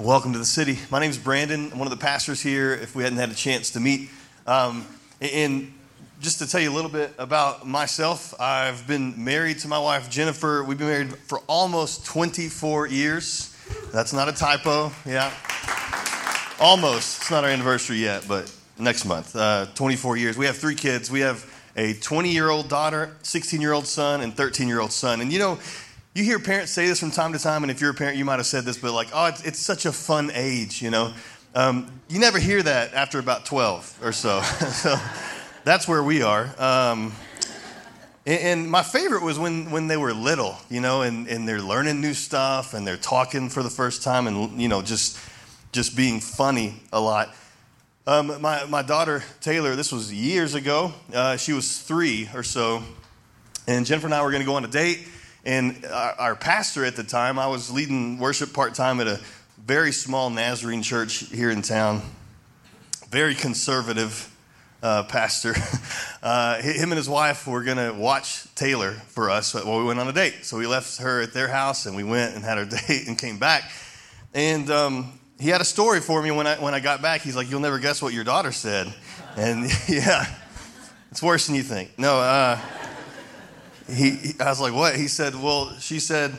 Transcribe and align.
Welcome 0.00 0.32
to 0.32 0.38
the 0.38 0.46
city. 0.46 0.78
My 0.90 0.98
name 0.98 1.10
is 1.10 1.18
Brandon. 1.18 1.70
I'm 1.70 1.78
one 1.78 1.86
of 1.86 1.90
the 1.90 2.02
pastors 2.02 2.40
here. 2.40 2.72
If 2.72 2.96
we 2.96 3.02
hadn't 3.02 3.18
had 3.18 3.28
a 3.28 3.34
chance 3.34 3.72
to 3.72 3.80
meet, 3.80 4.08
um, 4.46 4.86
and 5.20 5.74
just 6.22 6.38
to 6.38 6.48
tell 6.48 6.58
you 6.58 6.72
a 6.72 6.72
little 6.72 6.90
bit 6.90 7.12
about 7.18 7.66
myself, 7.66 8.32
I've 8.40 8.86
been 8.86 9.22
married 9.22 9.58
to 9.58 9.68
my 9.68 9.78
wife 9.78 10.08
Jennifer. 10.08 10.64
We've 10.64 10.78
been 10.78 10.86
married 10.86 11.18
for 11.18 11.40
almost 11.40 12.06
24 12.06 12.86
years. 12.86 13.54
That's 13.92 14.14
not 14.14 14.26
a 14.26 14.32
typo. 14.32 14.90
Yeah, 15.04 15.30
almost. 16.58 17.20
It's 17.20 17.30
not 17.30 17.44
our 17.44 17.50
anniversary 17.50 17.98
yet, 17.98 18.24
but 18.26 18.50
next 18.78 19.04
month. 19.04 19.36
Uh, 19.36 19.66
24 19.74 20.16
years. 20.16 20.38
We 20.38 20.46
have 20.46 20.56
three 20.56 20.76
kids. 20.76 21.10
We 21.10 21.20
have 21.20 21.44
a 21.76 21.92
20 21.92 22.30
year 22.30 22.48
old 22.48 22.70
daughter, 22.70 23.14
16 23.20 23.60
year 23.60 23.74
old 23.74 23.86
son, 23.86 24.22
and 24.22 24.34
13 24.34 24.66
year 24.66 24.80
old 24.80 24.92
son. 24.92 25.20
And 25.20 25.30
you 25.30 25.38
know, 25.38 25.58
you 26.14 26.24
hear 26.24 26.40
parents 26.40 26.72
say 26.72 26.86
this 26.86 26.98
from 26.98 27.12
time 27.12 27.32
to 27.32 27.38
time, 27.38 27.62
and 27.62 27.70
if 27.70 27.80
you're 27.80 27.90
a 27.90 27.94
parent, 27.94 28.16
you 28.16 28.24
might 28.24 28.38
have 28.38 28.46
said 28.46 28.64
this, 28.64 28.78
but 28.78 28.92
like, 28.92 29.08
oh, 29.14 29.26
it's, 29.26 29.44
it's 29.44 29.58
such 29.60 29.86
a 29.86 29.92
fun 29.92 30.30
age, 30.34 30.82
you 30.82 30.90
know. 30.90 31.12
Um, 31.54 32.00
you 32.08 32.18
never 32.18 32.38
hear 32.38 32.62
that 32.62 32.94
after 32.94 33.18
about 33.18 33.44
12 33.44 34.00
or 34.02 34.12
so. 34.12 34.40
so 34.42 34.96
that's 35.64 35.86
where 35.86 36.02
we 36.02 36.22
are. 36.22 36.52
Um, 36.58 37.12
and, 38.26 38.70
my 38.70 38.82
favorite 38.82 39.22
was 39.22 39.38
when, 39.38 39.70
when 39.70 39.86
they 39.86 39.96
were 39.96 40.12
little, 40.12 40.56
you 40.68 40.80
know, 40.80 41.02
and, 41.02 41.26
and 41.28 41.48
they're 41.48 41.60
learning 41.60 42.00
new 42.00 42.14
stuff 42.14 42.74
and 42.74 42.86
they're 42.86 42.96
talking 42.96 43.48
for 43.48 43.62
the 43.62 43.70
first 43.70 44.02
time 44.02 44.26
and, 44.26 44.60
you 44.60 44.68
know, 44.68 44.82
just, 44.82 45.18
just 45.72 45.96
being 45.96 46.20
funny 46.20 46.74
a 46.92 47.00
lot. 47.00 47.34
Um, 48.06 48.40
my, 48.40 48.64
my 48.66 48.82
daughter, 48.82 49.22
Taylor, 49.40 49.74
this 49.74 49.90
was 49.90 50.12
years 50.12 50.54
ago. 50.54 50.92
Uh, 51.12 51.36
she 51.36 51.52
was 51.52 51.78
three 51.78 52.28
or 52.34 52.42
so. 52.42 52.82
And 53.66 53.86
Jennifer 53.86 54.06
and 54.06 54.14
I 54.14 54.22
were 54.22 54.30
going 54.30 54.42
to 54.42 54.46
go 54.46 54.56
on 54.56 54.64
a 54.64 54.68
date 54.68 55.00
and 55.44 55.84
our, 55.86 56.14
our 56.18 56.36
pastor 56.36 56.84
at 56.84 56.96
the 56.96 57.04
time, 57.04 57.38
I 57.38 57.46
was 57.46 57.70
leading 57.70 58.18
worship 58.18 58.52
part 58.52 58.74
time 58.74 59.00
at 59.00 59.06
a 59.06 59.20
very 59.64 59.92
small 59.92 60.30
Nazarene 60.30 60.82
church 60.82 61.28
here 61.30 61.50
in 61.50 61.62
town, 61.62 62.02
very 63.08 63.34
conservative 63.34 64.34
uh, 64.82 65.04
pastor. 65.04 65.54
Uh, 66.22 66.60
him 66.60 66.92
and 66.92 66.98
his 66.98 67.08
wife 67.08 67.46
were 67.46 67.62
going 67.62 67.78
to 67.78 67.98
watch 67.98 68.44
Taylor 68.54 68.90
for 68.90 69.30
us 69.30 69.54
while 69.54 69.78
we 69.78 69.84
went 69.84 69.98
on 69.98 70.06
a 70.06 70.12
date. 70.12 70.44
So 70.44 70.58
we 70.58 70.66
left 70.66 70.98
her 70.98 71.22
at 71.22 71.32
their 71.32 71.48
house 71.48 71.86
and 71.86 71.96
we 71.96 72.04
went 72.04 72.34
and 72.34 72.44
had 72.44 72.58
our 72.58 72.64
date 72.88 73.08
and 73.08 73.18
came 73.18 73.38
back. 73.38 73.70
And 74.34 74.70
um, 74.70 75.18
he 75.38 75.48
had 75.48 75.62
a 75.62 75.64
story 75.64 76.00
for 76.00 76.22
me 76.22 76.30
when 76.30 76.46
I, 76.46 76.56
when 76.56 76.74
I 76.74 76.80
got 76.80 77.00
back. 77.00 77.22
He's 77.22 77.34
like, 77.34 77.50
You'll 77.50 77.60
never 77.60 77.78
guess 77.78 78.02
what 78.02 78.12
your 78.12 78.24
daughter 78.24 78.52
said. 78.52 78.92
And 79.34 79.62
yeah, 79.88 80.26
it's 81.10 81.22
worse 81.22 81.46
than 81.46 81.56
you 81.56 81.62
think. 81.62 81.98
No, 81.98 82.20
uh, 82.20 82.60
he, 83.90 84.34
I 84.40 84.48
was 84.48 84.60
like, 84.60 84.74
what? 84.74 84.96
He 84.96 85.08
said, 85.08 85.34
well, 85.34 85.72
she 85.78 86.00
said, 86.00 86.36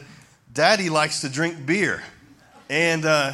Daddy 0.53 0.89
likes 0.89 1.21
to 1.21 1.29
drink 1.29 1.65
beer. 1.65 2.03
And 2.69 3.05
uh, 3.05 3.33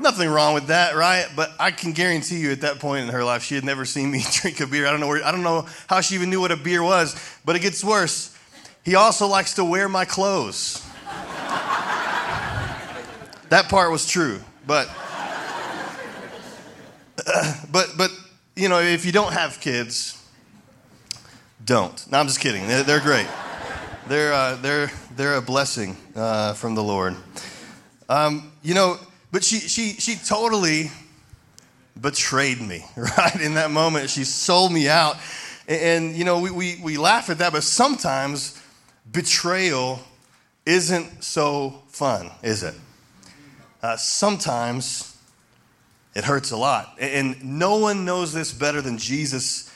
nothing 0.00 0.28
wrong 0.28 0.54
with 0.54 0.68
that, 0.68 0.94
right? 0.94 1.26
But 1.34 1.52
I 1.58 1.70
can 1.70 1.92
guarantee 1.92 2.38
you 2.38 2.52
at 2.52 2.62
that 2.62 2.78
point 2.78 3.04
in 3.04 3.10
her 3.10 3.24
life, 3.24 3.42
she 3.42 3.54
had 3.54 3.64
never 3.64 3.84
seen 3.84 4.10
me 4.10 4.24
drink 4.32 4.60
a 4.60 4.66
beer. 4.66 4.86
I 4.86 4.90
don't 4.90 5.00
know, 5.00 5.08
where, 5.08 5.24
I 5.24 5.32
don't 5.32 5.42
know 5.42 5.66
how 5.86 6.00
she 6.00 6.14
even 6.14 6.30
knew 6.30 6.40
what 6.40 6.52
a 6.52 6.56
beer 6.56 6.82
was, 6.82 7.16
but 7.44 7.56
it 7.56 7.60
gets 7.60 7.84
worse. 7.84 8.36
He 8.84 8.94
also 8.94 9.26
likes 9.26 9.54
to 9.54 9.64
wear 9.64 9.88
my 9.88 10.04
clothes. 10.04 10.84
that 13.48 13.68
part 13.68 13.90
was 13.90 14.06
true, 14.06 14.40
but. 14.66 14.88
but 17.70 17.90
but 17.96 18.10
you 18.56 18.68
know 18.68 18.80
if 18.80 19.04
you 19.04 19.12
don't 19.12 19.32
have 19.32 19.60
kids 19.60 20.21
don't. 21.64 22.10
No, 22.10 22.18
I'm 22.18 22.26
just 22.26 22.40
kidding. 22.40 22.66
They're, 22.66 22.82
they're 22.82 23.00
great. 23.00 23.26
They're, 24.08 24.32
uh, 24.32 24.56
they're, 24.56 24.90
they're 25.16 25.36
a 25.36 25.42
blessing 25.42 25.96
uh, 26.16 26.54
from 26.54 26.74
the 26.74 26.82
Lord. 26.82 27.14
Um, 28.08 28.52
you 28.62 28.74
know, 28.74 28.98
but 29.30 29.44
she, 29.44 29.58
she, 29.58 29.92
she 29.92 30.16
totally 30.16 30.90
betrayed 32.00 32.60
me, 32.60 32.84
right? 32.96 33.40
In 33.40 33.54
that 33.54 33.70
moment, 33.70 34.10
she 34.10 34.24
sold 34.24 34.72
me 34.72 34.88
out. 34.88 35.16
And, 35.68 35.80
and 35.80 36.16
you 36.16 36.24
know, 36.24 36.40
we, 36.40 36.50
we, 36.50 36.80
we 36.82 36.98
laugh 36.98 37.30
at 37.30 37.38
that, 37.38 37.52
but 37.52 37.62
sometimes 37.62 38.60
betrayal 39.10 40.00
isn't 40.66 41.22
so 41.22 41.82
fun, 41.88 42.30
is 42.42 42.62
it? 42.62 42.74
Uh, 43.82 43.96
sometimes 43.96 45.16
it 46.14 46.24
hurts 46.24 46.50
a 46.50 46.56
lot. 46.56 46.96
And 47.00 47.42
no 47.44 47.76
one 47.78 48.04
knows 48.04 48.32
this 48.32 48.52
better 48.52 48.80
than 48.80 48.98
Jesus 48.98 49.72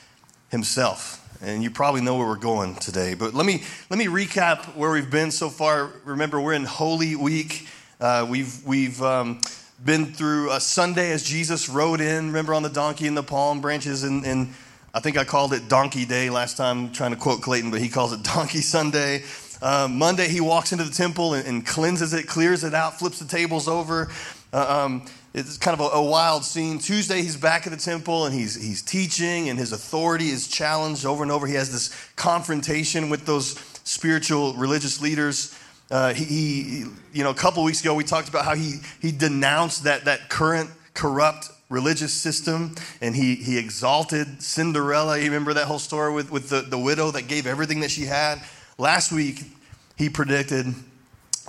himself 0.49 1.16
and 1.41 1.63
you 1.63 1.69
probably 1.69 2.01
know 2.01 2.15
where 2.17 2.27
we're 2.27 2.35
going 2.35 2.75
today. 2.75 3.13
But 3.13 3.33
let 3.33 3.45
me 3.45 3.63
let 3.89 3.97
me 3.97 4.05
recap 4.05 4.75
where 4.75 4.91
we've 4.91 5.09
been 5.09 5.31
so 5.31 5.49
far. 5.49 5.91
Remember, 6.05 6.39
we're 6.39 6.53
in 6.53 6.65
Holy 6.65 7.15
Week. 7.15 7.67
Uh, 7.99 8.25
we've 8.29 8.63
we've 8.65 9.01
um, 9.01 9.39
been 9.83 10.05
through 10.05 10.51
a 10.51 10.59
Sunday 10.59 11.11
as 11.11 11.23
Jesus 11.23 11.69
rode 11.69 12.01
in. 12.01 12.27
Remember 12.27 12.53
on 12.53 12.63
the 12.63 12.69
donkey 12.69 13.07
and 13.07 13.15
the 13.15 13.23
palm 13.23 13.61
branches, 13.61 14.03
and, 14.03 14.25
and 14.25 14.53
I 14.93 14.99
think 14.99 15.17
I 15.17 15.23
called 15.23 15.53
it 15.53 15.67
Donkey 15.67 16.05
Day 16.05 16.29
last 16.29 16.57
time, 16.57 16.91
trying 16.91 17.11
to 17.11 17.17
quote 17.17 17.41
Clayton, 17.41 17.71
but 17.71 17.81
he 17.81 17.89
calls 17.89 18.13
it 18.13 18.23
Donkey 18.23 18.61
Sunday. 18.61 19.23
Um, 19.61 19.97
Monday, 19.97 20.27
he 20.27 20.39
walks 20.39 20.71
into 20.71 20.83
the 20.83 20.93
temple 20.93 21.33
and, 21.33 21.47
and, 21.47 21.65
cleanses 21.65 22.13
it, 22.13 22.27
clears 22.27 22.63
it 22.63 22.75
out, 22.75 22.99
flips 22.99 23.17
the 23.17 23.25
tables 23.25 23.67
over. 23.67 24.09
Uh, 24.53 24.85
um, 24.85 25.05
it's 25.33 25.57
kind 25.57 25.79
of 25.79 25.81
a, 25.81 25.95
a, 25.95 26.01
wild 26.01 26.43
scene. 26.43 26.79
Tuesday, 26.79 27.21
he's 27.21 27.37
back 27.37 27.67
at 27.67 27.71
the 27.71 27.77
temple 27.77 28.25
and 28.25 28.33
he's, 28.33 28.55
he's 28.55 28.81
teaching, 28.81 29.49
and 29.49 29.59
his 29.59 29.71
authority 29.71 30.29
is 30.29 30.47
challenged 30.47 31.05
over 31.05 31.23
and 31.23 31.31
over. 31.31 31.45
He 31.45 31.55
has 31.55 31.71
this 31.71 31.93
confrontation 32.15 33.09
with 33.09 33.25
those 33.25 33.51
spiritual 33.83 34.53
religious 34.53 35.01
leaders. 35.01 35.57
Uh, 35.91 36.13
he, 36.13 36.23
he, 36.25 36.85
you 37.13 37.23
know, 37.23 37.29
a 37.29 37.35
couple 37.35 37.63
weeks 37.63 37.81
ago, 37.81 37.93
we 37.93 38.03
talked 38.03 38.29
about 38.29 38.45
how 38.45 38.55
he, 38.55 38.75
he 39.01 39.11
denounced 39.11 39.83
that, 39.83 40.05
that 40.05 40.29
current 40.29 40.69
corrupt 40.93 41.49
religious 41.69 42.13
system 42.13 42.75
and 43.01 43.15
he, 43.15 43.35
he 43.35 43.57
exalted 43.57 44.41
Cinderella. 44.41 45.17
You 45.17 45.25
remember 45.25 45.53
that 45.53 45.65
whole 45.65 45.79
story 45.79 46.13
with, 46.13 46.31
with 46.31 46.49
the, 46.49 46.61
the 46.61 46.77
widow 46.77 47.11
that 47.11 47.27
gave 47.27 47.45
everything 47.45 47.81
that 47.81 47.91
she 47.91 48.05
had? 48.05 48.41
Last 48.77 49.11
week, 49.11 49.41
he 49.97 50.09
predicted 50.09 50.67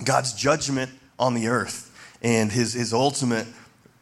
God's 0.03 0.33
judgment 0.33 0.91
on 1.17 1.33
the 1.33 1.47
earth 1.47 1.85
and 2.21 2.51
his, 2.51 2.73
his 2.73 2.93
ultimate 2.93 3.47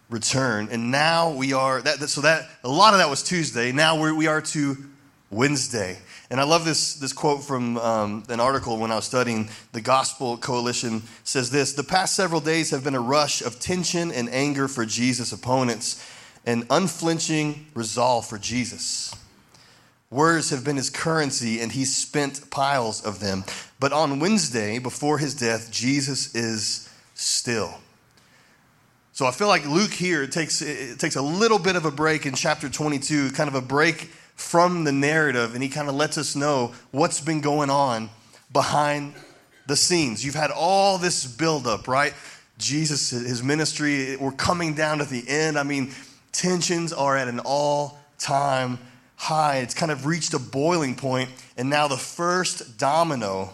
return. 0.09 0.69
And 0.72 0.91
now 0.91 1.31
we 1.31 1.53
are, 1.53 1.81
that, 1.81 2.00
so 2.09 2.22
that, 2.22 2.50
a 2.63 2.69
lot 2.69 2.94
of 2.94 3.00
that 3.00 3.09
was 3.09 3.23
Tuesday. 3.23 3.72
Now 3.72 4.00
we're, 4.00 4.13
we 4.13 4.28
are 4.28 4.41
to 4.41 4.78
Wednesday. 5.29 5.97
And 6.29 6.40
I 6.40 6.44
love 6.44 6.66
this, 6.66 6.95
this 6.95 7.13
quote 7.13 7.44
from 7.44 7.78
um, 7.78 8.23
an 8.29 8.40
article 8.40 8.78
when 8.78 8.91
I 8.91 8.96
was 8.96 9.06
studying. 9.06 9.50
The 9.72 9.81
Gospel 9.81 10.38
Coalition 10.38 11.03
says 11.23 11.50
this 11.51 11.73
The 11.73 11.84
past 11.84 12.16
several 12.16 12.41
days 12.41 12.72
have 12.72 12.84
been 12.84 12.96
a 12.96 13.00
rush 13.01 13.41
of 13.41 13.59
tension 13.59 14.12
and 14.12 14.29
anger 14.29 14.67
for 14.67 14.85
Jesus' 14.85 15.31
opponents 15.31 16.06
and 16.46 16.66
unflinching 16.69 17.67
resolve 17.73 18.25
for 18.25 18.38
Jesus. 18.38 19.13
Words 20.09 20.50
have 20.51 20.63
been 20.63 20.78
his 20.78 20.90
currency, 20.90 21.59
and 21.59 21.73
he 21.73 21.84
spent 21.84 22.50
piles 22.50 23.06
of 23.06 23.19
them. 23.19 23.44
But 23.78 23.91
on 23.91 24.19
Wednesday, 24.19 24.79
before 24.79 25.17
his 25.17 25.35
death, 25.35 25.69
Jesus 25.69 26.34
is 26.34 26.90
still. 27.13 27.81
So 29.17 29.25
I 29.25 29.31
feel 29.31 29.47
like 29.47 29.66
Luke 29.66 29.94
here 29.94 30.28
takes, 30.28 30.61
it 30.61 31.00
takes 31.00 31.16
a 31.16 31.22
little 31.23 31.57
bit 31.57 31.75
of 31.75 31.85
a 31.85 31.89
break 31.89 32.28
in 32.28 32.35
chapter 32.35 32.69
22, 32.69 33.31
kind 33.31 33.47
of 33.47 33.55
a 33.55 33.61
break 33.61 34.11
from 34.35 34.83
the 34.83 34.91
narrative, 34.91 35.55
and 35.55 35.63
he 35.63 35.69
kind 35.69 35.89
of 35.89 35.95
lets 35.95 36.19
us 36.19 36.35
know 36.35 36.75
what's 36.91 37.19
been 37.19 37.41
going 37.41 37.72
on 37.72 38.11
behind 38.53 39.16
the 39.66 39.75
scenes. 39.75 40.23
You've 40.23 40.35
had 40.35 40.51
all 40.51 41.00
this 41.00 41.25
buildup, 41.25 41.88
right? 41.88 42.13
Jesus, 42.59 43.09
his 43.09 43.41
ministry, 43.41 44.17
we're 44.17 44.33
coming 44.33 44.75
down 44.75 45.00
to 45.00 45.05
the 45.05 45.28
end. 45.28 45.57
I 45.57 45.63
mean, 45.63 45.95
tensions 46.31 46.94
are 46.94 47.17
at 47.17 47.28
an 47.28 47.39
all 47.39 47.97
time 48.19 48.78
high. 49.16 49.57
It's 49.57 49.73
kind 49.73 49.91
of 49.91 50.05
reached 50.05 50.35
a 50.35 50.39
boiling 50.39 50.94
point, 50.94 51.31
and 51.57 51.72
now 51.72 51.88
the 51.88 51.97
first 51.97 52.78
domino 52.78 53.49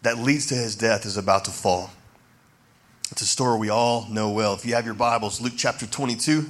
that 0.00 0.16
leads 0.16 0.46
to 0.46 0.54
his 0.54 0.74
death 0.74 1.04
is 1.04 1.18
about 1.18 1.44
to 1.44 1.50
fall. 1.50 1.90
It's 3.12 3.22
a 3.22 3.26
story 3.26 3.58
we 3.58 3.70
all 3.70 4.06
know 4.08 4.30
well. 4.30 4.54
If 4.54 4.64
you 4.64 4.74
have 4.74 4.84
your 4.84 4.94
Bibles, 4.94 5.40
Luke 5.40 5.54
chapter 5.56 5.84
22, 5.84 6.46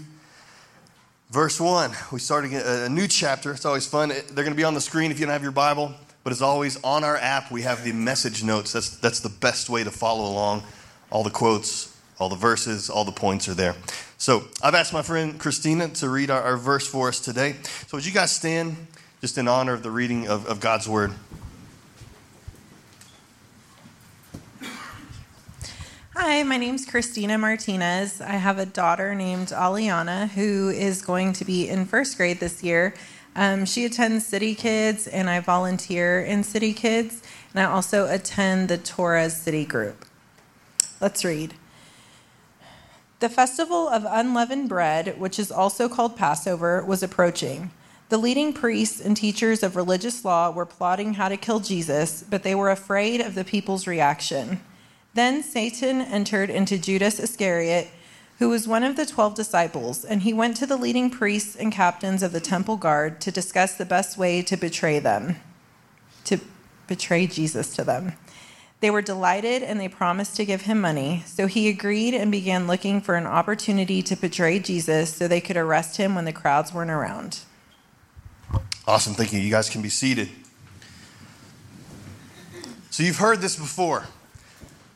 verse 1.30 1.58
1. 1.58 1.90
We 2.12 2.18
starting 2.18 2.54
a 2.54 2.86
new 2.86 3.08
chapter. 3.08 3.52
It's 3.52 3.64
always 3.64 3.86
fun. 3.86 4.10
They're 4.10 4.44
going 4.44 4.50
to 4.50 4.54
be 4.54 4.64
on 4.64 4.74
the 4.74 4.80
screen 4.82 5.10
if 5.10 5.18
you 5.18 5.24
don't 5.24 5.32
have 5.32 5.42
your 5.42 5.52
Bible. 5.52 5.94
But 6.22 6.34
as 6.34 6.42
always, 6.42 6.78
on 6.84 7.02
our 7.02 7.16
app, 7.16 7.50
we 7.50 7.62
have 7.62 7.82
the 7.82 7.92
message 7.92 8.44
notes. 8.44 8.74
That's, 8.74 8.98
that's 8.98 9.20
the 9.20 9.30
best 9.30 9.70
way 9.70 9.84
to 9.84 9.90
follow 9.90 10.30
along. 10.30 10.62
All 11.10 11.22
the 11.22 11.30
quotes, 11.30 11.96
all 12.18 12.28
the 12.28 12.36
verses, 12.36 12.90
all 12.90 13.06
the 13.06 13.12
points 13.12 13.48
are 13.48 13.54
there. 13.54 13.74
So 14.18 14.44
I've 14.62 14.74
asked 14.74 14.92
my 14.92 15.02
friend 15.02 15.40
Christina 15.40 15.88
to 15.88 16.10
read 16.10 16.30
our, 16.30 16.42
our 16.42 16.56
verse 16.58 16.86
for 16.86 17.08
us 17.08 17.20
today. 17.20 17.56
So 17.86 17.96
would 17.96 18.04
you 18.04 18.12
guys 18.12 18.32
stand 18.32 18.76
just 19.22 19.38
in 19.38 19.48
honor 19.48 19.72
of 19.72 19.82
the 19.82 19.90
reading 19.90 20.28
of, 20.28 20.44
of 20.44 20.60
God's 20.60 20.86
word? 20.86 21.12
Hi, 26.22 26.42
my 26.42 26.58
name's 26.58 26.84
Christina 26.84 27.38
Martinez. 27.38 28.20
I 28.20 28.32
have 28.32 28.58
a 28.58 28.66
daughter 28.66 29.14
named 29.14 29.48
Aliana 29.48 30.28
who 30.28 30.68
is 30.68 31.00
going 31.00 31.32
to 31.32 31.46
be 31.46 31.66
in 31.66 31.86
first 31.86 32.18
grade 32.18 32.40
this 32.40 32.62
year. 32.62 32.92
Um, 33.34 33.64
she 33.64 33.86
attends 33.86 34.26
City 34.26 34.54
Kids, 34.54 35.06
and 35.06 35.30
I 35.30 35.40
volunteer 35.40 36.20
in 36.20 36.44
City 36.44 36.74
Kids, 36.74 37.22
and 37.54 37.66
I 37.66 37.72
also 37.72 38.06
attend 38.06 38.68
the 38.68 38.76
Torres 38.76 39.34
City 39.34 39.64
Group. 39.64 40.04
Let's 41.00 41.24
read. 41.24 41.54
The 43.20 43.30
festival 43.30 43.88
of 43.88 44.04
unleavened 44.06 44.68
bread, 44.68 45.18
which 45.18 45.38
is 45.38 45.50
also 45.50 45.88
called 45.88 46.18
Passover, 46.18 46.84
was 46.84 47.02
approaching. 47.02 47.70
The 48.10 48.18
leading 48.18 48.52
priests 48.52 49.00
and 49.00 49.16
teachers 49.16 49.62
of 49.62 49.74
religious 49.74 50.22
law 50.22 50.50
were 50.50 50.66
plotting 50.66 51.14
how 51.14 51.30
to 51.30 51.38
kill 51.38 51.60
Jesus, 51.60 52.22
but 52.28 52.42
they 52.42 52.54
were 52.54 52.70
afraid 52.70 53.22
of 53.22 53.34
the 53.34 53.42
people's 53.42 53.86
reaction. 53.86 54.60
Then 55.14 55.42
Satan 55.42 56.00
entered 56.00 56.50
into 56.50 56.78
Judas 56.78 57.18
Iscariot, 57.18 57.88
who 58.38 58.48
was 58.48 58.68
one 58.68 58.84
of 58.84 58.96
the 58.96 59.04
twelve 59.04 59.34
disciples, 59.34 60.04
and 60.04 60.22
he 60.22 60.32
went 60.32 60.56
to 60.58 60.66
the 60.66 60.76
leading 60.76 61.10
priests 61.10 61.56
and 61.56 61.72
captains 61.72 62.22
of 62.22 62.32
the 62.32 62.40
temple 62.40 62.76
guard 62.76 63.20
to 63.22 63.30
discuss 63.30 63.74
the 63.74 63.84
best 63.84 64.16
way 64.16 64.40
to 64.42 64.56
betray 64.56 64.98
them, 64.98 65.36
to 66.24 66.38
betray 66.86 67.26
Jesus 67.26 67.74
to 67.76 67.84
them. 67.84 68.12
They 68.80 68.90
were 68.90 69.02
delighted 69.02 69.62
and 69.62 69.78
they 69.78 69.88
promised 69.88 70.36
to 70.36 70.46
give 70.46 70.62
him 70.62 70.80
money. 70.80 71.22
So 71.26 71.46
he 71.46 71.68
agreed 71.68 72.14
and 72.14 72.32
began 72.32 72.66
looking 72.66 73.02
for 73.02 73.14
an 73.14 73.26
opportunity 73.26 74.00
to 74.02 74.16
betray 74.16 74.58
Jesus 74.58 75.14
so 75.14 75.28
they 75.28 75.42
could 75.42 75.58
arrest 75.58 75.98
him 75.98 76.14
when 76.14 76.24
the 76.24 76.32
crowds 76.32 76.72
weren't 76.72 76.90
around. 76.90 77.40
Awesome. 78.86 79.12
Thank 79.12 79.34
you. 79.34 79.38
You 79.38 79.50
guys 79.50 79.68
can 79.68 79.82
be 79.82 79.90
seated. 79.90 80.30
So 82.88 83.02
you've 83.02 83.18
heard 83.18 83.42
this 83.42 83.56
before. 83.56 84.06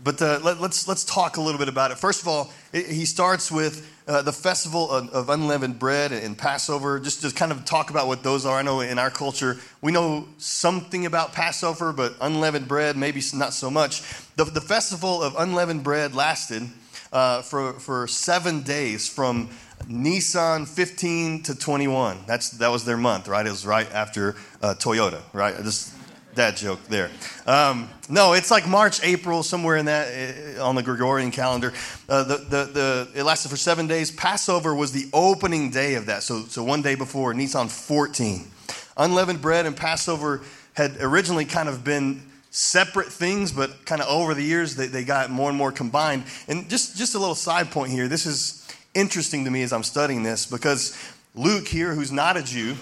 But 0.05 0.21
uh, 0.21 0.39
let, 0.43 0.57
us 0.57 0.61
let's, 0.61 0.89
let's 0.89 1.05
talk 1.05 1.39
a 1.39 1.41
little 1.41 1.59
bit 1.59 1.69
about 1.69 1.91
it. 1.91 1.99
First 1.99 2.21
of 2.21 2.29
all, 2.29 2.53
it, 2.75 2.87
he 2.87 3.07
starts 3.07 3.51
with 3.51 3.91
uh, 4.07 4.21
the 4.21 4.33
festival 4.33 4.91
of, 4.91 5.09
of, 5.11 5.31
unleavened 5.31 5.79
bread 5.79 6.13
and 6.13 6.37
Passover. 6.37 7.01
Just 7.01 7.23
to 7.23 7.35
kind 7.35 7.51
of 7.51 7.65
talk 7.65 7.89
about 7.89 8.07
what 8.07 8.23
those 8.23 8.45
are. 8.45 8.59
I 8.59 8.63
know 8.63 8.81
in 8.81 8.99
our 8.99 9.11
culture 9.11 9.57
we 9.81 9.93
know 9.93 10.29
something 10.37 11.07
about 11.07 11.33
Passover, 11.33 11.91
but 11.95 12.15
unleavened 12.21 12.69
bread 12.69 12.99
maybe 12.99 13.23
not 13.33 13.55
so 13.55 13.71
much. 13.71 14.03
The, 14.37 14.45
the 14.45 14.61
festival 14.61 15.23
of 15.23 15.35
unleavened 15.39 15.83
bread 15.83 16.15
lasted 16.15 16.65
uh, 17.11 17.41
for 17.41 17.73
for 17.81 18.07
seven 18.07 18.63
days 18.63 19.09
from 19.09 19.49
Nissan 19.89 20.69
15 20.69 21.45
to 21.45 21.55
21. 21.55 22.19
That's 22.27 22.51
that 22.51 22.69
was 22.69 22.85
their 22.85 22.99
month, 22.99 23.27
right? 23.27 23.47
It 23.47 23.51
was 23.51 23.65
right 23.65 23.91
after 23.91 24.37
uh, 24.63 24.75
Toyota, 24.75 25.23
right? 25.33 25.57
Just 25.63 25.95
dad 26.35 26.57
joke 26.57 26.83
there. 26.85 27.11
Um, 27.47 27.89
no, 28.09 28.33
it's 28.33 28.51
like 28.51 28.67
March, 28.67 29.03
April, 29.03 29.43
somewhere 29.43 29.77
in 29.77 29.87
that 29.87 30.59
uh, 30.59 30.65
on 30.65 30.75
the 30.75 30.83
Gregorian 30.83 31.31
calendar. 31.31 31.73
Uh, 32.09 32.25
the, 32.25 32.37
the, 32.37 32.65
the, 32.65 33.09
it 33.15 33.23
lasted 33.23 33.49
for 33.49 33.57
seven 33.57 33.87
days. 33.87 34.11
Passover 34.11 34.75
was 34.75 34.93
the 34.93 35.09
opening 35.13 35.71
day 35.71 35.95
of 35.95 36.07
that. 36.07 36.23
So, 36.23 36.43
so 36.43 36.63
one 36.63 36.83
day 36.83 36.95
before, 36.95 37.33
Nisan 37.35 37.69
14. 37.69 38.47
Unleavened 38.97 39.41
bread 39.41 39.67
and 39.67 39.77
Passover 39.77 40.43
had 40.75 40.97
originally 41.01 41.45
kind 41.45 41.69
of 41.69 41.85
been 41.85 42.23
separate 42.51 43.09
things, 43.09 43.51
but 43.51 43.85
kind 43.85 44.01
of 44.01 44.09
over 44.09 44.35
the 44.35 44.43
years 44.43 44.77
they, 44.77 44.87
they 44.87 45.05
got 45.05 45.31
more 45.31 45.49
and 45.49 45.59
more 45.59 45.73
combined. 45.73 46.25
And 46.47 46.69
just, 46.69 46.97
just 46.97 47.15
a 47.15 47.19
little 47.19 47.35
side 47.35 47.71
point 47.71 47.91
here. 47.91 48.07
This 48.07 48.27
is 48.27 48.67
interesting 48.95 49.45
to 49.45 49.51
me 49.51 49.63
as 49.63 49.73
I'm 49.73 49.83
studying 49.83 50.23
this 50.23 50.47
because 50.47 50.97
Luke 51.35 51.67
here, 51.67 51.95
who's 51.95 52.13
not 52.13 52.37
a 52.37 52.43
Jew, 52.43 52.77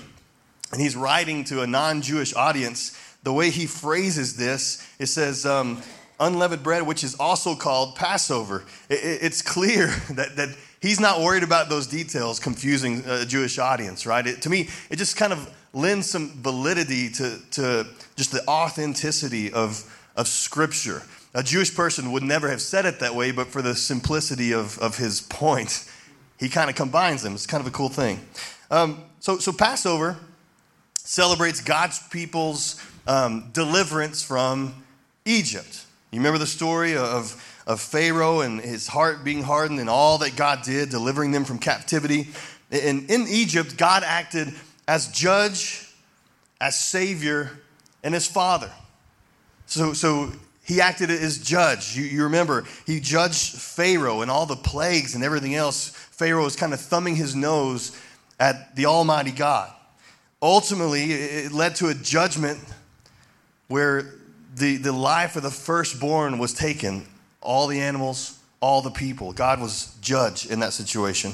and 0.72 0.80
he's 0.80 0.96
writing 0.96 1.44
to 1.44 1.62
a 1.62 1.66
non 1.66 2.02
Jewish 2.02 2.34
audience, 2.34 2.98
the 3.22 3.32
way 3.32 3.50
he 3.50 3.66
phrases 3.66 4.36
this, 4.36 4.86
it 4.98 5.06
says, 5.06 5.46
um, 5.46 5.82
unleavened 6.18 6.62
bread, 6.62 6.86
which 6.86 7.04
is 7.04 7.14
also 7.16 7.54
called 7.54 7.96
Passover. 7.96 8.64
It, 8.88 9.04
it, 9.04 9.22
it's 9.22 9.42
clear 9.42 9.86
that, 10.10 10.36
that 10.36 10.50
he's 10.80 11.00
not 11.00 11.20
worried 11.20 11.42
about 11.42 11.68
those 11.68 11.86
details 11.86 12.40
confusing 12.40 13.02
a 13.06 13.24
Jewish 13.24 13.58
audience, 13.58 14.06
right? 14.06 14.26
It, 14.26 14.42
to 14.42 14.50
me, 14.50 14.68
it 14.90 14.96
just 14.96 15.16
kind 15.16 15.32
of 15.32 15.52
lends 15.72 16.10
some 16.10 16.30
validity 16.42 17.08
to, 17.10 17.38
to 17.52 17.86
just 18.16 18.32
the 18.32 18.46
authenticity 18.46 19.52
of, 19.52 19.84
of 20.16 20.28
Scripture. 20.28 21.02
A 21.34 21.42
Jewish 21.42 21.74
person 21.74 22.12
would 22.12 22.22
never 22.22 22.48
have 22.50 22.60
said 22.60 22.84
it 22.84 23.00
that 23.00 23.14
way, 23.14 23.30
but 23.30 23.48
for 23.48 23.62
the 23.62 23.74
simplicity 23.74 24.52
of, 24.52 24.78
of 24.80 24.98
his 24.98 25.22
point, 25.22 25.88
he 26.38 26.48
kind 26.48 26.68
of 26.68 26.76
combines 26.76 27.22
them. 27.22 27.34
It's 27.34 27.46
kind 27.46 27.60
of 27.60 27.66
a 27.66 27.70
cool 27.70 27.88
thing. 27.88 28.20
Um, 28.70 29.04
so, 29.20 29.38
so 29.38 29.52
Passover 29.52 30.18
celebrates 30.94 31.60
God's 31.60 32.00
people's 32.08 32.74
um, 33.06 33.50
deliverance 33.52 34.22
from 34.22 34.84
Egypt. 35.24 35.84
You 36.10 36.18
remember 36.18 36.38
the 36.38 36.46
story 36.46 36.96
of, 36.96 37.62
of 37.66 37.80
Pharaoh 37.80 38.40
and 38.40 38.60
his 38.60 38.86
heart 38.86 39.24
being 39.24 39.42
hardened 39.42 39.80
and 39.80 39.88
all 39.88 40.18
that 40.18 40.36
God 40.36 40.62
did, 40.62 40.90
delivering 40.90 41.32
them 41.32 41.44
from 41.44 41.58
captivity. 41.58 42.28
And 42.70 43.10
in 43.10 43.26
Egypt, 43.28 43.76
God 43.76 44.02
acted 44.04 44.52
as 44.86 45.08
judge, 45.08 45.88
as 46.60 46.78
savior, 46.78 47.50
and 48.02 48.14
as 48.14 48.26
father. 48.26 48.70
So, 49.66 49.92
so 49.92 50.32
he 50.64 50.80
acted 50.80 51.10
as 51.10 51.38
judge. 51.38 51.96
You, 51.96 52.04
you 52.04 52.24
remember, 52.24 52.64
he 52.86 53.00
judged 53.00 53.56
Pharaoh 53.56 54.20
and 54.20 54.30
all 54.30 54.46
the 54.46 54.56
plagues 54.56 55.14
and 55.14 55.24
everything 55.24 55.54
else. 55.54 55.88
Pharaoh 55.88 56.44
was 56.44 56.56
kind 56.56 56.72
of 56.72 56.80
thumbing 56.80 57.16
his 57.16 57.34
nose 57.34 57.98
at 58.38 58.76
the 58.76 58.86
Almighty 58.86 59.32
God. 59.32 59.72
Ultimately, 60.40 61.12
it 61.12 61.52
led 61.52 61.76
to 61.76 61.88
a 61.88 61.94
judgment 61.94 62.58
where 63.72 64.04
the, 64.54 64.76
the 64.76 64.92
life 64.92 65.34
of 65.34 65.42
the 65.42 65.50
firstborn 65.50 66.38
was 66.38 66.52
taken, 66.52 67.06
all 67.40 67.66
the 67.66 67.80
animals, 67.80 68.38
all 68.60 68.82
the 68.82 68.90
people. 68.90 69.32
God 69.32 69.62
was 69.62 69.96
judge 70.02 70.44
in 70.44 70.60
that 70.60 70.74
situation. 70.74 71.32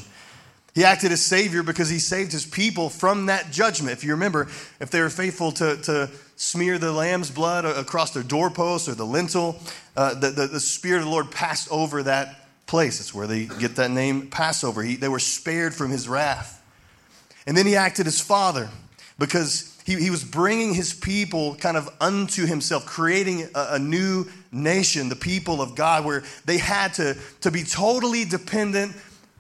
He 0.73 0.85
acted 0.85 1.11
as 1.11 1.21
Savior 1.21 1.65
because 1.65 1.89
he 1.89 1.99
saved 1.99 2.31
his 2.31 2.47
people 2.47 2.91
from 2.91 3.27
that 3.27 3.51
judgment. 3.51 3.93
If 3.93 4.05
you 4.05 4.13
remember, 4.13 4.43
if 4.79 4.91
they 4.91 5.01
were 5.01 5.11
faithful 5.11 5.51
to, 5.53 5.79
to 5.79 6.11
smear 6.37 6.79
the 6.79 6.93
lamb's 6.93 7.33
blood 7.33 7.65
across 7.65 8.13
their 8.13 8.23
doorpost 8.23 8.89
or 8.89 8.95
the 8.95 9.05
lintel, 9.05 9.61
uh, 9.97 10.15
the, 10.15 10.31
the, 10.31 10.47
the, 10.47 10.61
Spirit 10.61 11.01
of 11.01 11.07
the 11.07 11.11
Lord 11.11 11.33
passed 11.33 11.69
over 11.73 12.05
that 12.05 12.49
place. 12.67 12.99
That's 12.99 13.13
where 13.13 13.27
they 13.27 13.47
get 13.47 13.75
that 13.75 13.91
name 13.91 14.29
Passover. 14.29 14.85
He, 14.85 14.95
they 14.95 15.09
were 15.09 15.19
spared 15.19 15.75
from 15.75 15.91
his 15.91 16.09
wrath. 16.09 16.63
And 17.49 17.57
then 17.57 17.67
he 17.67 17.75
acted 17.75 18.07
as 18.07 18.21
Father 18.21 18.69
because 19.19 19.68
he, 19.89 19.95
he 19.95 20.11
was 20.11 20.23
bringing 20.23 20.75
his 20.75 20.93
people 20.93 21.55
kind 21.55 21.75
of 21.75 21.89
unto 21.99 22.45
himself, 22.45 22.85
creating 22.85 23.49
a, 23.55 23.69
a 23.71 23.79
new 23.79 24.27
nation, 24.53 25.09
the 25.09 25.17
people 25.17 25.63
of 25.63 25.75
God, 25.75 26.05
where 26.05 26.25
they 26.45 26.59
had 26.59 26.93
to, 26.95 27.17
to 27.41 27.51
be 27.51 27.63
totally 27.63 28.27
dependent 28.27 28.95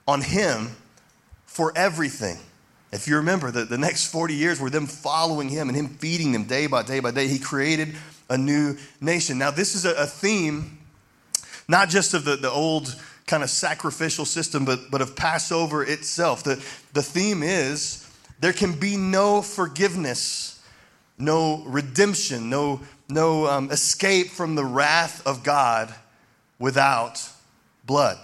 on 0.06 0.22
him 0.22 0.70
for 1.44 1.70
everything. 1.76 2.38
If 2.92 3.06
you 3.06 3.16
remember, 3.16 3.50
the, 3.50 3.66
the 3.66 3.76
next 3.76 4.06
40 4.06 4.32
years 4.32 4.58
were 4.58 4.70
them 4.70 4.86
following 4.86 5.50
him 5.50 5.68
and 5.68 5.76
him 5.76 5.88
feeding 5.88 6.32
them 6.32 6.44
day 6.44 6.66
by 6.66 6.82
day 6.82 7.00
by 7.00 7.10
day. 7.10 7.28
He 7.28 7.38
created 7.38 7.94
a 8.30 8.38
new 8.38 8.78
nation. 9.02 9.36
Now, 9.36 9.50
this 9.50 9.74
is 9.74 9.84
a, 9.84 9.92
a 9.96 10.06
theme 10.06 10.78
not 11.68 11.90
just 11.90 12.14
of 12.14 12.24
the, 12.24 12.36
the 12.36 12.50
old 12.50 12.96
kind 13.26 13.42
of 13.42 13.50
sacrificial 13.50 14.24
system, 14.24 14.64
but, 14.64 14.90
but 14.90 15.02
of 15.02 15.14
Passover 15.14 15.84
itself. 15.84 16.42
The, 16.42 16.54
the 16.94 17.02
theme 17.02 17.42
is 17.42 18.07
there 18.40 18.52
can 18.52 18.78
be 18.78 18.96
no 18.96 19.42
forgiveness, 19.42 20.62
no 21.18 21.62
redemption, 21.66 22.48
no, 22.48 22.80
no 23.08 23.46
um, 23.46 23.70
escape 23.70 24.28
from 24.28 24.54
the 24.54 24.64
wrath 24.64 25.26
of 25.26 25.42
God 25.42 25.92
without 26.58 27.28
blood. 27.84 28.18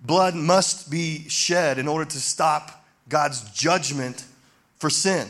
Blood 0.00 0.34
must 0.34 0.90
be 0.90 1.28
shed 1.28 1.78
in 1.78 1.88
order 1.88 2.04
to 2.04 2.18
stop 2.18 2.84
God's 3.08 3.42
judgment 3.50 4.24
for 4.78 4.90
sin. 4.90 5.28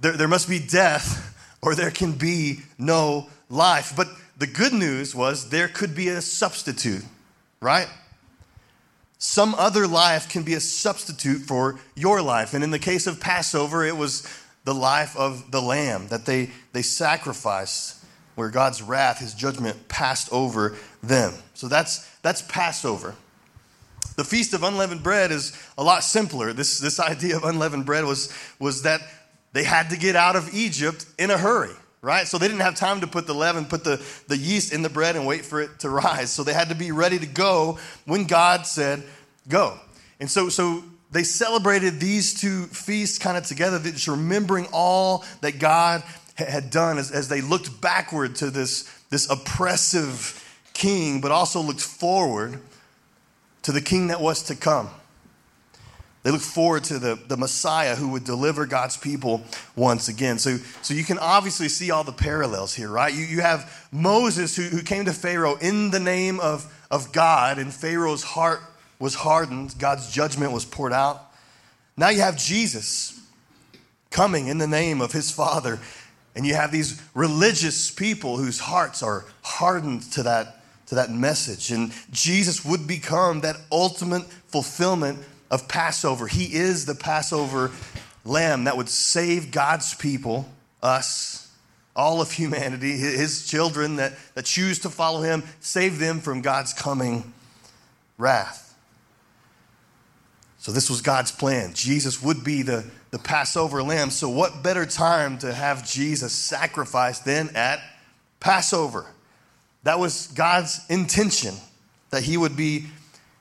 There, 0.00 0.16
there 0.16 0.28
must 0.28 0.48
be 0.48 0.58
death, 0.58 1.26
or 1.62 1.74
there 1.74 1.90
can 1.90 2.12
be 2.12 2.60
no 2.78 3.28
life. 3.48 3.94
But 3.96 4.08
the 4.38 4.46
good 4.46 4.72
news 4.72 5.14
was 5.14 5.50
there 5.50 5.68
could 5.68 5.94
be 5.94 6.08
a 6.08 6.20
substitute, 6.20 7.04
right? 7.60 7.88
Some 9.22 9.54
other 9.56 9.86
life 9.86 10.30
can 10.30 10.44
be 10.44 10.54
a 10.54 10.60
substitute 10.60 11.42
for 11.42 11.78
your 11.94 12.22
life. 12.22 12.54
And 12.54 12.64
in 12.64 12.70
the 12.70 12.78
case 12.78 13.06
of 13.06 13.20
Passover, 13.20 13.84
it 13.84 13.94
was 13.94 14.26
the 14.64 14.74
life 14.74 15.14
of 15.14 15.50
the 15.50 15.60
lamb 15.60 16.08
that 16.08 16.24
they, 16.24 16.50
they 16.72 16.80
sacrificed, 16.80 18.02
where 18.34 18.48
God's 18.48 18.80
wrath, 18.80 19.18
his 19.18 19.34
judgment, 19.34 19.88
passed 19.88 20.32
over 20.32 20.74
them. 21.02 21.34
So 21.52 21.68
that's, 21.68 22.08
that's 22.22 22.40
Passover. 22.40 23.14
The 24.16 24.24
Feast 24.24 24.54
of 24.54 24.62
Unleavened 24.62 25.02
Bread 25.02 25.32
is 25.32 25.52
a 25.76 25.84
lot 25.84 26.02
simpler. 26.02 26.54
This, 26.54 26.78
this 26.78 26.98
idea 26.98 27.36
of 27.36 27.44
unleavened 27.44 27.84
bread 27.84 28.04
was, 28.04 28.32
was 28.58 28.82
that 28.82 29.02
they 29.52 29.64
had 29.64 29.90
to 29.90 29.98
get 29.98 30.16
out 30.16 30.34
of 30.34 30.54
Egypt 30.54 31.04
in 31.18 31.30
a 31.30 31.36
hurry 31.36 31.74
right? 32.02 32.26
So 32.26 32.38
they 32.38 32.48
didn't 32.48 32.62
have 32.62 32.74
time 32.74 33.00
to 33.00 33.06
put 33.06 33.26
the 33.26 33.34
leaven, 33.34 33.66
put 33.66 33.84
the, 33.84 34.02
the 34.28 34.36
yeast 34.36 34.72
in 34.72 34.82
the 34.82 34.88
bread 34.88 35.16
and 35.16 35.26
wait 35.26 35.44
for 35.44 35.60
it 35.60 35.80
to 35.80 35.90
rise. 35.90 36.30
So 36.30 36.42
they 36.42 36.54
had 36.54 36.68
to 36.70 36.74
be 36.74 36.92
ready 36.92 37.18
to 37.18 37.26
go 37.26 37.78
when 38.06 38.24
God 38.24 38.66
said, 38.66 39.02
go. 39.48 39.78
And 40.18 40.30
so, 40.30 40.48
so 40.48 40.82
they 41.10 41.22
celebrated 41.22 42.00
these 42.00 42.40
two 42.40 42.64
feasts 42.66 43.18
kind 43.18 43.36
of 43.36 43.44
together, 43.44 43.78
just 43.78 44.08
remembering 44.08 44.66
all 44.72 45.24
that 45.40 45.58
God 45.58 46.02
had 46.36 46.70
done 46.70 46.98
as, 46.98 47.10
as 47.10 47.28
they 47.28 47.40
looked 47.40 47.80
backward 47.80 48.36
to 48.36 48.50
this, 48.50 48.90
this 49.10 49.28
oppressive 49.28 50.36
king, 50.72 51.20
but 51.20 51.30
also 51.30 51.60
looked 51.60 51.80
forward 51.80 52.60
to 53.62 53.72
the 53.72 53.80
king 53.80 54.06
that 54.06 54.20
was 54.20 54.42
to 54.44 54.54
come. 54.54 54.88
They 56.22 56.30
look 56.30 56.42
forward 56.42 56.84
to 56.84 56.98
the, 56.98 57.18
the 57.28 57.36
Messiah 57.36 57.96
who 57.96 58.08
would 58.10 58.24
deliver 58.24 58.66
God's 58.66 58.96
people 58.96 59.42
once 59.74 60.08
again. 60.08 60.38
So, 60.38 60.58
so 60.82 60.92
you 60.92 61.04
can 61.04 61.18
obviously 61.18 61.68
see 61.68 61.90
all 61.90 62.04
the 62.04 62.12
parallels 62.12 62.74
here, 62.74 62.90
right? 62.90 63.12
You, 63.12 63.24
you 63.24 63.40
have 63.40 63.88
Moses 63.90 64.54
who, 64.54 64.64
who 64.64 64.82
came 64.82 65.06
to 65.06 65.14
Pharaoh 65.14 65.56
in 65.56 65.90
the 65.90 66.00
name 66.00 66.38
of, 66.38 66.70
of 66.90 67.12
God, 67.12 67.58
and 67.58 67.72
Pharaoh's 67.72 68.22
heart 68.22 68.60
was 68.98 69.14
hardened. 69.14 69.74
God's 69.78 70.12
judgment 70.12 70.52
was 70.52 70.66
poured 70.66 70.92
out. 70.92 71.32
Now 71.96 72.10
you 72.10 72.20
have 72.20 72.36
Jesus 72.36 73.18
coming 74.10 74.48
in 74.48 74.58
the 74.58 74.66
name 74.66 75.00
of 75.00 75.12
his 75.12 75.30
Father, 75.30 75.78
and 76.36 76.46
you 76.46 76.54
have 76.54 76.70
these 76.70 77.00
religious 77.14 77.90
people 77.90 78.36
whose 78.36 78.58
hearts 78.58 79.02
are 79.02 79.24
hardened 79.42 80.02
to 80.12 80.22
that, 80.24 80.62
to 80.86 80.96
that 80.96 81.10
message. 81.10 81.70
And 81.70 81.92
Jesus 82.10 82.62
would 82.62 82.86
become 82.86 83.40
that 83.40 83.56
ultimate 83.72 84.24
fulfillment 84.48 85.18
of 85.50 85.68
Passover. 85.68 86.26
He 86.26 86.54
is 86.54 86.86
the 86.86 86.94
Passover 86.94 87.70
lamb 88.24 88.64
that 88.64 88.76
would 88.76 88.88
save 88.88 89.50
God's 89.50 89.94
people, 89.94 90.48
us, 90.82 91.52
all 91.96 92.20
of 92.20 92.32
humanity, 92.32 92.96
his 92.96 93.46
children 93.46 93.96
that, 93.96 94.12
that 94.34 94.44
choose 94.44 94.78
to 94.80 94.90
follow 94.90 95.22
him, 95.22 95.42
save 95.60 95.98
them 95.98 96.20
from 96.20 96.40
God's 96.40 96.72
coming 96.72 97.32
wrath. 98.16 98.66
So, 100.58 100.72
this 100.72 100.90
was 100.90 101.00
God's 101.00 101.32
plan. 101.32 101.72
Jesus 101.72 102.22
would 102.22 102.44
be 102.44 102.60
the, 102.60 102.84
the 103.10 103.18
Passover 103.18 103.82
lamb. 103.82 104.10
So, 104.10 104.28
what 104.28 104.62
better 104.62 104.84
time 104.84 105.38
to 105.38 105.54
have 105.54 105.88
Jesus 105.88 106.34
sacrificed 106.34 107.24
than 107.24 107.56
at 107.56 107.80
Passover? 108.40 109.06
That 109.84 109.98
was 109.98 110.26
God's 110.28 110.80
intention 110.90 111.54
that 112.10 112.22
he 112.22 112.36
would 112.36 112.56
be 112.56 112.86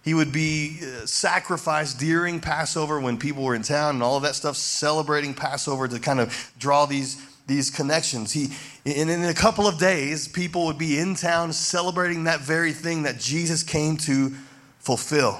he 0.03 0.13
would 0.13 0.31
be 0.31 0.79
uh, 0.81 1.05
sacrificed 1.05 1.99
during 1.99 2.39
Passover 2.39 2.99
when 2.99 3.17
people 3.17 3.43
were 3.43 3.55
in 3.55 3.61
town 3.61 3.95
and 3.95 4.03
all 4.03 4.15
of 4.15 4.23
that 4.23 4.35
stuff, 4.35 4.55
celebrating 4.55 5.33
Passover 5.33 5.87
to 5.87 5.99
kind 5.99 6.19
of 6.19 6.53
draw 6.57 6.85
these, 6.85 7.21
these 7.47 7.69
connections. 7.69 8.31
He, 8.31 8.49
and 8.85 9.09
in 9.09 9.25
a 9.25 9.33
couple 9.33 9.67
of 9.67 9.77
days, 9.77 10.27
people 10.27 10.65
would 10.67 10.77
be 10.77 10.97
in 10.97 11.15
town 11.15 11.51
celebrating 11.51 12.23
that 12.23 12.39
very 12.39 12.71
thing 12.71 13.03
that 13.03 13.19
Jesus 13.19 13.61
came 13.61 13.97
to 13.97 14.33
fulfill. 14.79 15.39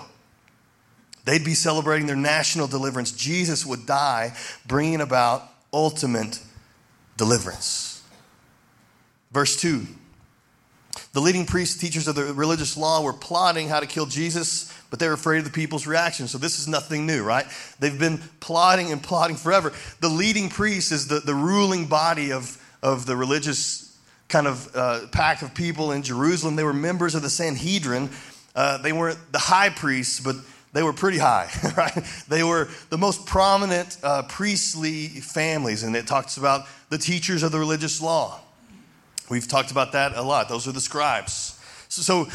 They'd 1.25 1.45
be 1.45 1.53
celebrating 1.53 2.07
their 2.07 2.15
national 2.15 2.67
deliverance. 2.67 3.11
Jesus 3.11 3.65
would 3.65 3.85
die, 3.85 4.33
bringing 4.67 4.99
about 4.99 5.43
ultimate 5.71 6.41
deliverance. 7.17 8.03
Verse 9.31 9.59
2 9.61 9.87
The 11.11 11.19
leading 11.21 11.45
priests, 11.45 11.79
teachers 11.79 12.07
of 12.07 12.15
the 12.15 12.33
religious 12.33 12.77
law, 12.77 13.01
were 13.01 13.13
plotting 13.13 13.67
how 13.67 13.79
to 13.79 13.87
kill 13.87 14.05
Jesus, 14.05 14.71
but 14.91 14.99
they 14.99 15.07
were 15.07 15.13
afraid 15.13 15.39
of 15.39 15.45
the 15.45 15.51
people's 15.51 15.87
reaction. 15.87 16.27
So 16.27 16.37
this 16.37 16.59
is 16.59 16.67
nothing 16.67 17.07
new, 17.07 17.23
right? 17.23 17.45
They've 17.79 17.97
been 17.97 18.19
plotting 18.39 18.91
and 18.91 19.01
plotting 19.01 19.35
forever. 19.35 19.73
The 20.01 20.09
leading 20.09 20.49
priest 20.49 20.91
is 20.91 21.07
the, 21.07 21.19
the 21.19 21.33
ruling 21.33 21.87
body 21.87 22.31
of, 22.31 22.61
of 22.83 23.07
the 23.07 23.15
religious 23.15 23.97
kind 24.27 24.45
of 24.45 24.75
uh, 24.75 25.07
pack 25.11 25.41
of 25.41 25.55
people 25.55 25.91
in 25.91 26.03
Jerusalem. 26.03 26.55
They 26.55 26.63
were 26.63 26.73
members 26.73 27.15
of 27.15 27.23
the 27.23 27.29
Sanhedrin. 27.29 28.11
Uh, 28.55 28.77
they 28.77 28.93
weren't 28.93 29.17
the 29.31 29.39
high 29.39 29.69
priests, 29.69 30.19
but 30.19 30.35
they 30.73 30.83
were 30.83 30.93
pretty 30.93 31.17
high, 31.17 31.49
right? 31.77 32.05
They 32.27 32.43
were 32.43 32.69
the 32.89 32.97
most 32.99 33.25
prominent 33.25 33.97
uh, 34.03 34.23
priestly 34.29 35.07
families, 35.07 35.81
and 35.81 35.95
it 35.95 36.05
talks 36.05 36.37
about 36.37 36.67
the 36.89 36.99
teachers 36.99 37.41
of 37.41 37.51
the 37.51 37.57
religious 37.57 37.99
law. 37.99 38.39
We've 39.29 39.47
talked 39.47 39.71
about 39.71 39.91
that 39.91 40.15
a 40.15 40.21
lot. 40.21 40.49
Those 40.49 40.67
are 40.67 40.71
the 40.71 40.81
scribes. 40.81 41.59
So, 41.87 42.01
so 42.01 42.31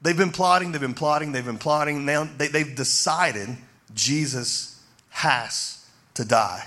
they've 0.00 0.16
been 0.16 0.30
plotting, 0.30 0.72
they've 0.72 0.80
been 0.80 0.94
plotting, 0.94 1.32
they've 1.32 1.44
been 1.44 1.58
plotting. 1.58 2.04
Now 2.04 2.28
they, 2.36 2.48
they've 2.48 2.74
decided 2.74 3.48
Jesus 3.94 4.82
has 5.10 5.84
to 6.14 6.24
die. 6.24 6.66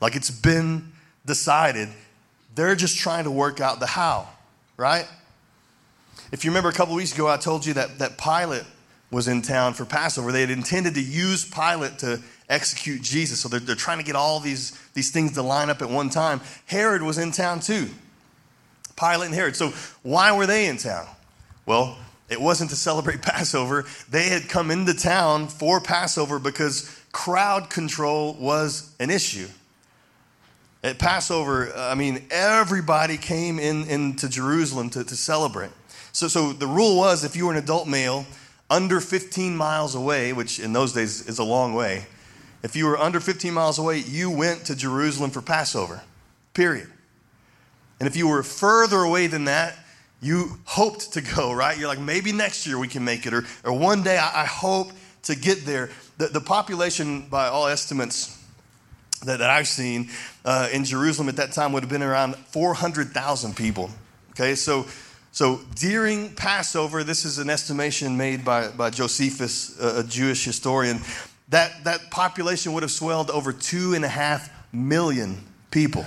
Like 0.00 0.16
it's 0.16 0.30
been 0.30 0.92
decided. 1.24 1.88
They're 2.54 2.76
just 2.76 2.98
trying 2.98 3.24
to 3.24 3.30
work 3.30 3.60
out 3.60 3.80
the 3.80 3.86
how, 3.86 4.28
right? 4.76 5.08
If 6.30 6.44
you 6.44 6.50
remember 6.50 6.68
a 6.68 6.72
couple 6.72 6.94
weeks 6.94 7.14
ago, 7.14 7.28
I 7.28 7.36
told 7.36 7.66
you 7.66 7.74
that, 7.74 7.98
that 7.98 8.18
Pilate 8.18 8.64
was 9.10 9.28
in 9.28 9.42
town 9.42 9.74
for 9.74 9.84
Passover. 9.84 10.32
They 10.32 10.40
had 10.40 10.50
intended 10.50 10.94
to 10.94 11.02
use 11.02 11.48
Pilate 11.48 11.98
to 12.00 12.20
execute 12.48 13.02
Jesus. 13.02 13.40
So 13.40 13.48
they're, 13.48 13.60
they're 13.60 13.74
trying 13.74 13.98
to 13.98 14.04
get 14.04 14.16
all 14.16 14.40
these, 14.40 14.78
these 14.94 15.10
things 15.10 15.32
to 15.32 15.42
line 15.42 15.70
up 15.70 15.82
at 15.82 15.88
one 15.88 16.10
time. 16.10 16.40
Herod 16.66 17.02
was 17.02 17.18
in 17.18 17.32
town 17.32 17.60
too. 17.60 17.88
Pilate 18.96 19.26
and 19.26 19.34
Herod. 19.34 19.56
So 19.56 19.72
why 20.02 20.36
were 20.36 20.46
they 20.46 20.66
in 20.66 20.76
town? 20.76 21.06
Well, 21.66 21.96
it 22.28 22.40
wasn't 22.40 22.70
to 22.70 22.76
celebrate 22.76 23.22
Passover. 23.22 23.84
They 24.10 24.28
had 24.28 24.48
come 24.48 24.70
into 24.70 24.94
town 24.94 25.48
for 25.48 25.80
Passover 25.80 26.38
because 26.38 27.00
crowd 27.12 27.70
control 27.70 28.34
was 28.34 28.94
an 28.98 29.10
issue. 29.10 29.48
At 30.82 30.98
Passover, 30.98 31.72
uh, 31.74 31.90
I 31.90 31.94
mean, 31.94 32.24
everybody 32.30 33.16
came 33.16 33.58
in, 33.58 33.84
into 33.88 34.28
Jerusalem 34.28 34.90
to, 34.90 35.04
to 35.04 35.16
celebrate. 35.16 35.70
So, 36.12 36.28
so 36.28 36.52
the 36.52 36.66
rule 36.66 36.96
was 36.96 37.24
if 37.24 37.34
you 37.34 37.46
were 37.46 37.52
an 37.52 37.58
adult 37.58 37.88
male, 37.88 38.26
under 38.70 39.00
15 39.00 39.56
miles 39.56 39.94
away, 39.94 40.32
which 40.32 40.58
in 40.58 40.72
those 40.72 40.92
days 40.92 41.26
is 41.26 41.38
a 41.38 41.44
long 41.44 41.74
way, 41.74 42.06
if 42.62 42.74
you 42.74 42.86
were 42.86 42.98
under 42.98 43.20
15 43.20 43.52
miles 43.52 43.78
away, 43.78 43.98
you 43.98 44.30
went 44.30 44.64
to 44.66 44.76
Jerusalem 44.76 45.30
for 45.30 45.42
Passover, 45.42 46.02
period. 46.54 46.90
And 48.04 48.12
if 48.12 48.16
you 48.18 48.28
were 48.28 48.42
further 48.42 48.98
away 48.98 49.28
than 49.28 49.46
that, 49.46 49.78
you 50.20 50.58
hoped 50.66 51.14
to 51.14 51.22
go, 51.22 51.54
right? 51.54 51.78
You're 51.78 51.88
like, 51.88 51.98
maybe 51.98 52.32
next 52.32 52.66
year 52.66 52.78
we 52.78 52.86
can 52.86 53.02
make 53.02 53.24
it, 53.24 53.32
or, 53.32 53.46
or 53.64 53.72
one 53.72 54.02
day 54.02 54.18
I, 54.18 54.42
I 54.42 54.44
hope 54.44 54.92
to 55.22 55.34
get 55.34 55.64
there. 55.64 55.88
The, 56.18 56.26
the 56.26 56.40
population, 56.42 57.22
by 57.30 57.46
all 57.46 57.66
estimates 57.66 58.38
that, 59.24 59.38
that 59.38 59.48
I've 59.48 59.66
seen 59.66 60.10
uh, 60.44 60.68
in 60.70 60.84
Jerusalem 60.84 61.30
at 61.30 61.36
that 61.36 61.52
time, 61.52 61.72
would 61.72 61.82
have 61.82 61.88
been 61.88 62.02
around 62.02 62.36
400,000 62.36 63.56
people. 63.56 63.88
Okay, 64.32 64.54
so 64.54 64.84
so 65.32 65.60
during 65.74 66.34
Passover, 66.34 67.04
this 67.04 67.24
is 67.24 67.38
an 67.38 67.48
estimation 67.48 68.18
made 68.18 68.44
by, 68.44 68.68
by 68.68 68.90
Josephus, 68.90 69.80
a 69.80 70.04
Jewish 70.04 70.44
historian, 70.44 71.00
that, 71.48 71.84
that 71.84 72.10
population 72.10 72.74
would 72.74 72.82
have 72.82 72.92
swelled 72.92 73.30
over 73.30 73.50
two 73.50 73.94
and 73.94 74.04
a 74.04 74.08
half 74.08 74.50
million 74.74 75.42
people. 75.70 76.04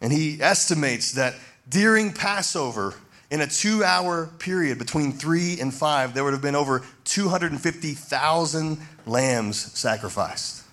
And 0.00 0.12
he 0.12 0.40
estimates 0.40 1.12
that 1.12 1.34
during 1.68 2.12
Passover, 2.12 2.94
in 3.30 3.40
a 3.40 3.46
two 3.46 3.84
hour 3.84 4.26
period 4.38 4.78
between 4.78 5.12
three 5.12 5.60
and 5.60 5.72
five, 5.72 6.14
there 6.14 6.24
would 6.24 6.32
have 6.32 6.42
been 6.42 6.56
over 6.56 6.82
250,000 7.04 8.78
lambs 9.06 9.78
sacrificed. 9.78 10.64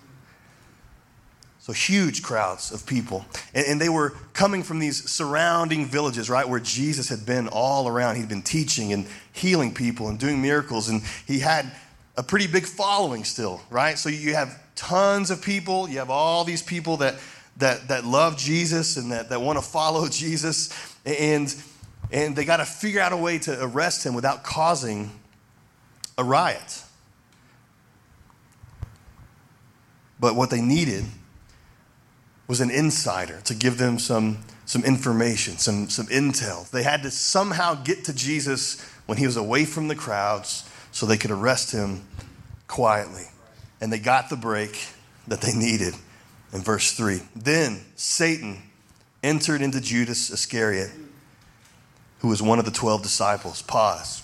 So 1.58 1.72
huge 1.72 2.22
crowds 2.22 2.70
of 2.70 2.86
people. 2.86 3.26
And, 3.52 3.66
and, 3.66 3.80
they 3.80 3.88
were 3.88 4.10
coming 4.34 4.62
from 4.62 4.78
these 4.78 5.10
surrounding 5.10 5.86
villages, 5.86 6.30
right, 6.30 6.48
where 6.48 6.60
Jesus 6.60 7.08
had 7.08 7.26
been 7.26 7.48
all 7.48 7.88
around. 7.88 8.14
He'd 8.14 8.28
been 8.28 8.42
teaching 8.42 8.92
and 8.92 9.08
healing 9.32 9.74
people 9.74 10.08
and 10.08 10.16
doing 10.16 10.40
miracles. 10.40 10.88
And 10.88 11.02
he 11.26 11.40
had 11.40 11.68
a 12.16 12.22
pretty 12.22 12.46
big 12.46 12.66
following 12.66 13.24
still, 13.24 13.60
right? 13.68 13.98
So 13.98 14.08
you 14.08 14.34
have 14.34 14.62
tons 14.76 15.32
of 15.32 15.42
people. 15.42 15.88
You 15.88 15.98
have 15.98 16.08
all 16.08 16.44
these 16.44 16.62
people 16.62 16.98
that, 16.98 17.16
that, 17.58 17.88
that 17.88 18.04
love 18.04 18.36
Jesus 18.36 18.96
and 18.96 19.12
that, 19.12 19.30
that 19.30 19.40
want 19.40 19.58
to 19.58 19.64
follow 19.64 20.08
Jesus. 20.10 20.70
And, 21.04 21.54
and 22.10 22.36
they 22.36 22.44
got 22.44 22.58
to 22.58 22.64
figure 22.64 23.00
out 23.00 23.12
a 23.12 23.16
way 23.16 23.38
to 23.40 23.64
arrest 23.64 24.04
him 24.04 24.14
without 24.14 24.44
causing 24.44 25.10
a 26.18 26.24
riot. 26.24 26.82
But 30.18 30.34
what 30.34 30.50
they 30.50 30.60
needed 30.60 31.04
was 32.46 32.60
an 32.60 32.70
insider 32.70 33.40
to 33.44 33.54
give 33.54 33.76
them 33.76 33.98
some, 33.98 34.38
some 34.64 34.84
information, 34.84 35.58
some, 35.58 35.90
some 35.90 36.06
intel. 36.06 36.68
They 36.70 36.82
had 36.82 37.02
to 37.02 37.10
somehow 37.10 37.74
get 37.74 38.04
to 38.04 38.14
Jesus 38.14 38.80
when 39.06 39.18
he 39.18 39.26
was 39.26 39.36
away 39.36 39.64
from 39.64 39.88
the 39.88 39.94
crowds 39.94 40.68
so 40.90 41.04
they 41.04 41.18
could 41.18 41.30
arrest 41.30 41.72
him 41.72 42.06
quietly. 42.66 43.24
And 43.80 43.92
they 43.92 43.98
got 43.98 44.30
the 44.30 44.36
break 44.36 44.86
that 45.26 45.42
they 45.42 45.52
needed 45.52 45.94
in 46.52 46.60
verse 46.60 46.92
3. 46.92 47.20
Then 47.34 47.80
Satan 47.96 48.62
entered 49.22 49.62
into 49.62 49.80
Judas 49.80 50.30
Iscariot, 50.30 50.90
who 52.20 52.28
was 52.28 52.42
one 52.42 52.58
of 52.58 52.64
the 52.64 52.70
12 52.70 53.02
disciples. 53.02 53.62
Pause. 53.62 54.22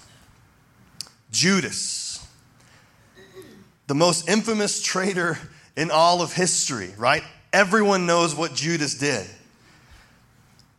Judas, 1.30 2.26
the 3.86 3.94
most 3.94 4.28
infamous 4.28 4.82
traitor 4.82 5.38
in 5.76 5.90
all 5.90 6.22
of 6.22 6.34
history, 6.34 6.90
right? 6.98 7.22
Everyone 7.52 8.06
knows 8.06 8.34
what 8.34 8.54
Judas 8.54 8.94
did. 8.94 9.26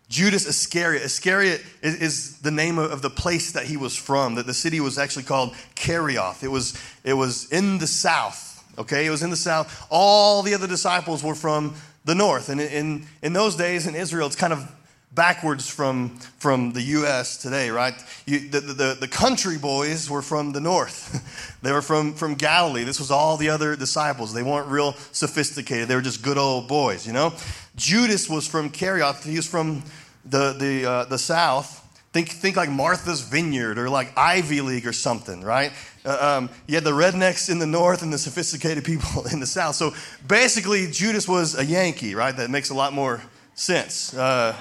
Judas 0.10 0.46
Iscariot. 0.46 1.02
Iscariot 1.02 1.64
is, 1.82 1.96
is, 1.96 2.38
the 2.38 2.52
name 2.52 2.78
of, 2.78 3.02
the 3.02 3.10
place 3.10 3.54
that 3.54 3.66
he 3.66 3.78
was 3.78 3.96
from. 3.96 4.36
That 4.36 4.46
the 4.46 4.54
city 4.54 4.80
was 4.80 5.00
actually 5.00 5.24
called 5.24 5.56
Kerioth. 5.76 6.44
It 6.44 6.50
was, 6.50 6.78
it 7.04 7.14
was 7.14 7.52
in 7.52 7.80
the 7.80 7.88
south. 7.88 8.53
Okay, 8.78 9.06
it 9.06 9.10
was 9.10 9.24
in 9.24 9.30
the 9.30 9.36
south. 9.36 9.86
All 9.90 10.42
the 10.42 10.54
other 10.54 10.68
disciples 10.68 11.24
were 11.24 11.36
from 11.36 11.76
the 12.06 12.16
north. 12.16 12.50
And 12.50 12.60
in, 12.60 13.06
in 13.22 13.34
those 13.34 13.56
days 13.56 13.88
in 13.88 13.96
Israel, 13.96 14.28
it's 14.28 14.36
kind 14.36 14.54
of 14.54 14.70
backwards 15.14 15.70
from, 15.70 16.18
from 16.40 16.74
the 16.74 16.82
U.S. 16.82 17.38
today, 17.38 17.70
right? 17.70 17.94
You, 18.26 18.50
the, 18.50 18.60
the, 18.62 18.98
the 19.00 19.08
country 19.08 19.58
boys 19.58 20.10
were 20.10 20.22
from 20.22 20.52
the 20.52 20.60
north. 20.60 21.58
they 21.62 21.72
were 21.72 21.82
from, 21.82 22.14
from 22.14 22.34
Galilee. 22.36 22.84
This 22.84 23.00
was 23.00 23.12
all 23.12 23.38
the 23.38 23.50
other 23.50 23.76
disciples. 23.76 24.34
They 24.34 24.44
weren't 24.44 24.68
real 24.68 24.94
sophisticated. 25.12 25.88
They 25.88 25.96
were 25.96 26.02
just 26.02 26.24
good 26.24 26.38
old 26.38 26.68
boys, 26.68 27.06
you 27.06 27.14
know? 27.14 27.34
Judas 27.76 28.30
was 28.30 28.48
from 28.48 28.70
Kerioth. 28.70 29.24
He 29.24 29.36
was 29.36 29.48
from 29.48 29.84
the, 30.26 30.54
the, 30.54 30.90
uh, 30.90 31.06
the 31.06 31.18
south. 31.18 31.80
Think, 32.12 32.30
think 32.30 32.56
like 32.56 32.70
Martha's 32.70 33.22
Vineyard 33.22 33.78
or 33.78 33.90
like 33.90 34.16
Ivy 34.18 34.62
League 34.62 34.86
or 34.86 34.94
something, 34.94 35.42
right? 35.42 35.72
Uh, 36.06 36.38
um, 36.38 36.50
you 36.68 36.76
had 36.76 36.84
the 36.84 36.92
rednecks 36.92 37.50
in 37.50 37.60
the 37.60 37.68
north 37.68 38.02
and 38.02 38.12
the 38.12 38.18
sophisticated 38.18 38.84
people 38.84 39.26
in 39.32 39.40
the 39.40 39.48
south. 39.48 39.76
So 39.76 39.94
basically, 40.28 40.88
Judas 40.88 41.28
was 41.28 41.58
a 41.58 41.66
Yankee, 41.66 42.16
right? 42.16 42.36
That 42.36 42.50
makes 42.50 42.70
a 42.70 42.74
lot 42.74 42.94
more 42.94 43.22
sense. 43.56 44.14
Uh, 44.14 44.56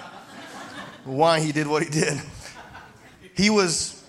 why 1.05 1.41
he 1.41 1.53
did 1.53 1.67
what 1.67 1.83
he 1.83 1.91
did. 1.91 2.21
He 3.35 3.51
was 3.51 4.05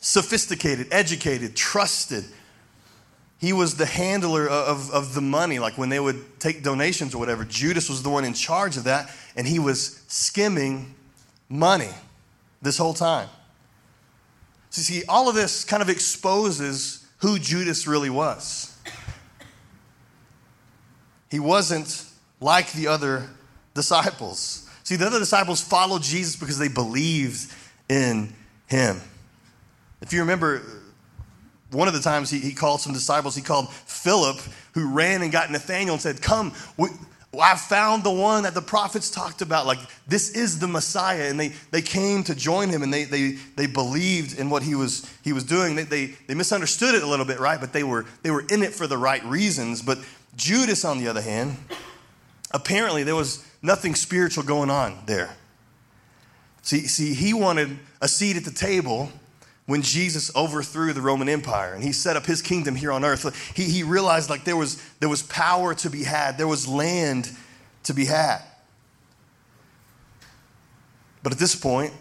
sophisticated, 0.00 0.88
educated, 0.92 1.56
trusted. 1.56 2.24
He 3.38 3.52
was 3.52 3.76
the 3.76 3.86
handler 3.86 4.48
of, 4.48 4.90
of 4.92 5.14
the 5.14 5.20
money, 5.20 5.58
like 5.58 5.76
when 5.76 5.88
they 5.88 6.00
would 6.00 6.38
take 6.38 6.62
donations 6.62 7.14
or 7.14 7.18
whatever. 7.18 7.44
Judas 7.44 7.88
was 7.88 8.02
the 8.02 8.10
one 8.10 8.24
in 8.24 8.32
charge 8.32 8.76
of 8.76 8.84
that, 8.84 9.10
and 9.34 9.46
he 9.46 9.58
was 9.58 10.02
skimming 10.06 10.94
money 11.48 11.90
this 12.62 12.78
whole 12.78 12.94
time. 12.94 13.28
So, 14.76 14.82
see, 14.82 15.04
all 15.08 15.26
of 15.26 15.34
this 15.34 15.64
kind 15.64 15.82
of 15.82 15.88
exposes 15.88 17.06
who 17.20 17.38
Judas 17.38 17.86
really 17.86 18.10
was. 18.10 18.76
He 21.30 21.38
wasn't 21.38 22.04
like 22.42 22.70
the 22.72 22.88
other 22.88 23.26
disciples. 23.72 24.68
See, 24.82 24.96
the 24.96 25.06
other 25.06 25.18
disciples 25.18 25.62
followed 25.62 26.02
Jesus 26.02 26.36
because 26.36 26.58
they 26.58 26.68
believed 26.68 27.50
in 27.88 28.34
him. 28.66 29.00
If 30.02 30.12
you 30.12 30.20
remember, 30.20 30.60
one 31.70 31.88
of 31.88 31.94
the 31.94 32.00
times 32.00 32.28
he, 32.28 32.38
he 32.38 32.52
called 32.52 32.82
some 32.82 32.92
disciples, 32.92 33.34
he 33.34 33.40
called 33.40 33.72
Philip, 33.72 34.36
who 34.74 34.92
ran 34.92 35.22
and 35.22 35.32
got 35.32 35.50
Nathanael 35.50 35.94
and 35.94 36.02
said, 36.02 36.20
Come, 36.20 36.52
we, 37.36 37.42
I 37.42 37.54
found 37.54 38.02
the 38.02 38.10
one 38.10 38.44
that 38.44 38.54
the 38.54 38.62
prophets 38.62 39.10
talked 39.10 39.42
about. 39.42 39.66
Like, 39.66 39.78
this 40.06 40.30
is 40.30 40.58
the 40.58 40.66
Messiah. 40.66 41.28
And 41.28 41.38
they, 41.38 41.52
they 41.70 41.82
came 41.82 42.22
to 42.24 42.34
join 42.34 42.68
him 42.68 42.82
and 42.82 42.92
they, 42.92 43.04
they, 43.04 43.32
they 43.56 43.66
believed 43.66 44.38
in 44.38 44.50
what 44.50 44.62
he 44.62 44.74
was, 44.74 45.10
he 45.22 45.32
was 45.32 45.44
doing. 45.44 45.76
They, 45.76 45.82
they, 45.84 46.06
they 46.26 46.34
misunderstood 46.34 46.94
it 46.94 47.02
a 47.02 47.06
little 47.06 47.26
bit, 47.26 47.38
right? 47.38 47.60
But 47.60 47.72
they 47.72 47.84
were, 47.84 48.06
they 48.22 48.30
were 48.30 48.44
in 48.48 48.62
it 48.62 48.72
for 48.72 48.86
the 48.86 48.98
right 48.98 49.24
reasons. 49.24 49.82
But 49.82 49.98
Judas, 50.36 50.84
on 50.84 50.98
the 50.98 51.08
other 51.08 51.22
hand, 51.22 51.56
apparently 52.52 53.02
there 53.02 53.16
was 53.16 53.46
nothing 53.62 53.94
spiritual 53.94 54.44
going 54.44 54.70
on 54.70 54.98
there. 55.06 55.36
See, 56.62 56.86
see, 56.86 57.14
he 57.14 57.32
wanted 57.32 57.78
a 58.00 58.08
seat 58.08 58.36
at 58.36 58.44
the 58.44 58.50
table 58.50 59.10
when 59.66 59.82
Jesus 59.82 60.34
overthrew 60.34 60.92
the 60.92 61.00
Roman 61.00 61.28
Empire 61.28 61.74
and 61.74 61.82
he 61.82 61.92
set 61.92 62.16
up 62.16 62.24
his 62.24 62.40
kingdom 62.40 62.76
here 62.76 62.92
on 62.92 63.04
earth, 63.04 63.54
he, 63.56 63.64
he 63.64 63.82
realized 63.82 64.30
like 64.30 64.44
there 64.44 64.56
was, 64.56 64.80
there 65.00 65.08
was 65.08 65.22
power 65.22 65.74
to 65.74 65.90
be 65.90 66.04
had, 66.04 66.38
there 66.38 66.48
was 66.48 66.68
land 66.68 67.30
to 67.82 67.92
be 67.92 68.04
had. 68.04 68.42
But 71.22 71.32
at 71.32 71.38
this 71.40 71.56
point, 71.56 71.92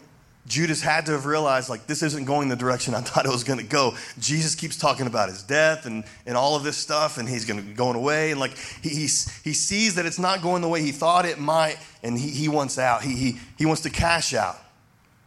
Judas 0.48 0.82
had 0.82 1.08
to 1.08 1.14
have 1.14 1.26
realized 1.26 1.70
like 1.70 1.88
this 1.88 2.04
isn't 2.04 2.26
going 2.26 2.50
the 2.50 2.56
direction 2.56 2.94
I 2.94 3.02
thought 3.02 3.26
it 3.26 3.32
was 3.32 3.44
going 3.44 3.60
to 3.60 3.66
go. 3.66 3.96
Jesus 4.20 4.54
keeps 4.54 4.78
talking 4.78 5.08
about 5.08 5.30
his 5.30 5.42
death 5.42 5.88
and, 5.88 6.04
and 6.28 6.38
all 6.38 6.56
of 6.56 6.64
this 6.64 6.78
stuff, 6.78 7.18
and 7.18 7.28
he's 7.28 7.46
going 7.46 7.60
to 7.60 7.66
be 7.66 7.74
going 7.74 7.96
away. 7.96 8.30
And 8.32 8.40
like 8.40 8.56
he, 8.84 8.90
he, 8.90 9.02
he 9.02 9.54
sees 9.54 9.96
that 9.96 10.06
it's 10.06 10.20
not 10.20 10.44
going 10.44 10.62
the 10.62 10.70
way 10.70 10.84
he 10.84 10.92
thought 10.92 11.26
it 11.26 11.40
might, 11.40 11.78
and 12.04 12.16
he, 12.18 12.30
he 12.30 12.48
wants 12.48 12.78
out. 12.78 13.02
He, 13.02 13.16
he, 13.16 13.40
he 13.58 13.66
wants 13.66 13.82
to 13.82 13.90
cash 13.90 14.36
out, 14.36 14.58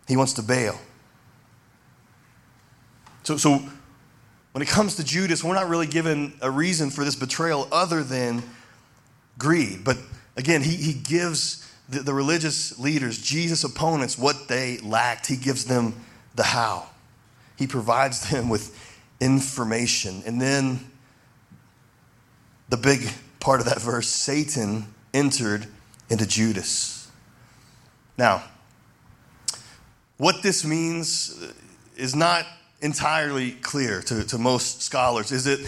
he 0.06 0.16
wants 0.16 0.34
to 0.34 0.42
bail. 0.42 0.78
So, 3.28 3.36
so 3.36 3.62
when 4.52 4.62
it 4.62 4.68
comes 4.68 4.96
to 4.96 5.04
Judas, 5.04 5.44
we're 5.44 5.54
not 5.54 5.68
really 5.68 5.86
given 5.86 6.32
a 6.40 6.50
reason 6.50 6.88
for 6.88 7.04
this 7.04 7.14
betrayal 7.14 7.68
other 7.70 8.02
than 8.02 8.42
greed. 9.36 9.84
But 9.84 9.98
again, 10.38 10.62
he, 10.62 10.76
he 10.76 10.94
gives 10.94 11.70
the, 11.90 11.98
the 11.98 12.14
religious 12.14 12.78
leaders, 12.78 13.20
Jesus' 13.20 13.64
opponents, 13.64 14.16
what 14.16 14.48
they 14.48 14.78
lacked. 14.78 15.26
He 15.26 15.36
gives 15.36 15.66
them 15.66 15.94
the 16.36 16.42
how. 16.42 16.86
He 17.58 17.66
provides 17.66 18.30
them 18.30 18.48
with 18.48 18.74
information. 19.20 20.22
And 20.24 20.40
then 20.40 20.90
the 22.70 22.78
big 22.78 23.10
part 23.40 23.60
of 23.60 23.66
that 23.66 23.78
verse 23.78 24.08
Satan 24.08 24.86
entered 25.12 25.66
into 26.08 26.26
Judas. 26.26 27.10
Now, 28.16 28.42
what 30.16 30.42
this 30.42 30.64
means 30.64 31.38
is 31.94 32.16
not 32.16 32.46
entirely 32.80 33.52
clear 33.52 34.00
to, 34.02 34.24
to 34.24 34.38
most 34.38 34.82
scholars. 34.82 35.32
Is 35.32 35.46
it 35.46 35.60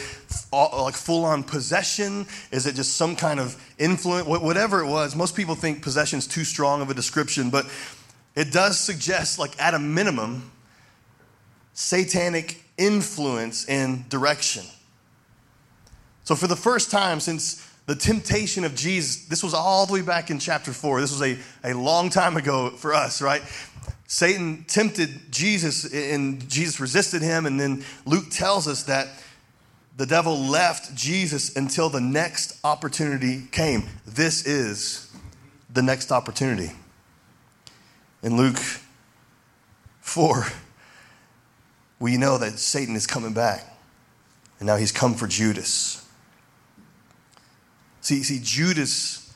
all, 0.53 0.85
like 0.85 0.94
full 0.94 1.25
on 1.25 1.42
possession? 1.42 2.27
Is 2.53 2.66
it 2.66 2.75
just 2.75 2.96
some 2.96 3.16
kind 3.16 3.40
of 3.40 3.61
influence? 3.79 4.27
Whatever 4.27 4.81
it 4.81 4.87
was, 4.87 5.16
most 5.16 5.35
people 5.35 5.55
think 5.55 5.83
possession 5.83 6.18
is 6.18 6.27
too 6.27 6.44
strong 6.44 6.83
of 6.83 6.90
a 6.90 6.94
description, 6.94 7.51
but 7.51 7.66
it 8.37 8.53
does 8.53 8.79
suggest, 8.79 9.38
like 9.38 9.61
at 9.61 9.75
a 9.75 9.79
minimum, 9.79 10.53
satanic 11.75 12.62
influence 12.79 13.64
and 13.66 14.09
direction. 14.09 14.64
So, 16.25 16.37
for 16.37 16.46
the 16.46 16.57
first 16.57 16.90
time 16.92 17.18
since 17.18 17.66
the 17.87 17.96
temptation 17.96 18.64
of 18.64 18.77
Jesus, 18.77 19.25
this 19.25 19.42
was 19.42 19.53
all 19.53 19.85
the 19.85 19.92
way 19.92 20.03
back 20.03 20.31
in 20.31 20.38
chapter 20.38 20.73
4. 20.73 21.01
This 21.01 21.11
was 21.11 21.23
a, 21.23 21.37
a 21.64 21.75
long 21.75 22.09
time 22.09 22.37
ago 22.37 22.70
for 22.70 22.94
us, 22.94 23.20
right? 23.20 23.42
Satan 24.11 24.64
tempted 24.66 25.31
Jesus 25.31 25.85
and 25.94 26.51
Jesus 26.51 26.81
resisted 26.81 27.23
him. 27.23 27.46
And 27.46 27.61
then 27.61 27.85
Luke 28.05 28.25
tells 28.29 28.66
us 28.66 28.83
that 28.85 29.07
the 29.96 30.05
devil 30.05 30.37
left 30.37 30.96
Jesus 30.96 31.57
until 31.57 31.88
the 31.88 32.01
next 32.01 32.59
opportunity 32.64 33.44
came. 33.53 33.85
This 34.05 34.44
is 34.49 35.16
the 35.73 35.81
next 35.81 36.11
opportunity. 36.11 36.73
In 38.25 38.37
Luke 38.37 38.59
4, 40.01 40.44
we 42.01 42.16
know 42.16 42.37
that 42.37 42.59
Satan 42.59 42.96
is 42.96 43.07
coming 43.07 43.33
back. 43.33 43.64
And 44.59 44.66
now 44.66 44.75
he's 44.75 44.90
come 44.90 45.14
for 45.14 45.29
Judas. 45.29 46.05
See, 48.01 48.25
see, 48.25 48.40
Judas' 48.42 49.33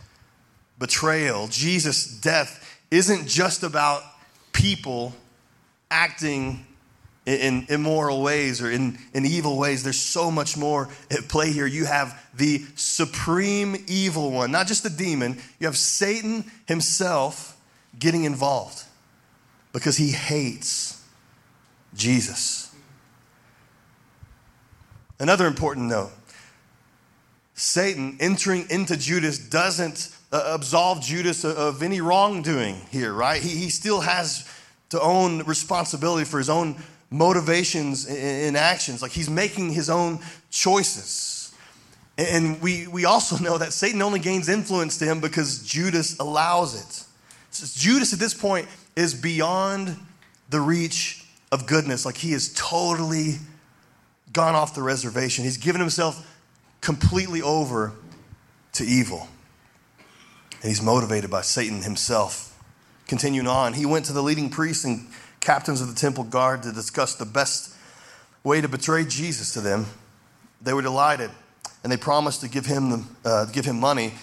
betrayal, 0.80 1.46
Jesus' 1.46 2.06
death, 2.08 2.80
isn't 2.90 3.28
just 3.28 3.62
about 3.62 4.02
people 4.54 5.12
acting 5.90 6.64
in 7.26 7.66
immoral 7.68 8.22
ways 8.22 8.60
or 8.62 8.70
in, 8.70 8.98
in 9.12 9.24
evil 9.24 9.58
ways. 9.58 9.82
There's 9.82 10.00
so 10.00 10.30
much 10.30 10.56
more 10.56 10.88
at 11.10 11.28
play 11.28 11.52
here. 11.52 11.66
You 11.66 11.84
have 11.84 12.22
the 12.34 12.64
supreme 12.74 13.76
evil 13.86 14.30
one, 14.30 14.50
not 14.50 14.66
just 14.66 14.82
the 14.82 14.90
demon, 14.90 15.38
you 15.58 15.66
have 15.66 15.76
Satan 15.76 16.50
himself 16.66 17.56
getting 17.98 18.24
involved 18.24 18.82
because 19.72 19.96
he 19.96 20.10
hates 20.12 21.02
Jesus. 21.94 22.74
Another 25.18 25.46
important 25.46 25.86
note 25.86 26.12
Satan 27.54 28.16
entering 28.20 28.66
into 28.68 28.96
Judas 28.96 29.38
doesn't 29.38 30.14
uh, 30.34 30.50
absolve 30.52 31.00
Judas 31.00 31.44
of 31.44 31.80
any 31.80 32.00
wrongdoing 32.00 32.74
here, 32.90 33.12
right? 33.12 33.40
He, 33.40 33.50
he 33.50 33.70
still 33.70 34.00
has 34.00 34.50
to 34.88 35.00
own 35.00 35.44
responsibility 35.44 36.24
for 36.24 36.38
his 36.38 36.50
own 36.50 36.74
motivations 37.08 38.06
and 38.06 38.56
actions. 38.56 39.00
Like 39.00 39.12
he's 39.12 39.30
making 39.30 39.72
his 39.72 39.88
own 39.88 40.18
choices. 40.50 41.54
And 42.18 42.60
we, 42.60 42.88
we 42.88 43.04
also 43.04 43.38
know 43.38 43.58
that 43.58 43.72
Satan 43.72 44.02
only 44.02 44.18
gains 44.18 44.48
influence 44.48 44.98
to 44.98 45.04
him 45.04 45.20
because 45.20 45.62
Judas 45.62 46.18
allows 46.18 46.74
it. 46.80 47.06
So 47.50 47.66
Judas 47.72 48.12
at 48.12 48.18
this 48.18 48.34
point 48.34 48.66
is 48.96 49.14
beyond 49.14 49.96
the 50.50 50.60
reach 50.60 51.26
of 51.52 51.66
goodness. 51.66 52.04
Like 52.04 52.16
he 52.16 52.32
is 52.32 52.52
totally 52.54 53.36
gone 54.32 54.56
off 54.56 54.74
the 54.74 54.82
reservation. 54.82 55.44
He's 55.44 55.58
given 55.58 55.80
himself 55.80 56.28
completely 56.80 57.40
over 57.40 57.92
to 58.72 58.84
evil. 58.84 59.28
And 60.64 60.70
he's 60.70 60.80
motivated 60.80 61.30
by 61.30 61.42
Satan 61.42 61.82
himself. 61.82 62.58
Continuing 63.06 63.46
on, 63.46 63.74
he 63.74 63.84
went 63.84 64.06
to 64.06 64.14
the 64.14 64.22
leading 64.22 64.48
priests 64.48 64.86
and 64.86 65.06
captains 65.38 65.82
of 65.82 65.88
the 65.88 65.94
temple 65.94 66.24
guard 66.24 66.62
to 66.62 66.72
discuss 66.72 67.16
the 67.16 67.26
best 67.26 67.76
way 68.44 68.62
to 68.62 68.68
betray 68.68 69.04
Jesus 69.04 69.52
to 69.52 69.60
them. 69.60 69.84
They 70.62 70.72
were 70.72 70.80
delighted, 70.80 71.30
and 71.82 71.92
they 71.92 71.98
promised 71.98 72.40
to 72.40 72.48
give 72.48 72.64
him, 72.64 72.88
the, 72.88 73.04
uh, 73.26 73.44
give 73.44 73.66
him 73.66 73.78
money. 73.78 74.14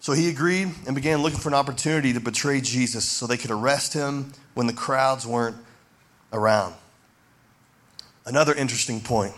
So 0.00 0.14
he 0.14 0.30
agreed 0.30 0.70
and 0.86 0.94
began 0.94 1.20
looking 1.20 1.40
for 1.40 1.50
an 1.50 1.54
opportunity 1.54 2.14
to 2.14 2.20
betray 2.20 2.62
Jesus 2.62 3.04
so 3.04 3.26
they 3.26 3.36
could 3.36 3.50
arrest 3.50 3.92
him 3.92 4.32
when 4.54 4.66
the 4.66 4.72
crowds 4.72 5.26
weren't 5.26 5.56
around. 6.32 6.74
Another 8.24 8.54
interesting 8.54 9.02
point. 9.02 9.34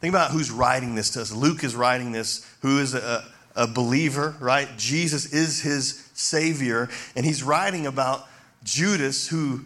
Think 0.00 0.14
about 0.14 0.30
who's 0.30 0.50
writing 0.50 0.94
this 0.94 1.10
to 1.10 1.20
us. 1.20 1.32
Luke 1.32 1.64
is 1.64 1.76
writing 1.76 2.12
this, 2.12 2.50
who 2.62 2.78
is 2.78 2.94
a, 2.94 3.26
a 3.58 3.66
believer, 3.66 4.36
right? 4.38 4.68
Jesus 4.78 5.32
is 5.32 5.60
his 5.60 6.08
Savior. 6.14 6.88
And 7.16 7.26
he's 7.26 7.42
writing 7.42 7.86
about 7.86 8.26
Judas 8.64 9.28
who 9.28 9.64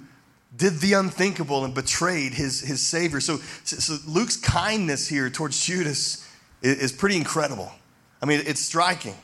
did 0.57 0.81
the 0.81 0.95
unthinkable 0.95 1.65
and 1.65 1.75
betrayed 1.75 2.33
his, 2.33 2.61
his 2.61 2.83
Savior. 2.83 3.21
So, 3.21 3.37
so 3.65 3.97
Luke's 4.07 4.37
kindness 4.37 5.07
here 5.07 5.31
towards 5.31 5.65
Judas 5.65 6.29
is, 6.63 6.79
is 6.79 6.93
pretty 6.93 7.17
incredible. 7.17 7.71
I 8.21 8.27
mean, 8.27 8.43
it's 8.47 8.61
striking. 8.61 9.15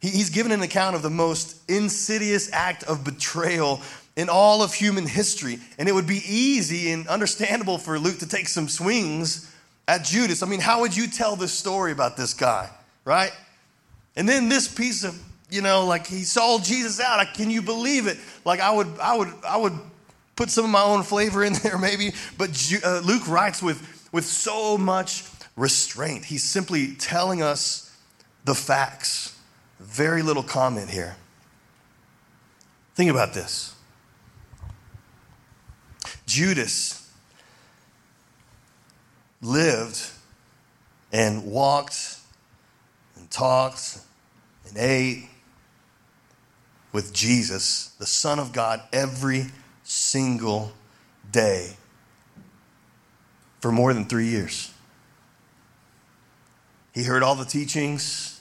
He, 0.00 0.08
he's 0.08 0.30
given 0.30 0.50
an 0.50 0.62
account 0.62 0.96
of 0.96 1.02
the 1.02 1.10
most 1.10 1.58
insidious 1.70 2.50
act 2.52 2.84
of 2.84 3.04
betrayal 3.04 3.82
in 4.16 4.28
all 4.28 4.62
of 4.62 4.72
human 4.72 5.06
history. 5.06 5.58
And 5.78 5.88
it 5.88 5.92
would 5.92 6.06
be 6.06 6.22
easy 6.26 6.90
and 6.90 7.06
understandable 7.06 7.76
for 7.76 7.98
Luke 7.98 8.18
to 8.20 8.28
take 8.28 8.48
some 8.48 8.68
swings 8.68 9.54
at 9.86 10.04
Judas. 10.04 10.42
I 10.42 10.46
mean, 10.46 10.60
how 10.60 10.80
would 10.80 10.96
you 10.96 11.06
tell 11.06 11.36
this 11.36 11.52
story 11.52 11.92
about 11.92 12.16
this 12.16 12.32
guy, 12.32 12.70
right? 13.04 13.32
And 14.16 14.28
then 14.28 14.48
this 14.48 14.72
piece 14.72 15.04
of, 15.04 15.20
you 15.50 15.62
know, 15.62 15.86
like 15.86 16.06
he 16.06 16.22
sold 16.22 16.64
Jesus 16.64 17.00
out. 17.00 17.24
Can 17.34 17.50
you 17.50 17.62
believe 17.62 18.06
it? 18.06 18.18
Like 18.44 18.60
I 18.60 18.70
would, 18.70 18.88
I 19.00 19.16
would, 19.16 19.32
I 19.46 19.56
would 19.56 19.78
put 20.36 20.50
some 20.50 20.64
of 20.64 20.70
my 20.70 20.82
own 20.82 21.02
flavor 21.02 21.44
in 21.44 21.52
there 21.62 21.78
maybe. 21.78 22.12
But 22.38 22.50
uh, 22.84 23.00
Luke 23.00 23.28
writes 23.28 23.62
with, 23.62 24.08
with 24.12 24.24
so 24.24 24.76
much 24.76 25.24
restraint. 25.56 26.24
He's 26.24 26.44
simply 26.44 26.94
telling 26.94 27.42
us 27.42 27.94
the 28.44 28.54
facts. 28.54 29.36
Very 29.78 30.22
little 30.22 30.42
comment 30.42 30.90
here. 30.90 31.16
Think 32.94 33.10
about 33.10 33.32
this. 33.32 33.74
Judas 36.26 37.10
lived 39.42 40.00
and 41.12 41.44
walked 41.44 42.19
talked 43.30 44.00
and 44.68 44.76
ate 44.76 45.28
with 46.92 47.12
Jesus, 47.12 47.94
the 47.98 48.06
Son 48.06 48.38
of 48.38 48.52
God, 48.52 48.82
every 48.92 49.46
single 49.84 50.72
day 51.30 51.76
for 53.60 53.70
more 53.70 53.94
than 53.94 54.04
three 54.04 54.26
years. 54.26 54.72
He 56.92 57.04
heard 57.04 57.22
all 57.22 57.36
the 57.36 57.44
teachings, 57.44 58.40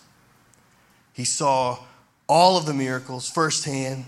he 1.13 1.23
saw 1.23 1.79
all 2.27 2.57
of 2.57 2.65
the 2.65 2.73
miracles 2.73 3.29
firsthand. 3.29 4.05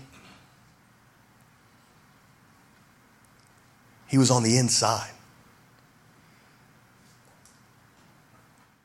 He 4.06 4.18
was 4.18 4.30
on 4.30 4.42
the 4.42 4.58
inside. 4.58 5.10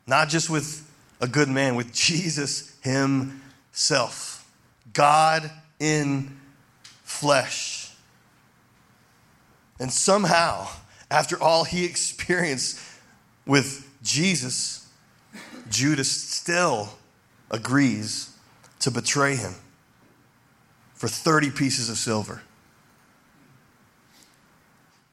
Not 0.07 0.29
just 0.29 0.49
with 0.49 0.86
a 1.19 1.27
good 1.27 1.49
man, 1.49 1.75
with 1.75 1.93
Jesus 1.93 2.75
himself. 2.81 4.49
God 4.93 5.49
in 5.79 6.37
flesh. 7.03 7.91
And 9.79 9.91
somehow, 9.91 10.67
after 11.09 11.41
all 11.41 11.63
he 11.63 11.85
experienced 11.85 12.79
with 13.45 13.87
Jesus, 14.03 14.89
Judas 15.69 16.11
still 16.11 16.89
agrees 17.49 18.35
to 18.79 18.91
betray 18.91 19.35
him 19.35 19.55
for 20.95 21.07
30 21.07 21.51
pieces 21.51 21.89
of 21.89 21.97
silver. 21.97 22.41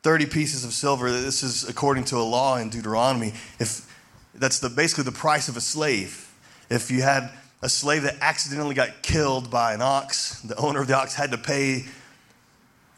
30 0.03 0.27
pieces 0.27 0.64
of 0.64 0.73
silver. 0.73 1.11
This 1.11 1.43
is 1.43 1.67
according 1.69 2.05
to 2.05 2.17
a 2.17 2.25
law 2.25 2.59
in 2.59 2.69
Deuteronomy. 2.69 3.33
If 3.59 3.90
that's 4.37 4.59
the, 4.59 4.68
basically 4.68 5.05
the 5.05 5.12
price 5.12 5.49
of 5.49 5.57
a 5.57 5.61
slave. 5.61 6.33
If 6.70 6.90
you 6.90 7.03
had 7.03 7.31
a 7.62 7.68
slave 7.68 8.03
that 8.03 8.16
accidentally 8.20 8.75
got 8.75 9.03
killed 9.03 9.51
by 9.51 9.75
an 9.75 9.83
ox, 9.83 10.40
the 10.40 10.57
owner 10.57 10.81
of 10.81 10.87
the 10.87 10.97
ox 10.97 11.14
had 11.14 11.31
to 11.31 11.38
pay 11.38 11.85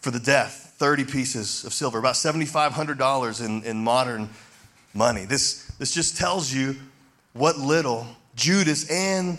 for 0.01 0.11
the 0.11 0.21
death 0.21 0.75
30 0.79 1.05
pieces 1.05 1.65
of 1.65 1.73
silver, 1.73 1.99
about 1.99 2.15
$7,500 2.15 3.45
in, 3.45 3.65
in 3.65 3.83
modern 3.83 4.29
money. 4.93 5.25
This, 5.25 5.71
this 5.79 5.93
just 5.93 6.17
tells 6.17 6.53
you 6.53 6.77
what 7.33 7.59
little 7.59 8.07
Judas 8.35 8.91
and 8.91 9.39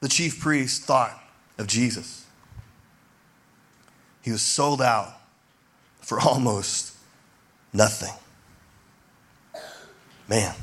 the 0.00 0.08
chief 0.08 0.40
priest 0.40 0.84
thought 0.84 1.20
of 1.58 1.66
Jesus. 1.66 2.24
He 4.22 4.30
was 4.30 4.42
sold 4.42 4.80
out 4.80 5.12
for 6.00 6.20
almost 6.20 6.94
nothing. 7.72 8.14
Man, 10.28 10.54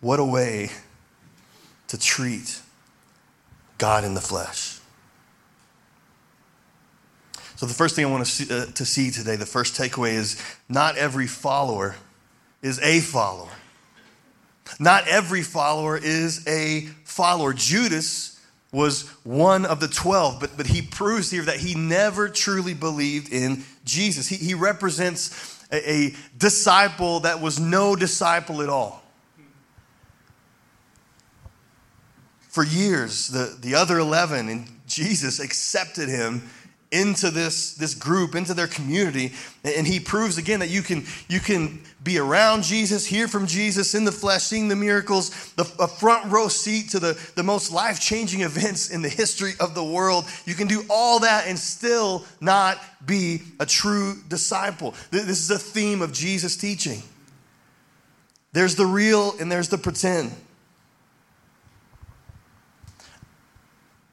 what 0.00 0.18
a 0.20 0.24
way 0.24 0.70
to 1.88 1.98
treat 1.98 2.60
God 3.78 4.04
in 4.04 4.14
the 4.14 4.20
flesh. 4.20 4.78
So, 7.56 7.66
the 7.66 7.74
first 7.74 7.94
thing 7.94 8.06
I 8.06 8.10
want 8.10 8.24
to 8.24 8.30
see, 8.30 8.54
uh, 8.54 8.66
to 8.66 8.84
see 8.86 9.10
today, 9.10 9.36
the 9.36 9.44
first 9.44 9.78
takeaway 9.78 10.12
is 10.12 10.42
not 10.68 10.96
every 10.96 11.26
follower 11.26 11.96
is 12.62 12.78
a 12.80 13.00
follower. 13.00 13.50
Not 14.78 15.08
every 15.08 15.42
follower 15.42 15.98
is 15.98 16.46
a 16.46 16.86
follower. 17.04 17.52
Judas 17.52 18.40
was 18.72 19.08
one 19.24 19.66
of 19.66 19.80
the 19.80 19.88
12, 19.88 20.38
but, 20.40 20.56
but 20.56 20.68
he 20.68 20.80
proves 20.80 21.30
here 21.30 21.42
that 21.42 21.56
he 21.56 21.74
never 21.74 22.28
truly 22.28 22.72
believed 22.72 23.32
in 23.32 23.64
Jesus. 23.84 24.28
He, 24.28 24.36
he 24.36 24.54
represents 24.54 25.60
a, 25.72 25.90
a 25.90 26.14
disciple 26.38 27.20
that 27.20 27.40
was 27.40 27.58
no 27.58 27.96
disciple 27.96 28.62
at 28.62 28.68
all. 28.68 28.99
For 32.50 32.64
years, 32.64 33.28
the, 33.28 33.56
the 33.60 33.76
other 33.76 33.98
11 33.98 34.48
and 34.48 34.66
Jesus 34.88 35.38
accepted 35.38 36.08
him 36.08 36.42
into 36.90 37.30
this, 37.30 37.74
this 37.74 37.94
group, 37.94 38.34
into 38.34 38.54
their 38.54 38.66
community. 38.66 39.32
And 39.62 39.86
he 39.86 40.00
proves 40.00 40.36
again 40.36 40.58
that 40.58 40.68
you 40.68 40.82
can, 40.82 41.04
you 41.28 41.38
can 41.38 41.80
be 42.02 42.18
around 42.18 42.64
Jesus, 42.64 43.06
hear 43.06 43.28
from 43.28 43.46
Jesus 43.46 43.94
in 43.94 44.04
the 44.04 44.10
flesh, 44.10 44.42
seeing 44.42 44.66
the 44.66 44.74
miracles, 44.74 45.52
the, 45.52 45.62
a 45.78 45.86
front 45.86 46.32
row 46.32 46.48
seat 46.48 46.90
to 46.90 46.98
the, 46.98 47.32
the 47.36 47.44
most 47.44 47.70
life 47.70 48.00
changing 48.00 48.40
events 48.40 48.90
in 48.90 49.00
the 49.02 49.08
history 49.08 49.52
of 49.60 49.76
the 49.76 49.84
world. 49.84 50.24
You 50.44 50.54
can 50.54 50.66
do 50.66 50.82
all 50.90 51.20
that 51.20 51.46
and 51.46 51.56
still 51.56 52.24
not 52.40 52.78
be 53.06 53.42
a 53.60 53.66
true 53.66 54.16
disciple. 54.26 54.96
This 55.12 55.28
is 55.28 55.52
a 55.52 55.58
theme 55.58 56.02
of 56.02 56.12
Jesus' 56.12 56.56
teaching. 56.56 57.00
There's 58.52 58.74
the 58.74 58.86
real 58.86 59.38
and 59.38 59.52
there's 59.52 59.68
the 59.68 59.78
pretend. 59.78 60.32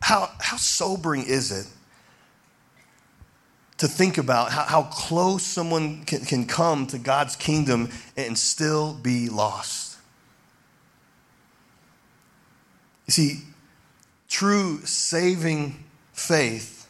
How, 0.08 0.32
how 0.40 0.56
sobering 0.56 1.26
is 1.26 1.52
it 1.52 1.68
to 3.80 3.90
think 3.90 4.18
about 4.18 4.54
how, 4.54 4.64
how 4.64 4.84
close 4.84 5.44
someone 5.44 6.06
can, 6.06 6.22
can 6.22 6.46
come 6.46 6.88
to 6.88 6.98
God's 6.98 7.36
kingdom 7.36 7.90
and 8.16 8.38
still 8.38 8.94
be 8.94 9.28
lost. 9.28 9.98
You 13.06 13.12
see, 13.12 13.40
true 14.30 14.80
saving 14.86 15.84
faith 16.14 16.90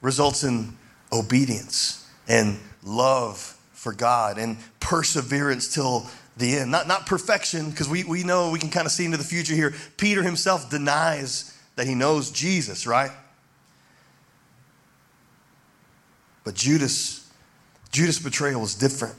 results 0.00 0.44
in 0.44 0.74
obedience 1.12 2.08
and 2.28 2.58
love 2.82 3.58
for 3.74 3.92
God 3.92 4.38
and 4.38 4.56
perseverance 4.80 5.74
till 5.74 6.06
the 6.36 6.56
end. 6.58 6.70
Not, 6.70 6.88
not 6.88 7.06
perfection, 7.06 7.70
because 7.70 7.88
we, 7.88 8.04
we 8.04 8.24
know 8.24 8.50
we 8.50 8.58
can 8.58 8.70
kind 8.70 8.86
of 8.86 8.92
see 8.92 9.04
into 9.04 9.16
the 9.16 9.24
future 9.24 9.54
here. 9.54 9.74
Peter 9.96 10.22
himself 10.22 10.70
denies 10.70 11.56
that 11.76 11.86
he 11.86 11.94
knows 11.94 12.30
Jesus, 12.30 12.86
right? 12.86 13.10
But 16.44 16.54
Judas, 16.54 17.30
Judas' 17.90 18.18
betrayal 18.18 18.60
was 18.60 18.74
different. 18.74 19.14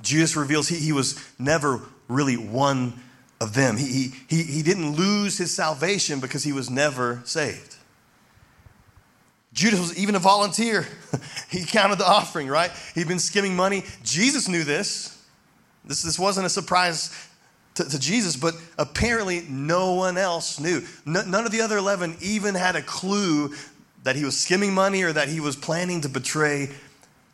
Judas 0.00 0.36
reveals 0.36 0.68
he, 0.68 0.76
he 0.76 0.92
was 0.92 1.18
never 1.38 1.80
really 2.08 2.36
one 2.36 3.00
of 3.40 3.54
them. 3.54 3.76
He, 3.76 4.12
he, 4.28 4.42
he 4.42 4.62
didn't 4.62 4.96
lose 4.96 5.38
his 5.38 5.54
salvation 5.54 6.20
because 6.20 6.44
he 6.44 6.52
was 6.52 6.70
never 6.70 7.20
saved. 7.24 7.76
Judas 9.58 9.80
was 9.80 9.98
even 9.98 10.14
a 10.14 10.20
volunteer. 10.20 10.86
he 11.50 11.64
counted 11.64 11.98
the 11.98 12.06
offering, 12.06 12.46
right? 12.46 12.70
He'd 12.94 13.08
been 13.08 13.18
skimming 13.18 13.56
money. 13.56 13.82
Jesus 14.04 14.46
knew 14.46 14.62
this. 14.62 15.20
This, 15.84 16.02
this 16.02 16.16
wasn't 16.16 16.46
a 16.46 16.48
surprise 16.48 17.12
to, 17.74 17.82
to 17.82 17.98
Jesus, 17.98 18.36
but 18.36 18.54
apparently 18.78 19.40
no 19.48 19.94
one 19.94 20.16
else 20.16 20.60
knew. 20.60 20.82
none 21.04 21.44
of 21.44 21.50
the 21.50 21.60
other 21.60 21.76
11 21.76 22.18
even 22.20 22.54
had 22.54 22.76
a 22.76 22.82
clue 22.82 23.52
that 24.04 24.14
he 24.14 24.24
was 24.24 24.38
skimming 24.38 24.72
money 24.72 25.02
or 25.02 25.12
that 25.12 25.28
he 25.28 25.40
was 25.40 25.56
planning 25.56 26.02
to 26.02 26.08
betray 26.08 26.68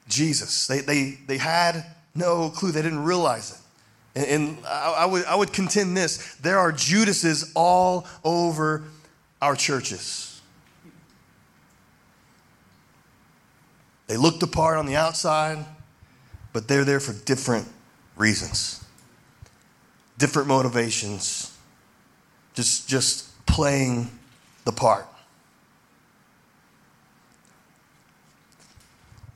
Jesus. 0.08 0.66
They, 0.66 0.80
they, 0.80 1.18
they 1.26 1.36
had 1.36 1.84
no 2.14 2.48
clue, 2.48 2.72
they 2.72 2.80
didn't 2.80 3.04
realize 3.04 3.50
it. 4.14 4.18
And, 4.18 4.26
and 4.26 4.66
I, 4.66 4.94
I, 5.00 5.04
would, 5.04 5.26
I 5.26 5.34
would 5.34 5.52
contend 5.52 5.94
this 5.94 6.36
there 6.36 6.58
are 6.58 6.72
Judases 6.72 7.52
all 7.54 8.06
over 8.24 8.84
our 9.42 9.54
churches. 9.54 10.33
They 14.06 14.16
look 14.16 14.40
the 14.40 14.46
part 14.46 14.76
on 14.76 14.86
the 14.86 14.96
outside, 14.96 15.64
but 16.52 16.68
they're 16.68 16.84
there 16.84 17.00
for 17.00 17.12
different 17.24 17.68
reasons, 18.16 18.84
different 20.18 20.48
motivations, 20.48 21.56
just, 22.54 22.88
just 22.88 23.46
playing 23.46 24.10
the 24.64 24.72
part. 24.72 25.06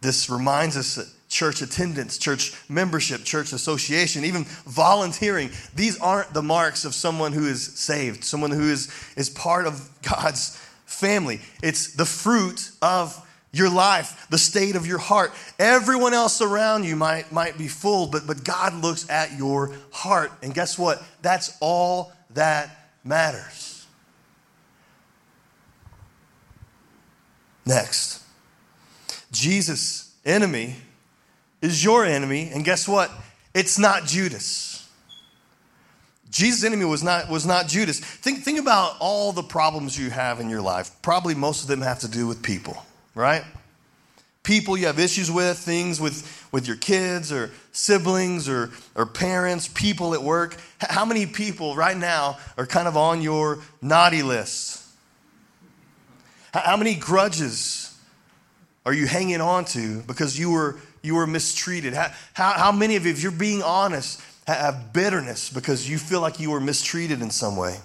This 0.00 0.30
reminds 0.30 0.76
us 0.76 0.94
that 0.94 1.08
church 1.28 1.60
attendance, 1.60 2.18
church 2.18 2.54
membership, 2.68 3.24
church 3.24 3.52
association, 3.52 4.24
even 4.24 4.44
volunteering, 4.44 5.50
these 5.74 5.98
aren't 6.00 6.32
the 6.32 6.42
marks 6.42 6.84
of 6.84 6.94
someone 6.94 7.32
who 7.32 7.46
is 7.46 7.64
saved, 7.78 8.24
someone 8.24 8.50
who 8.50 8.70
is, 8.70 8.90
is 9.16 9.28
part 9.28 9.66
of 9.66 9.90
God's 10.02 10.56
family. 10.86 11.40
It's 11.62 11.94
the 11.94 12.06
fruit 12.06 12.70
of 12.80 13.24
your 13.52 13.70
life, 13.70 14.26
the 14.30 14.38
state 14.38 14.76
of 14.76 14.86
your 14.86 14.98
heart. 14.98 15.32
Everyone 15.58 16.14
else 16.14 16.40
around 16.40 16.84
you 16.84 16.96
might, 16.96 17.32
might 17.32 17.56
be 17.56 17.68
full, 17.68 18.06
but, 18.06 18.26
but 18.26 18.44
God 18.44 18.74
looks 18.74 19.08
at 19.08 19.32
your 19.38 19.72
heart. 19.90 20.32
And 20.42 20.54
guess 20.54 20.78
what? 20.78 21.02
That's 21.22 21.56
all 21.60 22.12
that 22.30 22.92
matters. 23.04 23.86
Next, 27.64 28.22
Jesus' 29.32 30.14
enemy 30.24 30.76
is 31.60 31.82
your 31.82 32.04
enemy. 32.04 32.50
And 32.52 32.64
guess 32.64 32.86
what? 32.86 33.10
It's 33.54 33.78
not 33.78 34.04
Judas. 34.04 34.88
Jesus' 36.30 36.64
enemy 36.64 36.84
was 36.84 37.02
not, 37.02 37.30
was 37.30 37.46
not 37.46 37.68
Judas. 37.68 38.00
Think, 38.00 38.44
think 38.44 38.58
about 38.58 38.96
all 39.00 39.32
the 39.32 39.42
problems 39.42 39.98
you 39.98 40.10
have 40.10 40.40
in 40.40 40.50
your 40.50 40.60
life. 40.60 40.90
Probably 41.00 41.34
most 41.34 41.62
of 41.62 41.68
them 41.68 41.80
have 41.80 42.00
to 42.00 42.08
do 42.08 42.26
with 42.26 42.42
people 42.42 42.82
right? 43.18 43.42
People 44.44 44.76
you 44.76 44.86
have 44.86 45.00
issues 45.00 45.28
with, 45.28 45.58
things 45.58 46.00
with, 46.00 46.48
with 46.52 46.68
your 46.68 46.76
kids 46.76 47.32
or 47.32 47.50
siblings 47.72 48.48
or, 48.48 48.70
or 48.94 49.06
parents, 49.06 49.66
people 49.66 50.14
at 50.14 50.22
work. 50.22 50.56
How 50.78 51.04
many 51.04 51.26
people 51.26 51.74
right 51.74 51.96
now 51.96 52.38
are 52.56 52.64
kind 52.64 52.86
of 52.86 52.96
on 52.96 53.20
your 53.20 53.58
naughty 53.82 54.22
list? 54.22 54.86
How 56.54 56.76
many 56.76 56.94
grudges 56.94 57.98
are 58.86 58.94
you 58.94 59.08
hanging 59.08 59.40
on 59.40 59.64
to 59.66 60.00
because 60.02 60.38
you 60.38 60.52
were, 60.52 60.78
you 61.02 61.16
were 61.16 61.26
mistreated? 61.26 61.94
How, 61.94 62.12
how, 62.34 62.52
how 62.52 62.72
many 62.72 62.94
of 62.94 63.04
you, 63.04 63.10
if 63.10 63.20
you're 63.20 63.32
being 63.32 63.62
honest, 63.64 64.22
have 64.46 64.92
bitterness 64.92 65.50
because 65.50 65.90
you 65.90 65.98
feel 65.98 66.20
like 66.20 66.38
you 66.38 66.52
were 66.52 66.60
mistreated 66.60 67.20
in 67.20 67.30
some 67.30 67.56
way? 67.56 67.78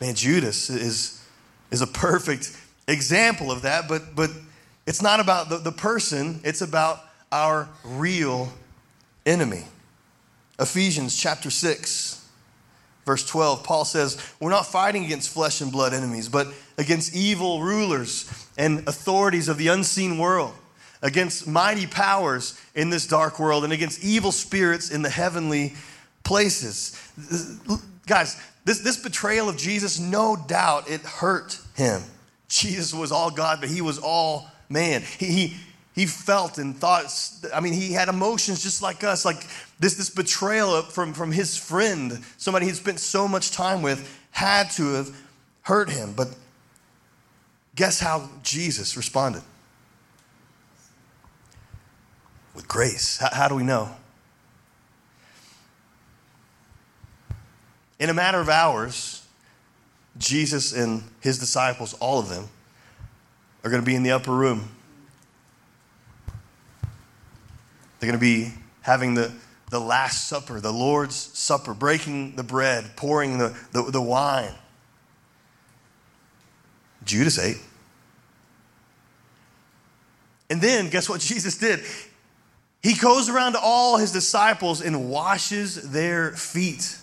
Man, 0.00 0.14
Judas 0.14 0.70
is, 0.70 1.22
is 1.70 1.82
a 1.82 1.86
perfect 1.86 2.56
example 2.88 3.50
of 3.50 3.62
that, 3.62 3.88
but, 3.88 4.14
but 4.14 4.30
it's 4.86 5.02
not 5.02 5.20
about 5.20 5.48
the, 5.48 5.58
the 5.58 5.72
person, 5.72 6.40
it's 6.44 6.60
about 6.60 7.00
our 7.30 7.68
real 7.84 8.52
enemy. 9.24 9.64
Ephesians 10.58 11.16
chapter 11.16 11.50
6, 11.50 12.28
verse 13.04 13.26
12, 13.26 13.64
Paul 13.64 13.84
says, 13.84 14.20
We're 14.40 14.50
not 14.50 14.66
fighting 14.66 15.04
against 15.04 15.30
flesh 15.30 15.60
and 15.60 15.72
blood 15.72 15.94
enemies, 15.94 16.28
but 16.28 16.48
against 16.78 17.14
evil 17.14 17.62
rulers 17.62 18.28
and 18.56 18.86
authorities 18.88 19.48
of 19.48 19.58
the 19.58 19.68
unseen 19.68 20.18
world, 20.18 20.52
against 21.00 21.46
mighty 21.46 21.86
powers 21.86 22.60
in 22.74 22.90
this 22.90 23.06
dark 23.06 23.38
world, 23.38 23.64
and 23.64 23.72
against 23.72 24.04
evil 24.04 24.32
spirits 24.32 24.90
in 24.90 25.02
the 25.02 25.10
heavenly 25.10 25.74
places. 26.22 26.96
Guys, 28.06 28.40
this, 28.64 28.80
this 28.80 28.96
betrayal 28.96 29.48
of 29.48 29.56
Jesus, 29.56 29.98
no 29.98 30.36
doubt 30.36 30.88
it 30.90 31.00
hurt 31.00 31.58
him. 31.74 32.02
Jesus 32.52 32.92
was 32.92 33.10
all 33.10 33.30
God, 33.30 33.60
but 33.60 33.70
he 33.70 33.80
was 33.80 33.98
all 33.98 34.46
man. 34.68 35.00
He, 35.18 35.26
he, 35.26 35.56
he 35.94 36.04
felt 36.04 36.58
and 36.58 36.76
thought, 36.76 37.06
I 37.52 37.60
mean, 37.60 37.72
he 37.72 37.92
had 37.92 38.10
emotions 38.10 38.62
just 38.62 38.82
like 38.82 39.02
us, 39.02 39.24
like 39.24 39.46
this, 39.80 39.94
this 39.94 40.10
betrayal 40.10 40.82
from, 40.82 41.14
from 41.14 41.32
his 41.32 41.56
friend, 41.56 42.22
somebody 42.36 42.66
he'd 42.66 42.76
spent 42.76 43.00
so 43.00 43.26
much 43.26 43.52
time 43.52 43.80
with, 43.80 44.06
had 44.32 44.70
to 44.72 44.92
have 44.92 45.16
hurt 45.62 45.88
him. 45.88 46.12
But 46.14 46.28
guess 47.74 48.00
how 48.00 48.28
Jesus 48.42 48.98
responded? 48.98 49.42
With 52.54 52.68
grace. 52.68 53.16
How, 53.16 53.30
how 53.32 53.48
do 53.48 53.54
we 53.54 53.62
know? 53.62 53.88
In 57.98 58.10
a 58.10 58.14
matter 58.14 58.40
of 58.40 58.50
hours, 58.50 59.21
Jesus 60.18 60.72
and 60.72 61.02
his 61.20 61.38
disciples, 61.38 61.94
all 61.94 62.18
of 62.18 62.28
them, 62.28 62.48
are 63.64 63.70
going 63.70 63.82
to 63.82 63.86
be 63.86 63.94
in 63.94 64.02
the 64.02 64.10
upper 64.10 64.32
room. 64.32 64.68
They're 67.98 68.08
going 68.08 68.18
to 68.18 68.20
be 68.20 68.52
having 68.80 69.14
the, 69.14 69.32
the 69.70 69.80
Last 69.80 70.28
Supper, 70.28 70.60
the 70.60 70.72
Lord's 70.72 71.14
Supper, 71.14 71.72
breaking 71.72 72.36
the 72.36 72.42
bread, 72.42 72.96
pouring 72.96 73.38
the, 73.38 73.56
the, 73.72 73.82
the 73.90 74.02
wine. 74.02 74.52
Judas 77.04 77.38
ate. 77.38 77.60
And 80.50 80.60
then, 80.60 80.90
guess 80.90 81.08
what 81.08 81.20
Jesus 81.22 81.56
did? 81.56 81.80
He 82.82 82.94
goes 82.94 83.28
around 83.28 83.52
to 83.52 83.60
all 83.60 83.96
his 83.96 84.10
disciples 84.10 84.80
and 84.82 85.08
washes 85.08 85.90
their 85.92 86.32
feet. 86.32 86.98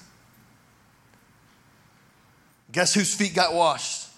Guess 2.71 2.93
whose 2.93 3.13
feet 3.13 3.33
got 3.33 3.53
washed? 3.53 4.09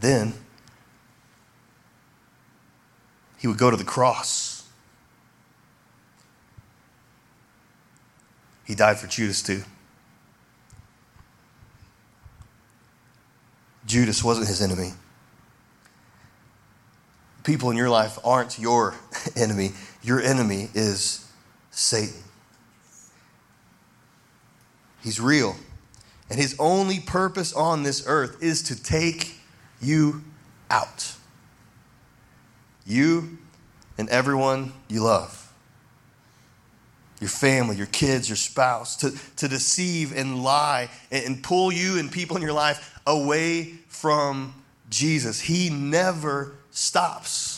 then 0.00 0.34
he 3.38 3.46
would 3.46 3.58
go 3.58 3.70
to 3.70 3.76
the 3.76 3.84
cross. 3.84 4.68
He 8.64 8.74
died 8.74 8.98
for 8.98 9.06
Judas 9.06 9.42
too. 9.42 9.62
Judas 13.86 14.22
wasn't 14.22 14.46
his 14.46 14.62
enemy. 14.62 14.92
People 17.42 17.70
in 17.70 17.76
your 17.76 17.88
life 17.88 18.18
aren't 18.22 18.58
your 18.58 18.94
enemy. 19.36 19.72
Your 20.02 20.20
enemy 20.20 20.68
is 20.74 21.30
Satan. 21.70 22.22
He's 25.02 25.20
real. 25.20 25.56
And 26.28 26.38
his 26.38 26.54
only 26.58 27.00
purpose 27.00 27.52
on 27.52 27.82
this 27.82 28.04
earth 28.06 28.42
is 28.42 28.62
to 28.64 28.80
take 28.80 29.34
you 29.80 30.22
out. 30.70 31.14
You 32.86 33.38
and 33.98 34.08
everyone 34.08 34.72
you 34.88 35.02
love. 35.02 35.52
Your 37.20 37.28
family, 37.28 37.76
your 37.76 37.86
kids, 37.86 38.28
your 38.28 38.36
spouse, 38.36 38.96
to, 38.96 39.12
to 39.36 39.48
deceive 39.48 40.16
and 40.16 40.42
lie 40.42 40.88
and, 41.10 41.24
and 41.26 41.42
pull 41.42 41.70
you 41.70 41.98
and 41.98 42.10
people 42.10 42.36
in 42.36 42.42
your 42.42 42.52
life 42.52 42.98
away 43.06 43.74
from 43.88 44.54
Jesus. 44.88 45.40
He 45.40 45.68
never 45.68 46.54
stops. 46.70 47.49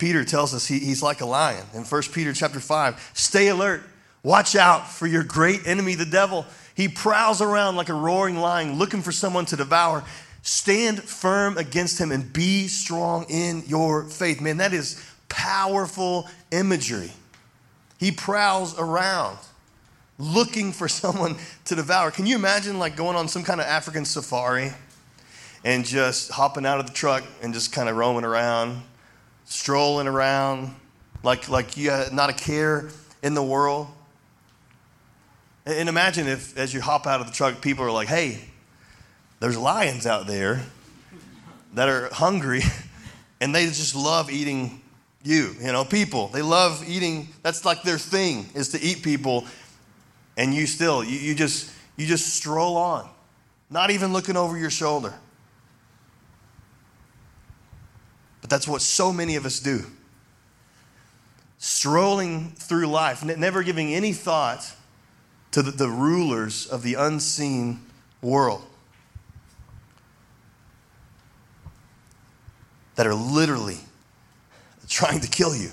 Peter 0.00 0.24
tells 0.24 0.54
us 0.54 0.66
he, 0.66 0.78
he's 0.78 1.02
like 1.02 1.20
a 1.20 1.26
lion 1.26 1.64
in 1.74 1.84
1 1.84 2.02
Peter 2.12 2.32
chapter 2.32 2.58
5. 2.58 3.12
Stay 3.14 3.48
alert. 3.48 3.82
Watch 4.22 4.56
out 4.56 4.90
for 4.90 5.06
your 5.06 5.22
great 5.22 5.66
enemy, 5.66 5.94
the 5.94 6.06
devil. 6.06 6.46
He 6.74 6.88
prowls 6.88 7.42
around 7.42 7.76
like 7.76 7.90
a 7.90 7.94
roaring 7.94 8.36
lion 8.36 8.78
looking 8.78 9.02
for 9.02 9.12
someone 9.12 9.44
to 9.46 9.56
devour. 9.56 10.02
Stand 10.42 11.02
firm 11.02 11.58
against 11.58 12.00
him 12.00 12.12
and 12.12 12.32
be 12.32 12.66
strong 12.66 13.26
in 13.28 13.62
your 13.66 14.04
faith. 14.04 14.40
Man, 14.40 14.56
that 14.56 14.72
is 14.72 15.04
powerful 15.28 16.28
imagery. 16.50 17.12
He 17.98 18.10
prowls 18.10 18.78
around 18.78 19.36
looking 20.18 20.72
for 20.72 20.88
someone 20.88 21.36
to 21.66 21.74
devour. 21.74 22.10
Can 22.10 22.24
you 22.24 22.36
imagine 22.36 22.78
like 22.78 22.96
going 22.96 23.16
on 23.16 23.28
some 23.28 23.42
kind 23.42 23.60
of 23.60 23.66
African 23.66 24.06
safari 24.06 24.72
and 25.62 25.84
just 25.84 26.30
hopping 26.30 26.64
out 26.64 26.80
of 26.80 26.86
the 26.86 26.92
truck 26.94 27.22
and 27.42 27.52
just 27.52 27.70
kind 27.70 27.90
of 27.90 27.96
roaming 27.96 28.24
around, 28.24 28.80
strolling 29.50 30.06
around 30.06 30.74
like, 31.22 31.48
like 31.48 31.76
you 31.76 31.90
had 31.90 32.12
not 32.12 32.30
a 32.30 32.32
care 32.32 32.88
in 33.22 33.34
the 33.34 33.42
world. 33.42 33.88
And 35.66 35.88
imagine 35.88 36.26
if, 36.26 36.56
as 36.56 36.72
you 36.72 36.80
hop 36.80 37.06
out 37.06 37.20
of 37.20 37.26
the 37.26 37.32
truck, 37.32 37.60
people 37.60 37.84
are 37.84 37.90
like, 37.90 38.08
hey, 38.08 38.40
there's 39.40 39.58
lions 39.58 40.06
out 40.06 40.26
there 40.26 40.62
that 41.74 41.88
are 41.88 42.08
hungry 42.12 42.62
and 43.40 43.54
they 43.54 43.66
just 43.66 43.94
love 43.94 44.30
eating 44.30 44.80
you, 45.22 45.54
you 45.60 45.72
know, 45.72 45.84
people. 45.84 46.28
They 46.28 46.42
love 46.42 46.82
eating, 46.88 47.28
that's 47.42 47.64
like 47.64 47.82
their 47.82 47.98
thing, 47.98 48.48
is 48.54 48.70
to 48.70 48.80
eat 48.80 49.02
people. 49.02 49.44
And 50.36 50.54
you 50.54 50.66
still, 50.66 51.04
you, 51.04 51.18
you 51.18 51.34
just, 51.34 51.70
you 51.96 52.06
just 52.06 52.34
stroll 52.34 52.76
on, 52.78 53.06
not 53.68 53.90
even 53.90 54.14
looking 54.14 54.36
over 54.36 54.56
your 54.56 54.70
shoulder. 54.70 55.12
But 58.39 58.39
that's 58.50 58.68
what 58.68 58.82
so 58.82 59.12
many 59.12 59.36
of 59.36 59.46
us 59.46 59.60
do. 59.60 59.84
Strolling 61.58 62.50
through 62.56 62.86
life, 62.86 63.24
never 63.24 63.62
giving 63.62 63.94
any 63.94 64.12
thought 64.12 64.74
to 65.52 65.62
the, 65.62 65.70
the 65.70 65.88
rulers 65.88 66.66
of 66.66 66.82
the 66.82 66.94
unseen 66.94 67.80
world 68.22 68.62
that 72.96 73.06
are 73.06 73.14
literally 73.14 73.78
trying 74.88 75.20
to 75.20 75.28
kill 75.28 75.54
you. 75.54 75.70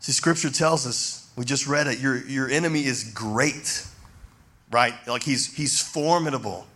See, 0.00 0.12
scripture 0.12 0.50
tells 0.50 0.86
us, 0.86 1.30
we 1.36 1.44
just 1.44 1.66
read 1.66 1.86
it, 1.86 2.00
your, 2.00 2.16
your 2.26 2.48
enemy 2.48 2.84
is 2.84 3.04
great, 3.04 3.86
right? 4.70 4.94
Like 5.06 5.22
he's, 5.22 5.54
he's 5.54 5.80
formidable. 5.80 6.66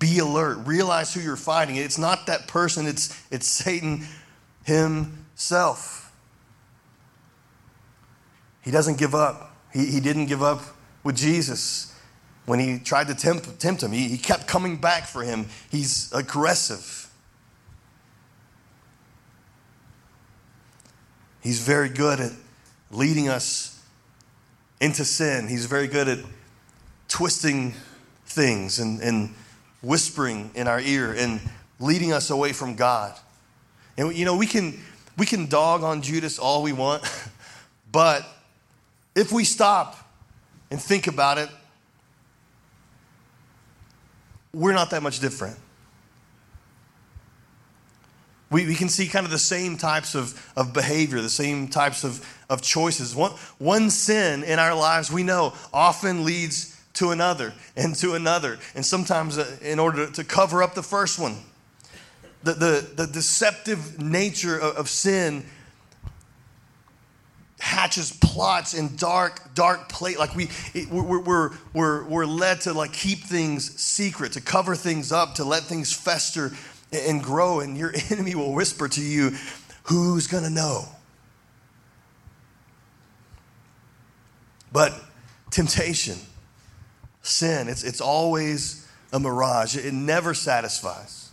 Be 0.00 0.18
alert. 0.18 0.66
Realize 0.66 1.14
who 1.14 1.20
you're 1.20 1.36
fighting. 1.36 1.76
It's 1.76 1.98
not 1.98 2.26
that 2.26 2.48
person, 2.48 2.86
it's, 2.86 3.16
it's 3.30 3.46
Satan 3.46 4.04
himself. 4.64 6.12
He 8.62 8.72
doesn't 8.72 8.98
give 8.98 9.14
up. 9.14 9.56
He, 9.72 9.86
he 9.86 10.00
didn't 10.00 10.26
give 10.26 10.42
up 10.42 10.62
with 11.04 11.16
Jesus 11.16 11.94
when 12.46 12.58
he 12.58 12.78
tried 12.78 13.06
to 13.06 13.14
tempt, 13.14 13.60
tempt 13.60 13.82
him. 13.82 13.92
He, 13.92 14.08
he 14.08 14.18
kept 14.18 14.48
coming 14.48 14.76
back 14.78 15.06
for 15.06 15.22
him. 15.22 15.46
He's 15.70 16.10
aggressive. 16.12 17.08
He's 21.42 21.60
very 21.60 21.88
good 21.88 22.20
at 22.20 22.32
leading 22.90 23.28
us 23.28 23.82
into 24.80 25.04
sin. 25.04 25.48
He's 25.48 25.66
very 25.66 25.86
good 25.86 26.08
at 26.08 26.18
twisting 27.08 27.74
things 28.26 28.78
and, 28.78 29.00
and 29.00 29.34
whispering 29.82 30.50
in 30.54 30.68
our 30.68 30.80
ear 30.80 31.12
and 31.12 31.40
leading 31.78 32.12
us 32.12 32.30
away 32.30 32.52
from 32.52 32.74
God. 32.74 33.18
And 33.96 34.14
you 34.14 34.24
know, 34.24 34.36
we 34.36 34.46
can 34.46 34.78
we 35.16 35.26
can 35.26 35.46
dog 35.46 35.82
on 35.82 36.02
Judas 36.02 36.38
all 36.38 36.62
we 36.62 36.72
want, 36.72 37.02
but 37.92 38.24
if 39.14 39.32
we 39.32 39.44
stop 39.44 39.96
and 40.70 40.80
think 40.80 41.06
about 41.06 41.38
it, 41.38 41.48
we're 44.52 44.72
not 44.72 44.90
that 44.90 45.02
much 45.02 45.20
different. 45.20 45.56
We, 48.50 48.66
we 48.66 48.74
can 48.74 48.88
see 48.88 49.06
kind 49.06 49.24
of 49.24 49.30
the 49.30 49.38
same 49.38 49.76
types 49.76 50.16
of, 50.16 50.52
of 50.56 50.72
behavior, 50.72 51.20
the 51.20 51.28
same 51.28 51.68
types 51.68 52.02
of, 52.02 52.26
of 52.48 52.62
choices. 52.62 53.14
One, 53.14 53.30
one 53.58 53.90
sin 53.90 54.42
in 54.42 54.58
our 54.58 54.74
lives 54.74 55.10
we 55.10 55.22
know 55.22 55.54
often 55.72 56.24
leads 56.24 56.79
to 57.00 57.10
another 57.10 57.54
and 57.76 57.96
to 57.96 58.14
another. 58.14 58.58
And 58.74 58.84
sometimes, 58.84 59.38
uh, 59.38 59.56
in 59.62 59.78
order 59.78 60.10
to 60.10 60.22
cover 60.22 60.62
up 60.62 60.74
the 60.74 60.82
first 60.82 61.18
one, 61.18 61.36
the, 62.42 62.52
the, 62.52 62.90
the 62.94 63.06
deceptive 63.06 63.98
nature 63.98 64.58
of, 64.58 64.76
of 64.76 64.88
sin 64.88 65.46
hatches 67.58 68.12
plots 68.20 68.74
in 68.74 68.96
dark, 68.96 69.54
dark 69.54 69.88
place. 69.88 70.18
Like 70.18 70.36
we, 70.36 70.50
it, 70.74 70.88
we're, 70.90 71.20
we're, 71.20 71.50
we're, 71.72 72.04
we're 72.04 72.26
led 72.26 72.60
to 72.62 72.74
like 72.74 72.92
keep 72.92 73.20
things 73.20 73.80
secret, 73.80 74.32
to 74.32 74.42
cover 74.42 74.76
things 74.76 75.10
up, 75.10 75.36
to 75.36 75.44
let 75.44 75.62
things 75.62 75.94
fester 75.94 76.52
and 76.92 77.22
grow. 77.22 77.60
And 77.60 77.78
your 77.78 77.94
enemy 78.10 78.34
will 78.34 78.52
whisper 78.52 78.88
to 78.88 79.00
you, 79.00 79.32
who's 79.84 80.26
going 80.26 80.44
to 80.44 80.50
know? 80.50 80.84
But 84.70 84.94
temptation, 85.50 86.18
sin, 87.22 87.68
it's, 87.68 87.84
it's 87.84 88.00
always 88.00 88.88
a 89.12 89.20
mirage. 89.20 89.76
It 89.76 89.92
never 89.92 90.34
satisfies. 90.34 91.30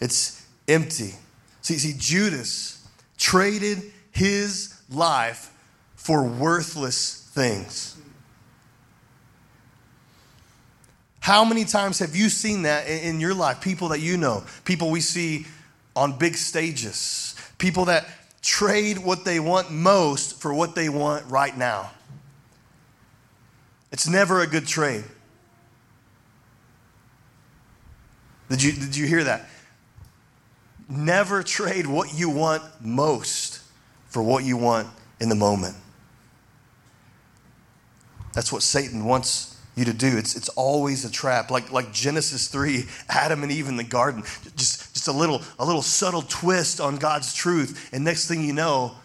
It's 0.00 0.46
empty. 0.68 1.14
See, 1.62 1.78
see, 1.78 1.94
Judas 1.98 2.86
traded 3.18 3.82
his 4.12 4.80
life 4.90 5.52
for 5.94 6.24
worthless 6.24 7.28
things. 7.32 7.96
How 11.20 11.44
many 11.44 11.64
times 11.64 11.98
have 11.98 12.16
you 12.16 12.30
seen 12.30 12.62
that 12.62 12.88
in 12.88 13.20
your 13.20 13.34
life? 13.34 13.60
People 13.60 13.88
that 13.88 14.00
you 14.00 14.16
know, 14.16 14.42
people 14.64 14.90
we 14.90 15.00
see 15.00 15.46
on 15.94 16.16
big 16.18 16.34
stages, 16.34 17.36
people 17.58 17.84
that 17.86 18.06
trade 18.42 18.98
what 18.98 19.24
they 19.24 19.38
want 19.38 19.70
most 19.70 20.40
for 20.40 20.54
what 20.54 20.74
they 20.74 20.88
want 20.88 21.30
right 21.30 21.56
now. 21.56 21.90
It's 23.92 24.08
never 24.08 24.40
a 24.40 24.46
good 24.46 24.66
trade. 24.66 25.04
Did 28.48 28.62
you, 28.62 28.72
did 28.72 28.96
you 28.96 29.06
hear 29.06 29.24
that? 29.24 29.48
Never 30.88 31.42
trade 31.42 31.86
what 31.86 32.12
you 32.12 32.28
want 32.30 32.62
most 32.80 33.60
for 34.08 34.22
what 34.22 34.44
you 34.44 34.56
want 34.56 34.88
in 35.20 35.28
the 35.28 35.36
moment. 35.36 35.76
That's 38.32 38.52
what 38.52 38.62
Satan 38.62 39.04
wants 39.04 39.56
you 39.76 39.84
to 39.84 39.92
do. 39.92 40.18
It's, 40.18 40.36
it's 40.36 40.48
always 40.50 41.04
a 41.04 41.10
trap. 41.10 41.50
Like, 41.50 41.70
like 41.70 41.92
Genesis 41.92 42.48
3, 42.48 42.84
Adam 43.08 43.42
and 43.42 43.52
Eve 43.52 43.68
in 43.68 43.76
the 43.76 43.84
garden. 43.84 44.22
Just, 44.56 44.94
just 44.94 45.08
a, 45.08 45.12
little, 45.12 45.42
a 45.58 45.64
little 45.64 45.82
subtle 45.82 46.22
twist 46.22 46.80
on 46.80 46.96
God's 46.96 47.34
truth. 47.34 47.88
And 47.92 48.04
next 48.04 48.26
thing 48.26 48.44
you 48.44 48.52
know, 48.52 48.96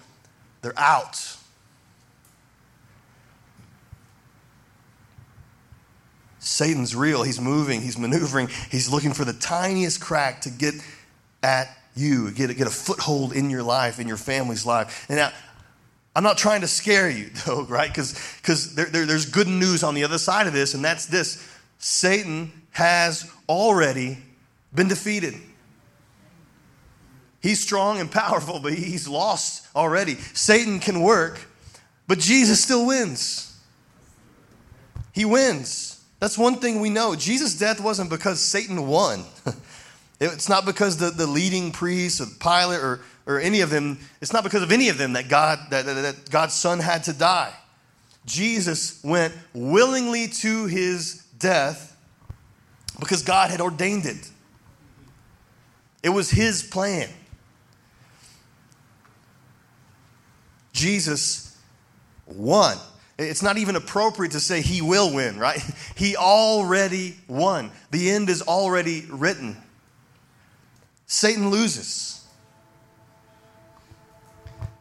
they're 0.62 0.78
out. 0.78 1.38
Satan's 6.46 6.96
real. 6.96 7.24
He's 7.24 7.42
moving, 7.42 7.82
he's 7.82 7.98
maneuvering, 7.98 8.50
he's 8.70 8.88
looking 8.88 9.14
for 9.14 9.26
the 9.26 9.34
tiniest 9.34 10.00
crack 10.00 10.42
to 10.42 10.52
get 10.52 10.76
at 11.42 11.76
you, 11.96 12.30
get, 12.32 12.56
get 12.56 12.68
a 12.68 12.72
foothold 12.72 13.34
in 13.34 13.50
your 13.50 13.64
life, 13.64 14.00
in 14.00 14.08
your 14.08 14.18
family's 14.18 14.66
life. 14.66 15.06
And 15.10 15.18
now, 15.18 15.32
I'm 16.16 16.24
not 16.24 16.38
trying 16.38 16.62
to 16.62 16.68
scare 16.68 17.10
you, 17.10 17.32
though, 17.46 17.64
right? 17.64 17.90
Because 17.90 18.76
there, 18.76 18.86
there, 18.86 19.06
there's 19.08 19.26
good 19.26 19.48
news 19.48 19.84
on 19.84 19.96
the 19.96 20.04
other 20.04 20.20
side 20.20 20.46
of 20.46 20.54
this, 20.54 20.76
and 20.76 20.86
that's 20.86 21.08
this 21.08 21.44
Satan 21.80 22.52
has 22.72 23.30
already 23.50 24.20
been 24.74 24.88
defeated. 24.88 25.34
He's 27.42 27.60
strong 27.60 28.00
and 28.00 28.12
powerful, 28.12 28.60
but 28.60 28.74
he's 28.74 29.08
lost 29.08 29.68
already. 29.76 30.16
Satan 30.16 30.80
can 30.80 31.02
work, 31.02 31.40
but 32.08 32.20
Jesus 32.20 32.62
still 32.62 32.86
wins. 32.86 33.60
He 35.12 35.26
wins. 35.26 35.95
That's 36.26 36.40
one 36.40 36.56
thing 36.56 36.80
we 36.80 36.90
know. 36.90 37.16
Jesus' 37.16 37.54
death 37.54 37.80
wasn't 37.80 38.10
because 38.10 38.40
Satan 38.40 38.88
won. 38.88 39.24
It's 40.20 40.50
not 40.50 40.66
because 40.66 40.98
the, 40.98 41.12
the 41.12 41.28
leading 41.28 41.72
priests 41.72 42.20
or 42.20 42.26
Pilate 42.40 42.80
or, 42.80 43.02
or 43.28 43.38
any 43.38 43.60
of 43.60 43.70
them, 43.70 44.00
it's 44.22 44.32
not 44.32 44.46
because 44.46 44.64
of 44.64 44.72
any 44.72 44.88
of 44.88 44.98
them 44.98 45.12
that, 45.14 45.28
God, 45.28 45.60
that, 45.72 45.86
that, 45.86 45.94
that 45.94 46.32
God's 46.32 46.54
son 46.54 46.80
had 46.80 47.04
to 47.04 47.14
die. 47.14 47.54
Jesus 48.26 49.04
went 49.04 49.34
willingly 49.54 50.30
to 50.30 50.68
his 50.68 51.26
death 51.38 51.96
because 52.98 53.22
God 53.24 53.52
had 53.52 53.60
ordained 53.60 54.06
it. 54.06 54.32
It 56.02 56.10
was 56.10 56.32
his 56.32 56.64
plan. 56.64 57.10
Jesus 60.72 61.56
won. 62.26 62.78
It's 63.18 63.42
not 63.42 63.58
even 63.58 63.76
appropriate 63.76 64.34
to 64.34 64.40
say 64.40 64.62
he 64.62 64.82
will 64.82 65.14
win, 65.14 65.38
right? 65.40 65.62
He 65.96 66.18
already 66.18 67.16
won. 67.28 67.72
The 67.92 68.12
end 68.12 68.30
is 68.30 68.42
already 68.42 69.06
written. 69.10 69.56
Satan 71.06 71.50
loses. 71.50 72.26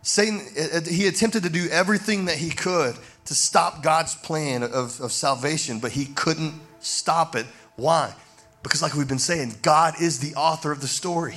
Satan, 0.02 0.42
uh, 0.58 0.78
uh, 0.78 0.80
he 0.82 1.06
attempted 1.06 1.44
to 1.44 1.50
do 1.50 1.68
everything 1.70 2.24
that 2.24 2.36
he 2.36 2.50
could 2.50 2.96
to 3.26 3.34
stop 3.34 3.82
God's 3.82 4.14
plan 4.16 4.62
of, 4.62 5.00
of 5.00 5.12
salvation, 5.12 5.78
but 5.78 5.92
he 5.92 6.06
couldn't 6.06 6.60
stop 6.80 7.36
it. 7.36 7.46
Why? 7.76 8.14
Because, 8.62 8.82
like 8.82 8.94
we've 8.94 9.08
been 9.08 9.18
saying, 9.18 9.54
God 9.62 9.94
is 10.00 10.18
the 10.18 10.34
author 10.34 10.72
of 10.72 10.80
the 10.80 10.88
story. 10.88 11.36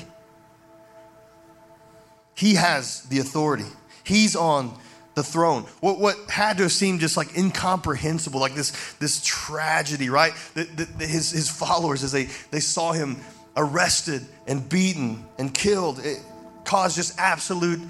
He 2.36 2.56
has 2.56 3.04
the 3.04 3.20
authority, 3.20 3.66
He's 4.04 4.36
on 4.36 4.78
the 5.18 5.24
throne. 5.24 5.64
What, 5.80 6.00
what 6.00 6.16
had 6.30 6.58
to 6.58 6.64
have 6.64 6.72
seemed 6.72 7.00
just 7.00 7.18
like 7.18 7.36
incomprehensible, 7.36 8.40
like 8.40 8.54
this, 8.54 8.94
this 9.00 9.20
tragedy, 9.26 10.10
right? 10.10 10.32
The, 10.54 10.66
the, 10.66 11.06
his, 11.06 11.32
his 11.32 11.50
followers, 11.50 12.04
as 12.04 12.12
they, 12.12 12.26
they 12.52 12.60
saw 12.60 12.92
him 12.92 13.18
arrested 13.58 14.24
and 14.46 14.70
beaten 14.70 15.26
and 15.40 15.52
killed. 15.52 16.00
It 16.06 16.20
caused 16.64 16.96
just 16.96 17.20
absolute 17.20 17.82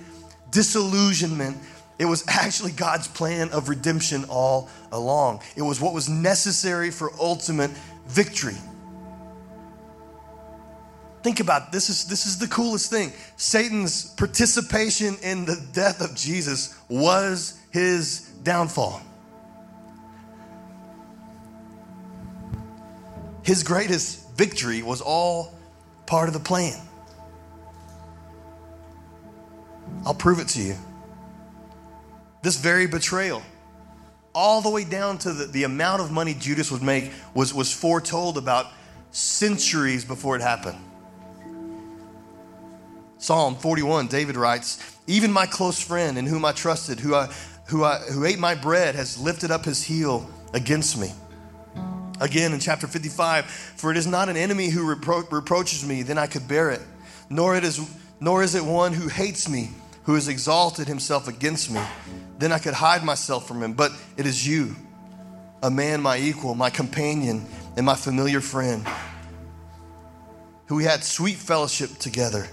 disillusionment. 0.51 1.57
It 1.99 2.05
was 2.05 2.23
actually 2.29 2.71
God's 2.71 3.09
plan 3.09 3.49
of 3.49 3.67
redemption 3.67 4.23
all 4.29 4.69
along. 4.93 5.41
It 5.57 5.63
was 5.63 5.81
what 5.81 5.93
was 5.93 6.07
necessary 6.07 6.91
for 6.91 7.11
ultimate 7.19 7.71
victory. 8.07 8.55
Think 11.27 11.41
about 11.41 11.63
it. 11.63 11.71
this 11.73 11.89
is 11.89 12.05
this 12.05 12.25
is 12.25 12.37
the 12.37 12.47
coolest 12.47 12.89
thing. 12.89 13.11
Satan's 13.35 14.05
participation 14.11 15.17
in 15.21 15.43
the 15.43 15.61
death 15.73 15.99
of 15.99 16.15
Jesus 16.15 16.73
was 16.87 17.59
his 17.69 18.21
downfall. 18.43 19.01
His 23.43 23.61
greatest 23.61 24.37
victory 24.37 24.81
was 24.81 25.01
all 25.01 25.53
part 26.05 26.29
of 26.29 26.33
the 26.33 26.39
plan. 26.39 26.79
I'll 30.05 30.15
prove 30.15 30.39
it 30.39 30.47
to 30.47 30.61
you. 30.61 30.77
This 32.41 32.55
very 32.55 32.87
betrayal, 32.87 33.43
all 34.33 34.61
the 34.61 34.69
way 34.69 34.85
down 34.85 35.17
to 35.17 35.33
the, 35.33 35.45
the 35.47 35.63
amount 35.65 36.01
of 36.01 36.09
money 36.09 36.33
Judas 36.33 36.71
would 36.71 36.83
make, 36.83 37.11
was, 37.33 37.53
was 37.53 37.73
foretold 37.73 38.37
about 38.37 38.67
centuries 39.11 40.05
before 40.05 40.37
it 40.37 40.41
happened. 40.41 40.77
Psalm 43.27 43.57
41, 43.57 44.07
David 44.07 44.37
writes, 44.37 44.79
Even 45.05 45.33
my 45.33 45.45
close 45.45 45.81
friend 45.81 46.17
in 46.17 46.25
whom 46.25 46.45
I 46.45 46.53
trusted, 46.53 47.01
who, 47.01 47.13
I, 47.13 47.25
who, 47.65 47.83
I, 47.83 47.97
who 47.97 48.23
ate 48.23 48.39
my 48.39 48.55
bread, 48.55 48.95
has 48.95 49.19
lifted 49.19 49.51
up 49.51 49.65
his 49.65 49.83
heel 49.83 50.31
against 50.53 50.97
me. 50.97 51.11
Again 52.21 52.53
in 52.53 52.61
chapter 52.61 52.87
55, 52.87 53.43
for 53.43 53.91
it 53.91 53.97
is 53.97 54.07
not 54.07 54.29
an 54.29 54.37
enemy 54.37 54.69
who 54.69 54.95
repro- 54.95 55.29
reproaches 55.29 55.85
me, 55.85 56.03
then 56.03 56.17
I 56.17 56.25
could 56.25 56.47
bear 56.47 56.69
it, 56.69 56.79
nor 57.29 57.57
it 57.57 57.65
is 57.65 57.81
nor 58.21 58.43
is 58.43 58.55
it 58.55 58.63
one 58.63 58.93
who 58.93 59.09
hates 59.09 59.49
me, 59.49 59.71
who 60.03 60.13
has 60.13 60.29
exalted 60.29 60.87
himself 60.87 61.27
against 61.27 61.69
me. 61.69 61.81
Then 62.39 62.53
I 62.53 62.59
could 62.59 62.75
hide 62.75 63.03
myself 63.03 63.45
from 63.45 63.61
him. 63.61 63.73
But 63.73 63.91
it 64.15 64.25
is 64.25 64.47
you, 64.47 64.73
a 65.61 65.69
man 65.69 66.01
my 66.01 66.17
equal, 66.17 66.55
my 66.55 66.69
companion, 66.69 67.45
and 67.75 67.85
my 67.85 67.95
familiar 67.95 68.39
friend, 68.39 68.87
who 70.67 70.77
we 70.77 70.85
had 70.85 71.03
sweet 71.03 71.35
fellowship 71.35 71.97
together 71.97 72.47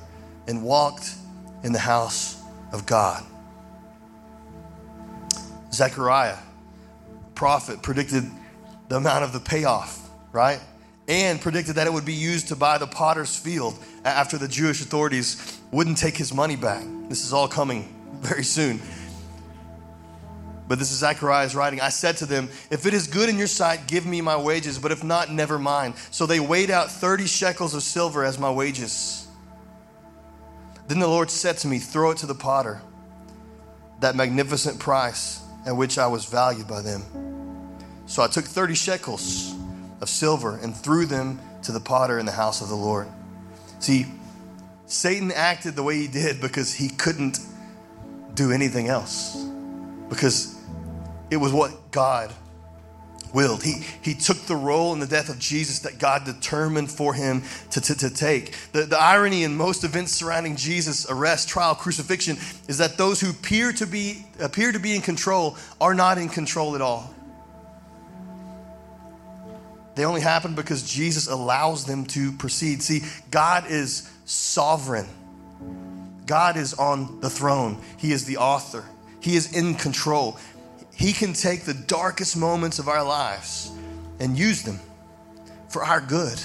and 0.47 0.63
walked 0.63 1.15
in 1.63 1.73
the 1.73 1.79
house 1.79 2.41
of 2.73 2.87
God. 2.87 3.25
Zechariah, 5.73 6.37
prophet, 7.35 7.83
predicted 7.83 8.25
the 8.89 8.97
amount 8.97 9.25
of 9.25 9.33
the 9.33 9.41
payoff, 9.41 10.09
right? 10.33 10.61
And 11.09 11.41
predicted 11.41 11.77
that 11.77 11.87
it 11.87 11.93
would 11.93 12.05
be 12.05 12.15
used 12.15 12.49
to 12.49 12.57
buy 12.57 12.79
the 12.79 12.87
potter's 12.87 13.37
field 13.37 13.79
after 14.05 14.39
the 14.39 14.49
Jewish 14.49 14.81
authorities 14.81 15.61
wouldn't 15.71 15.99
take 15.99 16.17
his 16.17 16.33
money 16.33 16.57
back. 16.57 16.85
This 17.09 17.25
is 17.25 17.33
all 17.33 17.49
coming 17.49 17.95
very 18.21 18.45
soon. 18.45 18.81
But 20.67 20.79
this 20.79 20.93
is 20.93 20.99
Zechariah's 20.99 21.55
writing. 21.55 21.81
I 21.81 21.91
said 21.91 22.17
to 22.19 22.27
them, 22.27 22.49
If 22.71 22.87
it 22.87 22.95
is 22.95 23.07
good 23.07 23.29
in 23.29 23.37
your 23.37 23.47
sight, 23.47 23.87
give 23.87 24.07
me 24.07 24.21
my 24.23 24.37
wages, 24.37 24.79
but 24.79 24.93
if 24.93 25.05
not, 25.05 25.31
never 25.31 25.59
mind. 25.59 25.95
So 26.11 26.25
they 26.25 26.41
weighed 26.41 26.71
out 26.71 26.91
30 26.91 27.27
shekels 27.27 27.75
of 27.75 27.83
silver 27.83 28.25
as 28.25 28.39
my 28.39 28.51
wages. 28.51 29.24
Then 30.87 30.99
the 30.99 31.09
Lord 31.09 31.31
said 31.31 31.57
to 31.59 31.69
me, 31.69 31.79
Throw 31.79 32.11
it 32.11 32.19
to 32.19 32.27
the 32.27 32.35
potter, 32.35 32.83
that 34.01 34.17
magnificent 34.17 34.79
price 34.79 35.41
at 35.67 35.77
which 35.77 35.99
I 35.99 36.07
was 36.07 36.27
valued 36.27 36.69
by 36.69 36.83
them. 36.83 37.03
So 38.07 38.23
I 38.23 38.27
took 38.27 38.45
30 38.45 38.75
shekels 38.75 39.55
of 40.01 40.09
silver 40.09 40.59
and 40.63 40.77
threw 40.77 41.07
them 41.07 41.41
to 41.63 41.73
the 41.73 41.81
potter 41.81 42.19
in 42.19 42.27
the 42.27 42.33
house 42.33 42.61
of 42.61 42.69
the 42.69 42.75
Lord. 42.75 43.09
See, 43.79 44.07
Satan 44.87 45.33
acted 45.33 45.75
the 45.75 45.83
way 45.83 45.97
he 45.97 46.09
did 46.09 46.41
because 46.41 46.75
he 46.75 46.89
couldn't 46.89 47.39
do 48.35 48.53
anything 48.53 48.89
else. 48.89 49.37
Because 50.11 50.59
it 51.31 51.39
was 51.39 51.53
what 51.53 51.91
God 51.91 52.33
willed. 53.35 53.63
He, 53.63 53.85
he 54.01 54.15
took 54.15 54.39
the 54.43 54.57
role 54.57 54.93
in 54.93 55.01
the 55.01 55.07
death 55.07 55.29
of 55.29 55.39
Jesus 55.39 55.81
that 55.81 55.99
God 55.99 56.25
determined 56.25 56.91
for 56.91 57.13
him 57.13 57.43
to, 57.73 57.81
to, 57.81 57.95
to 57.97 58.11
take. 58.11 58.55
The, 58.73 58.83
the 58.83 58.99
irony 58.99 59.43
in 59.43 59.57
most 59.57 59.85
events 59.85 60.13
surrounding 60.13 60.57
Jesus' 60.57 61.11
arrest, 61.11 61.49
trial, 61.49 61.75
crucifixion 61.75 62.37
is 62.69 62.79
that 62.79 62.97
those 62.97 63.21
who 63.21 63.31
appear 63.31 63.73
to 63.73 63.87
be, 63.87 64.25
appear 64.41 64.73
to 64.73 64.79
be 64.79 64.95
in 64.95 65.03
control 65.03 65.57
are 65.81 65.95
not 65.95 66.17
in 66.17 66.29
control 66.29 66.75
at 66.75 66.81
all. 66.81 67.13
They 69.95 70.05
only 70.05 70.21
happen 70.21 70.55
because 70.55 70.83
Jesus 70.83 71.29
allows 71.29 71.85
them 71.85 72.05
to 72.07 72.33
proceed. 72.33 72.83
See, 72.83 73.03
God 73.31 73.65
is 73.69 74.11
sovereign. 74.25 75.07
God 76.27 76.57
is 76.57 76.75
on 76.75 77.21
the 77.21 77.31
throne. 77.31 77.81
He 77.99 78.13
is 78.13 78.25
the 78.25 78.39
author. 78.39 78.85
He 79.21 79.37
is 79.37 79.55
in 79.57 79.75
control. 79.75 80.39
He 80.97 81.13
can 81.13 81.33
take 81.33 81.63
the 81.63 81.75
darkest 81.75 82.37
moments 82.37 82.79
of 82.79 82.89
our 82.89 83.03
lives 83.03 83.71
and 84.21 84.39
use 84.39 84.63
them 84.63 84.79
for 85.69 85.85
our 85.85 86.01
good 86.01 86.41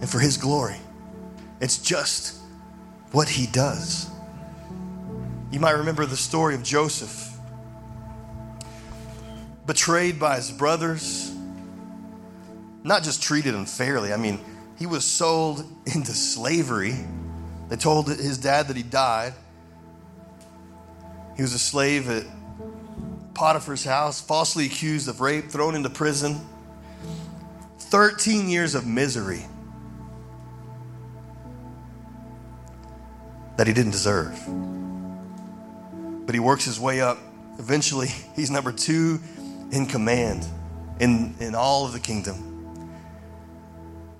and 0.00 0.08
for 0.08 0.18
His 0.18 0.36
glory. 0.36 0.76
It's 1.60 1.78
just 1.78 2.38
what 3.12 3.28
He 3.28 3.46
does. 3.46 4.10
You 5.52 5.60
might 5.60 5.72
remember 5.72 6.06
the 6.06 6.16
story 6.16 6.54
of 6.54 6.62
Joseph, 6.62 7.30
betrayed 9.66 10.18
by 10.18 10.36
his 10.36 10.50
brothers, 10.50 11.30
not 12.82 13.02
just 13.02 13.22
treated 13.22 13.54
unfairly. 13.54 14.14
I 14.14 14.16
mean, 14.16 14.40
he 14.78 14.86
was 14.86 15.04
sold 15.04 15.70
into 15.94 16.12
slavery. 16.12 16.96
They 17.68 17.76
told 17.76 18.08
his 18.08 18.38
dad 18.38 18.68
that 18.68 18.76
he 18.78 18.82
died. 18.82 19.34
He 21.36 21.42
was 21.42 21.52
a 21.52 21.58
slave 21.58 22.08
at 22.08 22.24
Potiphar's 23.34 23.84
house, 23.84 24.20
falsely 24.20 24.66
accused 24.66 25.08
of 25.08 25.20
rape, 25.20 25.50
thrown 25.50 25.74
into 25.74 25.90
prison. 25.90 26.40
13 27.78 28.48
years 28.48 28.74
of 28.74 28.86
misery 28.86 29.44
that 33.56 33.66
he 33.66 33.72
didn't 33.72 33.92
deserve. 33.92 34.38
But 36.26 36.34
he 36.34 36.40
works 36.40 36.64
his 36.64 36.80
way 36.80 37.00
up. 37.00 37.18
Eventually, 37.58 38.08
he's 38.36 38.50
number 38.50 38.72
two 38.72 39.20
in 39.70 39.86
command 39.86 40.46
in, 41.00 41.34
in 41.40 41.54
all 41.54 41.86
of 41.86 41.92
the 41.92 42.00
kingdom. 42.00 42.48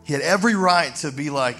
He 0.05 0.13
had 0.13 0.23
every 0.23 0.55
right 0.55 0.95
to 0.97 1.13
be 1.13 1.31
like, 1.31 1.59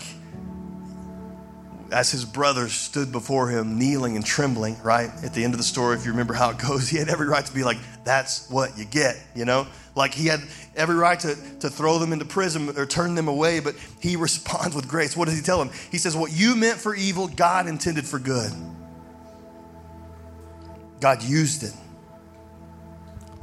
as 1.93 2.11
his 2.11 2.25
brothers 2.25 2.73
stood 2.73 3.13
before 3.13 3.49
him, 3.49 3.79
kneeling 3.79 4.17
and 4.17 4.25
trembling, 4.25 4.77
right? 4.83 5.11
At 5.23 5.35
the 5.35 5.45
end 5.45 5.55
of 5.55 5.59
the 5.59 5.65
story, 5.65 5.97
if 5.97 6.05
you 6.05 6.11
remember 6.11 6.35
how 6.35 6.51
it 6.51 6.59
goes, 6.59 6.89
he 6.91 6.99
had 6.99 7.09
every 7.09 7.29
right 7.29 7.45
to 7.45 7.55
be 7.55 7.63
like, 7.63 7.79
that's 8.05 8.49
what 8.51 8.77
you 8.79 8.85
get, 8.85 9.17
you 9.35 9.45
know? 9.45 9.67
Like 9.95 10.15
he 10.15 10.27
had 10.27 10.41
every 10.75 10.95
right 10.95 11.21
to, 11.21 11.37
to 11.61 11.69
throw 11.69 11.99
them 11.99 12.13
into 12.13 12.25
prison 12.25 12.77
or 12.79 12.87
turn 12.87 13.15
them 13.15 13.29
away, 13.29 13.61
but 13.61 13.75
he 14.01 14.17
responds 14.17 14.75
with 14.75 14.89
grace. 14.89 15.17
What 15.17 15.27
does 15.27 15.37
he 15.37 15.43
tell 15.43 15.59
them? 15.59 15.71
He 15.91 15.99
says, 15.99 16.17
What 16.17 16.33
you 16.33 16.57
meant 16.57 16.79
for 16.79 16.95
evil, 16.95 17.29
God 17.29 17.69
intended 17.69 18.07
for 18.07 18.19
good. 18.19 18.53
God 21.01 21.23
used 21.23 21.63
it. 21.63 21.75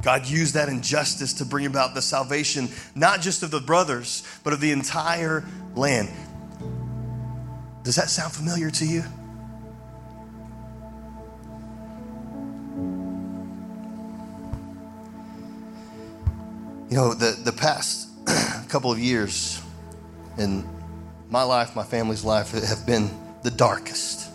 God 0.02 0.26
used 0.26 0.54
that 0.54 0.70
injustice 0.70 1.34
to 1.34 1.44
bring 1.44 1.66
about 1.66 1.94
the 1.94 2.00
salvation, 2.00 2.70
not 2.94 3.20
just 3.20 3.42
of 3.42 3.50
the 3.50 3.60
brothers, 3.60 4.26
but 4.42 4.54
of 4.54 4.60
the 4.60 4.72
entire 4.72 5.44
land. 5.74 6.08
Does 7.82 7.96
that 7.96 8.10
sound 8.10 8.32
familiar 8.32 8.70
to 8.70 8.84
you? 8.84 9.02
You 16.90 16.96
know, 16.96 17.14
the, 17.14 17.38
the 17.44 17.52
past 17.52 18.08
couple 18.68 18.90
of 18.90 18.98
years 18.98 19.62
in 20.38 20.68
my 21.28 21.42
life, 21.42 21.76
my 21.76 21.84
family's 21.84 22.24
life, 22.24 22.50
have 22.50 22.84
been 22.86 23.10
the 23.42 23.50
darkest. 23.50 24.29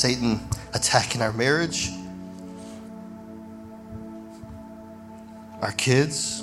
Satan 0.00 0.40
attacking 0.72 1.20
our 1.20 1.30
marriage, 1.34 1.90
our 5.60 5.72
kids. 5.72 6.42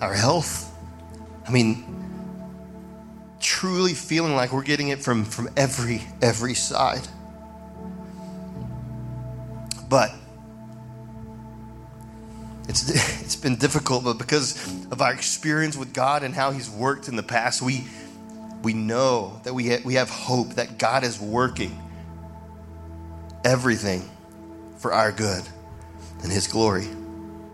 Our 0.00 0.14
health. 0.14 0.72
I 1.44 1.50
mean, 1.50 1.84
truly 3.40 3.94
feeling 3.94 4.36
like 4.36 4.52
we're 4.52 4.62
getting 4.62 4.90
it 4.90 5.02
from, 5.02 5.24
from 5.24 5.48
every 5.56 6.02
every 6.22 6.54
side. 6.54 7.08
But 9.88 10.12
it's, 12.82 13.20
it's 13.22 13.36
been 13.36 13.56
difficult, 13.56 14.04
but 14.04 14.18
because 14.18 14.56
of 14.90 15.00
our 15.00 15.12
experience 15.12 15.76
with 15.76 15.92
God 15.92 16.22
and 16.22 16.34
how 16.34 16.50
He's 16.50 16.70
worked 16.70 17.08
in 17.08 17.16
the 17.16 17.22
past, 17.22 17.62
we, 17.62 17.84
we 18.62 18.72
know 18.72 19.40
that 19.44 19.54
we, 19.54 19.70
ha- 19.70 19.82
we 19.84 19.94
have 19.94 20.10
hope 20.10 20.54
that 20.54 20.78
God 20.78 21.04
is 21.04 21.20
working 21.20 21.82
everything 23.44 24.08
for 24.78 24.92
our 24.92 25.12
good 25.12 25.42
and 26.22 26.30
His 26.32 26.46
glory. 26.46 26.86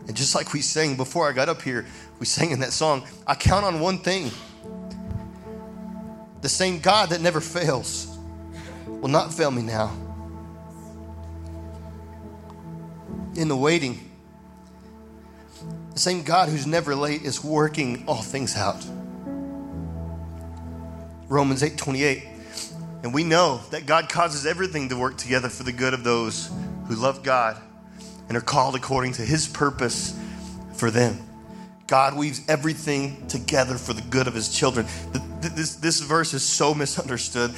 And 0.09 0.17
just 0.17 0.35
like 0.35 0.53
we 0.53 0.61
sang 0.61 0.97
before 0.97 1.29
I 1.29 1.33
got 1.33 1.49
up 1.49 1.63
here, 1.63 1.87
we 2.19 2.27
sang 2.27 2.51
in 2.51 2.61
that 2.61 2.73
song, 2.73 3.07
I 3.27 3.35
count 3.35 3.65
on 3.65 3.81
one 3.81 3.99
thing 3.99 4.31
the 6.41 6.49
same 6.49 6.81
God 6.81 7.11
that 7.11 7.21
never 7.21 7.41
fails 7.41 8.19
will 8.87 9.09
not 9.09 9.33
fail 9.33 9.51
me 9.51 9.63
now. 9.63 9.97
In 13.37 13.49
the 13.49 13.57
waiting, 13.57 14.12
the 15.93 15.99
same 15.99 16.23
God 16.23 16.49
who's 16.49 16.67
never 16.67 16.95
late 16.95 17.23
is 17.23 17.45
working 17.45 18.05
all 18.07 18.23
things 18.23 18.57
out. 18.57 18.85
Romans 21.29 21.63
8 21.63 21.77
28. 21.77 22.25
And 23.03 23.13
we 23.13 23.25
know 23.25 23.61
that 23.71 23.87
God 23.87 24.09
causes 24.09 24.47
everything 24.47 24.89
to 24.91 24.97
work 24.97 25.17
together 25.17 25.49
for 25.49 25.65
the 25.65 25.73
good 25.73 25.93
of 25.93 26.05
those 26.05 26.51
who 26.87 26.95
love 26.95 27.23
God 27.23 27.61
and 28.29 28.37
are 28.37 28.43
called 28.43 28.77
according 28.77 29.13
to 29.15 29.23
his 29.23 29.49
purpose 29.49 30.19
for 30.75 30.91
them. 30.91 31.19
God 31.89 32.17
weaves 32.17 32.41
everything 32.49 33.27
together 33.27 33.75
for 33.77 33.93
the 33.93 34.03
good 34.03 34.29
of 34.29 34.35
his 34.35 34.49
children. 34.49 34.87
This, 35.41 35.75
this 35.77 36.01
verse 36.01 36.33
is 36.33 36.43
so 36.43 36.75
misunderstood. 36.75 37.53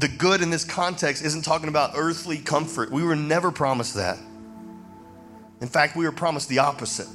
The 0.00 0.08
good 0.08 0.42
in 0.42 0.50
this 0.50 0.64
context 0.64 1.24
isn't 1.24 1.42
talking 1.42 1.68
about 1.68 1.92
earthly 1.94 2.38
comfort. 2.38 2.90
We 2.90 3.02
were 3.02 3.16
never 3.16 3.52
promised 3.52 3.94
that. 3.94 4.18
In 5.60 5.68
fact, 5.68 5.96
we 5.96 6.04
were 6.04 6.12
promised 6.12 6.48
the 6.48 6.58
opposite. 6.58 7.06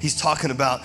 He's 0.00 0.20
talking 0.20 0.50
about, 0.50 0.82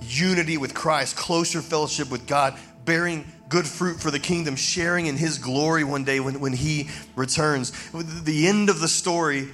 unity 0.00 0.56
with 0.58 0.74
Christ, 0.74 1.16
closer 1.16 1.62
fellowship 1.62 2.10
with 2.10 2.26
God, 2.26 2.58
bearing 2.84 3.24
good 3.48 3.66
fruit 3.66 4.00
for 4.00 4.10
the 4.10 4.18
kingdom, 4.18 4.56
sharing 4.56 5.06
in 5.06 5.16
his 5.16 5.38
glory 5.38 5.84
one 5.84 6.04
day 6.04 6.20
when, 6.20 6.40
when 6.40 6.52
he 6.52 6.88
returns. 7.16 7.72
The 7.92 8.46
end 8.46 8.70
of 8.70 8.80
the 8.80 8.88
story 8.88 9.48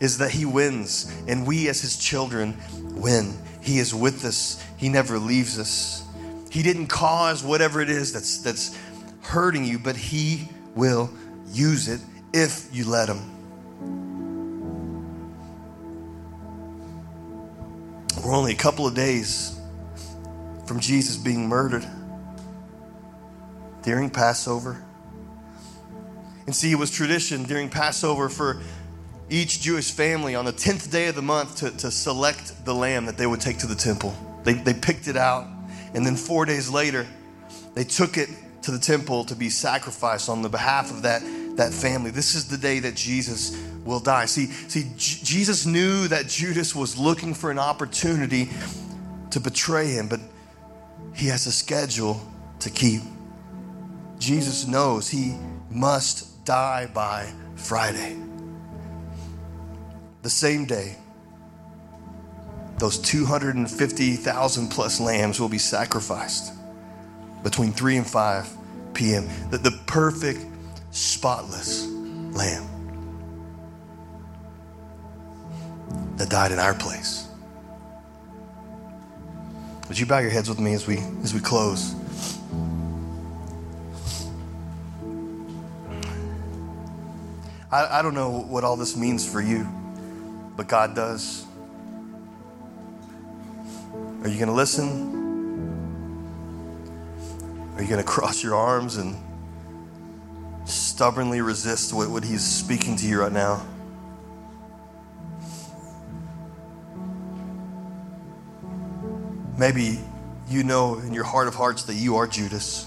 is 0.00 0.18
that 0.18 0.30
he 0.30 0.44
wins, 0.44 1.12
and 1.26 1.46
we 1.46 1.68
as 1.68 1.80
his 1.80 1.98
children 1.98 2.56
win. 2.94 3.36
He 3.60 3.78
is 3.78 3.94
with 3.94 4.24
us, 4.24 4.62
he 4.76 4.88
never 4.88 5.18
leaves 5.18 5.58
us. 5.58 6.04
He 6.50 6.62
didn't 6.62 6.86
cause 6.86 7.42
whatever 7.42 7.80
it 7.80 7.90
is 7.90 8.12
that's, 8.12 8.38
that's 8.38 8.78
hurting 9.22 9.64
you, 9.64 9.78
but 9.78 9.96
he 9.96 10.48
will 10.74 11.10
use 11.52 11.88
it 11.88 12.00
if 12.32 12.68
you 12.72 12.88
let 12.88 13.08
him. 13.08 13.35
We're 18.26 18.34
only 18.34 18.54
a 18.54 18.56
couple 18.56 18.88
of 18.88 18.94
days 18.96 19.56
from 20.66 20.80
Jesus 20.80 21.16
being 21.16 21.46
murdered 21.46 21.86
during 23.84 24.10
Passover. 24.10 24.84
And 26.46 26.52
see, 26.52 26.72
it 26.72 26.74
was 26.74 26.90
tradition 26.90 27.44
during 27.44 27.68
Passover 27.68 28.28
for 28.28 28.60
each 29.30 29.60
Jewish 29.60 29.92
family 29.92 30.34
on 30.34 30.44
the 30.44 30.52
10th 30.52 30.90
day 30.90 31.06
of 31.06 31.14
the 31.14 31.22
month 31.22 31.58
to, 31.58 31.70
to 31.76 31.88
select 31.92 32.64
the 32.64 32.74
lamb 32.74 33.06
that 33.06 33.16
they 33.16 33.28
would 33.28 33.40
take 33.40 33.58
to 33.58 33.68
the 33.68 33.76
temple. 33.76 34.12
They, 34.42 34.54
they 34.54 34.74
picked 34.74 35.06
it 35.06 35.16
out, 35.16 35.46
and 35.94 36.04
then 36.04 36.16
four 36.16 36.46
days 36.46 36.68
later, 36.68 37.06
they 37.74 37.84
took 37.84 38.18
it 38.18 38.28
to 38.62 38.72
the 38.72 38.80
temple 38.80 39.22
to 39.26 39.36
be 39.36 39.50
sacrificed 39.50 40.28
on 40.28 40.42
the 40.42 40.48
behalf 40.48 40.90
of 40.90 41.02
that, 41.02 41.22
that 41.58 41.72
family. 41.72 42.10
This 42.10 42.34
is 42.34 42.48
the 42.48 42.58
day 42.58 42.80
that 42.80 42.96
Jesus 42.96 43.56
will 43.86 44.00
die. 44.00 44.26
See, 44.26 44.46
see, 44.46 44.90
J- 44.96 45.20
Jesus 45.22 45.64
knew 45.64 46.08
that 46.08 46.26
Judas 46.28 46.74
was 46.74 46.98
looking 46.98 47.32
for 47.32 47.50
an 47.50 47.58
opportunity 47.58 48.50
to 49.30 49.40
betray 49.40 49.92
him, 49.92 50.08
but 50.08 50.20
he 51.14 51.28
has 51.28 51.46
a 51.46 51.52
schedule 51.52 52.20
to 52.60 52.70
keep. 52.70 53.00
Jesus 54.18 54.66
knows 54.66 55.08
he 55.08 55.36
must 55.70 56.44
die 56.44 56.86
by 56.92 57.32
Friday. 57.54 58.16
The 60.22 60.30
same 60.30 60.64
day, 60.64 60.96
those 62.78 62.98
250,000 62.98 64.68
plus 64.68 65.00
lambs 65.00 65.40
will 65.40 65.48
be 65.48 65.58
sacrificed 65.58 66.52
between 67.42 67.72
3 67.72 67.98
and 67.98 68.06
5 68.06 68.56
p.m. 68.94 69.28
The, 69.50 69.58
the 69.58 69.70
perfect, 69.86 70.44
spotless 70.90 71.86
lamb 71.86 72.75
that 76.16 76.28
died 76.28 76.52
in 76.52 76.58
our 76.58 76.74
place. 76.74 77.28
Would 79.88 79.98
you 79.98 80.06
bow 80.06 80.18
your 80.18 80.30
heads 80.30 80.48
with 80.48 80.58
me 80.58 80.74
as 80.74 80.86
we 80.86 80.98
as 81.22 81.32
we 81.32 81.40
close? 81.40 81.94
I, 87.70 87.98
I 87.98 88.02
don't 88.02 88.14
know 88.14 88.30
what 88.30 88.64
all 88.64 88.76
this 88.76 88.96
means 88.96 89.30
for 89.30 89.40
you, 89.40 89.68
but 90.56 90.66
God 90.66 90.94
does. 90.94 91.44
Are 94.22 94.28
you 94.28 94.36
going 94.36 94.48
to 94.48 94.52
listen? 94.52 95.14
Are 97.76 97.82
you 97.82 97.88
going 97.88 98.02
to 98.02 98.06
cross 98.06 98.42
your 98.42 98.54
arms 98.54 98.96
and 98.96 99.16
stubbornly 100.64 101.42
resist 101.42 101.92
what, 101.92 102.08
what 102.08 102.24
He's 102.24 102.42
speaking 102.42 102.96
to 102.96 103.06
you 103.06 103.20
right 103.20 103.32
now? 103.32 103.64
Maybe 109.58 109.98
you 110.48 110.64
know 110.64 110.98
in 110.98 111.14
your 111.14 111.24
heart 111.24 111.48
of 111.48 111.54
hearts 111.54 111.84
that 111.84 111.94
you 111.94 112.16
are 112.16 112.26
Judas. 112.26 112.86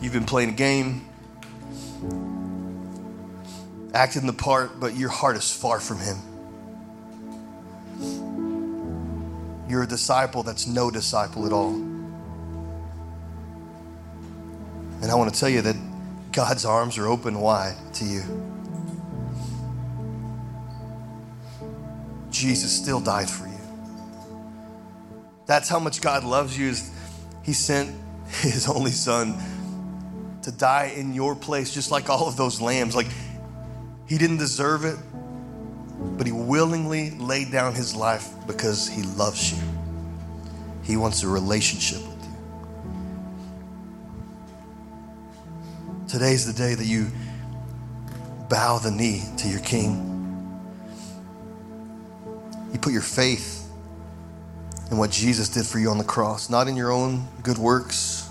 You've 0.00 0.14
been 0.14 0.24
playing 0.24 0.48
a 0.48 0.52
game, 0.52 1.06
acting 3.92 4.26
the 4.26 4.32
part, 4.32 4.80
but 4.80 4.96
your 4.96 5.10
heart 5.10 5.36
is 5.36 5.50
far 5.50 5.78
from 5.78 5.98
Him. 5.98 6.16
You're 9.68 9.82
a 9.82 9.86
disciple 9.86 10.42
that's 10.42 10.66
no 10.66 10.90
disciple 10.90 11.46
at 11.46 11.52
all. 11.52 11.74
And 15.02 15.10
I 15.10 15.14
want 15.14 15.32
to 15.32 15.38
tell 15.38 15.48
you 15.48 15.62
that 15.62 15.76
God's 16.32 16.64
arms 16.64 16.96
are 16.96 17.06
open 17.06 17.40
wide 17.40 17.76
to 17.94 18.04
you. 18.04 18.22
Jesus 22.30 22.72
still 22.72 23.00
died 23.00 23.28
for 23.28 23.46
you. 23.46 23.51
That's 25.52 25.68
how 25.68 25.78
much 25.78 26.00
God 26.00 26.24
loves 26.24 26.56
you. 26.56 26.70
Is 26.70 26.90
he 27.42 27.52
sent 27.52 27.94
his 28.40 28.66
only 28.70 28.90
son 28.90 29.38
to 30.40 30.50
die 30.50 30.94
in 30.96 31.12
your 31.12 31.36
place, 31.36 31.74
just 31.74 31.90
like 31.90 32.08
all 32.08 32.26
of 32.26 32.38
those 32.38 32.58
lambs. 32.58 32.96
Like 32.96 33.08
he 34.08 34.16
didn't 34.16 34.38
deserve 34.38 34.86
it, 34.86 34.96
but 36.16 36.26
he 36.26 36.32
willingly 36.32 37.10
laid 37.10 37.52
down 37.52 37.74
his 37.74 37.94
life 37.94 38.30
because 38.46 38.88
he 38.88 39.02
loves 39.02 39.52
you. 39.52 39.62
He 40.84 40.96
wants 40.96 41.22
a 41.22 41.28
relationship 41.28 42.00
with 42.00 42.24
you. 42.24 42.34
Today's 46.08 46.46
the 46.46 46.54
day 46.54 46.74
that 46.74 46.86
you 46.86 47.08
bow 48.48 48.78
the 48.78 48.90
knee 48.90 49.22
to 49.36 49.48
your 49.48 49.60
king. 49.60 50.08
You 52.72 52.78
put 52.78 52.94
your 52.94 53.02
faith 53.02 53.61
in 54.92 54.98
what 54.98 55.10
Jesus 55.10 55.48
did 55.48 55.66
for 55.66 55.78
you 55.78 55.88
on 55.88 55.96
the 55.96 56.04
cross, 56.04 56.50
not 56.50 56.68
in 56.68 56.76
your 56.76 56.92
own 56.92 57.26
good 57.42 57.56
works, 57.56 58.28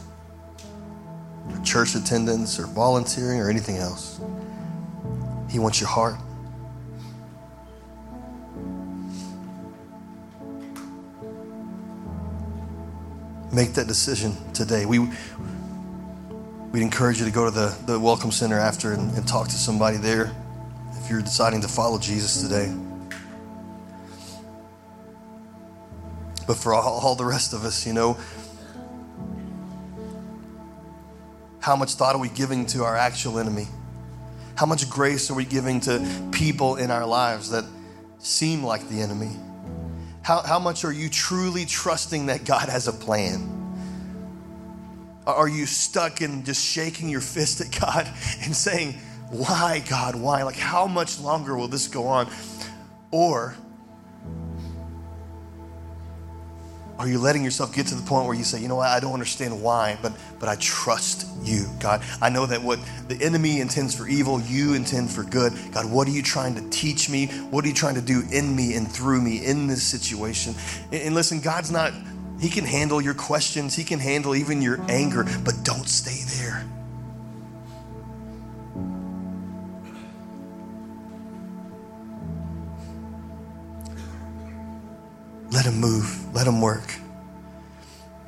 or 1.49 1.59
church 1.63 1.95
attendance, 1.95 2.59
or 2.59 2.67
volunteering, 2.67 3.39
or 3.39 3.49
anything 3.49 3.77
else. 3.77 4.21
He 5.49 5.57
wants 5.57 5.81
your 5.81 5.89
heart. 5.89 6.17
Make 13.51 13.73
that 13.73 13.87
decision 13.87 14.37
today. 14.53 14.85
We, 14.85 14.99
we'd 14.99 16.83
encourage 16.83 17.17
you 17.17 17.25
to 17.25 17.31
go 17.31 17.45
to 17.45 17.51
the, 17.51 17.75
the 17.87 17.99
Welcome 17.99 18.31
Center 18.31 18.59
after 18.59 18.93
and, 18.93 19.11
and 19.17 19.27
talk 19.27 19.47
to 19.47 19.55
somebody 19.55 19.97
there 19.97 20.31
if 20.93 21.09
you're 21.09 21.23
deciding 21.23 21.61
to 21.61 21.67
follow 21.67 21.97
Jesus 21.97 22.43
today. 22.43 22.71
But 26.51 26.57
for 26.57 26.73
all, 26.73 26.99
all 26.99 27.15
the 27.15 27.23
rest 27.23 27.53
of 27.53 27.63
us, 27.63 27.87
you 27.87 27.93
know, 27.93 28.17
how 31.61 31.77
much 31.77 31.93
thought 31.93 32.13
are 32.13 32.19
we 32.19 32.27
giving 32.27 32.65
to 32.65 32.83
our 32.83 32.97
actual 32.97 33.39
enemy? 33.39 33.67
How 34.55 34.65
much 34.65 34.89
grace 34.89 35.31
are 35.31 35.33
we 35.33 35.45
giving 35.45 35.79
to 35.79 36.29
people 36.33 36.75
in 36.75 36.91
our 36.91 37.05
lives 37.05 37.51
that 37.51 37.63
seem 38.19 38.65
like 38.65 38.85
the 38.89 38.99
enemy? 38.99 39.31
How, 40.23 40.41
how 40.41 40.59
much 40.59 40.83
are 40.83 40.91
you 40.91 41.07
truly 41.07 41.63
trusting 41.63 42.25
that 42.25 42.43
God 42.43 42.67
has 42.67 42.89
a 42.89 42.91
plan? 42.91 43.47
Are 45.25 45.47
you 45.47 45.65
stuck 45.65 46.21
in 46.21 46.43
just 46.43 46.65
shaking 46.65 47.07
your 47.07 47.21
fist 47.21 47.61
at 47.61 47.79
God 47.79 48.07
and 48.43 48.53
saying, 48.53 48.95
Why, 49.29 49.81
God, 49.89 50.15
why? 50.15 50.43
Like, 50.43 50.57
how 50.57 50.85
much 50.85 51.17
longer 51.17 51.55
will 51.55 51.69
this 51.69 51.87
go 51.87 52.07
on? 52.07 52.29
Or 53.09 53.55
Are 57.01 57.07
you 57.07 57.17
letting 57.17 57.43
yourself 57.43 57.73
get 57.73 57.87
to 57.87 57.95
the 57.95 58.03
point 58.03 58.27
where 58.27 58.35
you 58.35 58.43
say, 58.43 58.61
you 58.61 58.67
know 58.67 58.75
what, 58.75 58.89
I 58.89 58.99
don't 58.99 59.13
understand 59.13 59.59
why, 59.59 59.97
but 60.03 60.13
but 60.39 60.47
I 60.47 60.55
trust 60.57 61.25
you, 61.41 61.65
God. 61.79 62.03
I 62.21 62.29
know 62.29 62.45
that 62.45 62.61
what 62.61 62.77
the 63.07 63.19
enemy 63.25 63.59
intends 63.59 63.95
for 63.95 64.07
evil, 64.07 64.39
you 64.41 64.75
intend 64.75 65.09
for 65.09 65.23
good. 65.23 65.53
God, 65.71 65.91
what 65.91 66.07
are 66.07 66.11
you 66.11 66.21
trying 66.21 66.53
to 66.53 66.69
teach 66.69 67.09
me? 67.09 67.25
What 67.49 67.65
are 67.65 67.69
you 67.69 67.73
trying 67.73 67.95
to 67.95 68.03
do 68.03 68.21
in 68.31 68.55
me 68.55 68.75
and 68.75 68.87
through 68.87 69.19
me 69.23 69.43
in 69.43 69.65
this 69.65 69.81
situation? 69.81 70.53
And, 70.91 71.01
and 71.01 71.15
listen, 71.15 71.39
God's 71.39 71.71
not, 71.71 71.91
He 72.39 72.49
can 72.49 72.65
handle 72.65 73.01
your 73.01 73.15
questions, 73.15 73.75
He 73.75 73.83
can 73.83 73.97
handle 73.97 74.35
even 74.35 74.61
your 74.61 74.79
anger, 74.87 75.25
but 75.43 75.55
don't 75.63 75.89
stay 75.89 76.21
there. 76.39 76.63
Let 85.51 85.65
him 85.65 85.79
move. 85.79 86.33
Let 86.33 86.47
him 86.47 86.61
work. 86.61 86.95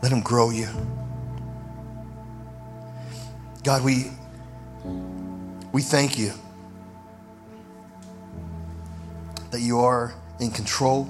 Let 0.01 0.11
him 0.11 0.21
grow 0.21 0.49
you. 0.49 0.67
God, 3.63 3.83
we 3.83 4.11
we 5.71 5.81
thank 5.81 6.19
you 6.19 6.33
that 9.51 9.61
you 9.61 9.79
are 9.79 10.13
in 10.41 10.51
control, 10.51 11.09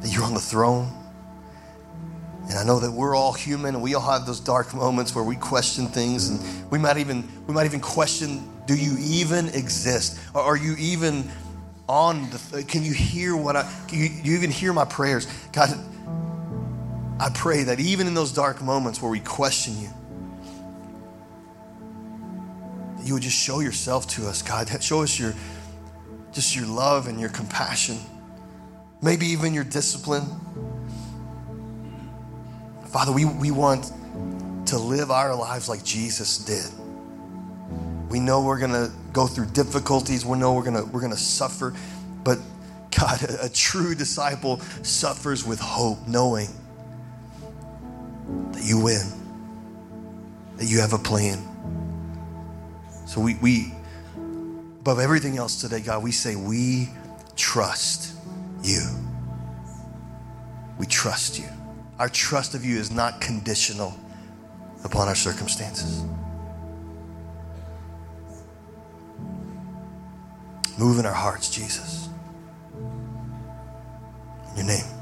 that 0.00 0.10
you're 0.10 0.24
on 0.24 0.32
the 0.32 0.40
throne. 0.40 0.94
And 2.48 2.58
I 2.58 2.64
know 2.64 2.80
that 2.80 2.90
we're 2.90 3.14
all 3.14 3.34
human 3.34 3.74
and 3.74 3.84
we 3.84 3.94
all 3.94 4.10
have 4.10 4.24
those 4.24 4.40
dark 4.40 4.72
moments 4.72 5.14
where 5.14 5.24
we 5.24 5.36
question 5.36 5.86
things 5.86 6.30
and 6.30 6.70
we 6.70 6.78
might 6.78 6.96
even 6.96 7.28
we 7.46 7.52
might 7.52 7.66
even 7.66 7.80
question 7.80 8.50
do 8.66 8.74
you 8.74 8.96
even 8.98 9.48
exist? 9.48 10.18
Are 10.34 10.56
you 10.56 10.74
even 10.78 11.28
on 11.88 12.28
the, 12.30 12.62
can 12.64 12.84
you 12.84 12.92
hear 12.92 13.34
what 13.36 13.56
I, 13.56 13.62
can 13.88 13.98
you, 13.98 14.10
you 14.22 14.36
even 14.36 14.50
hear 14.50 14.72
my 14.72 14.84
prayers? 14.84 15.26
God, 15.52 15.70
I 17.18 17.30
pray 17.30 17.64
that 17.64 17.80
even 17.80 18.06
in 18.06 18.14
those 18.14 18.32
dark 18.32 18.62
moments 18.62 19.00
where 19.00 19.10
we 19.10 19.20
question 19.20 19.80
you, 19.80 19.88
that 22.98 23.06
you 23.06 23.14
would 23.14 23.22
just 23.22 23.36
show 23.36 23.60
yourself 23.60 24.06
to 24.08 24.26
us, 24.26 24.42
God. 24.42 24.68
Show 24.82 25.02
us 25.02 25.18
your 25.18 25.34
just 26.32 26.54
your 26.54 26.66
love 26.66 27.08
and 27.08 27.18
your 27.18 27.30
compassion. 27.30 27.98
Maybe 29.00 29.26
even 29.26 29.54
your 29.54 29.64
discipline. 29.64 30.24
Father, 32.86 33.12
we, 33.12 33.24
we 33.24 33.50
want 33.50 33.92
to 34.66 34.78
live 34.78 35.10
our 35.10 35.34
lives 35.34 35.68
like 35.68 35.84
Jesus 35.84 36.38
did. 36.38 36.77
We 38.08 38.20
know 38.20 38.42
we're 38.42 38.58
gonna 38.58 38.90
go 39.12 39.26
through 39.26 39.46
difficulties. 39.46 40.24
We 40.24 40.38
know 40.38 40.54
we're 40.54 40.64
gonna 40.64 40.84
we're 40.84 41.00
gonna 41.00 41.16
suffer, 41.16 41.74
but 42.24 42.38
God, 42.98 43.22
a, 43.22 43.46
a 43.46 43.48
true 43.48 43.94
disciple 43.94 44.60
suffers 44.82 45.44
with 45.44 45.60
hope, 45.60 46.06
knowing 46.08 46.48
that 48.52 48.64
you 48.64 48.80
win, 48.82 49.06
that 50.56 50.66
you 50.66 50.80
have 50.80 50.92
a 50.92 50.98
plan. 50.98 51.44
So 53.06 53.20
we, 53.20 53.36
we 53.36 53.72
above 54.80 54.98
everything 54.98 55.38
else 55.38 55.60
today, 55.60 55.80
God, 55.80 56.02
we 56.02 56.12
say 56.12 56.36
we 56.36 56.88
trust 57.36 58.14
you. 58.62 58.82
We 60.78 60.86
trust 60.86 61.38
you. 61.38 61.48
Our 61.98 62.08
trust 62.08 62.54
of 62.54 62.64
you 62.64 62.78
is 62.78 62.90
not 62.90 63.20
conditional 63.20 63.94
upon 64.84 65.08
our 65.08 65.14
circumstances. 65.14 66.04
Move 70.78 71.00
in 71.00 71.06
our 71.06 71.12
hearts, 71.12 71.50
Jesus. 71.50 72.08
In 74.50 74.58
your 74.58 74.66
name. 74.66 74.97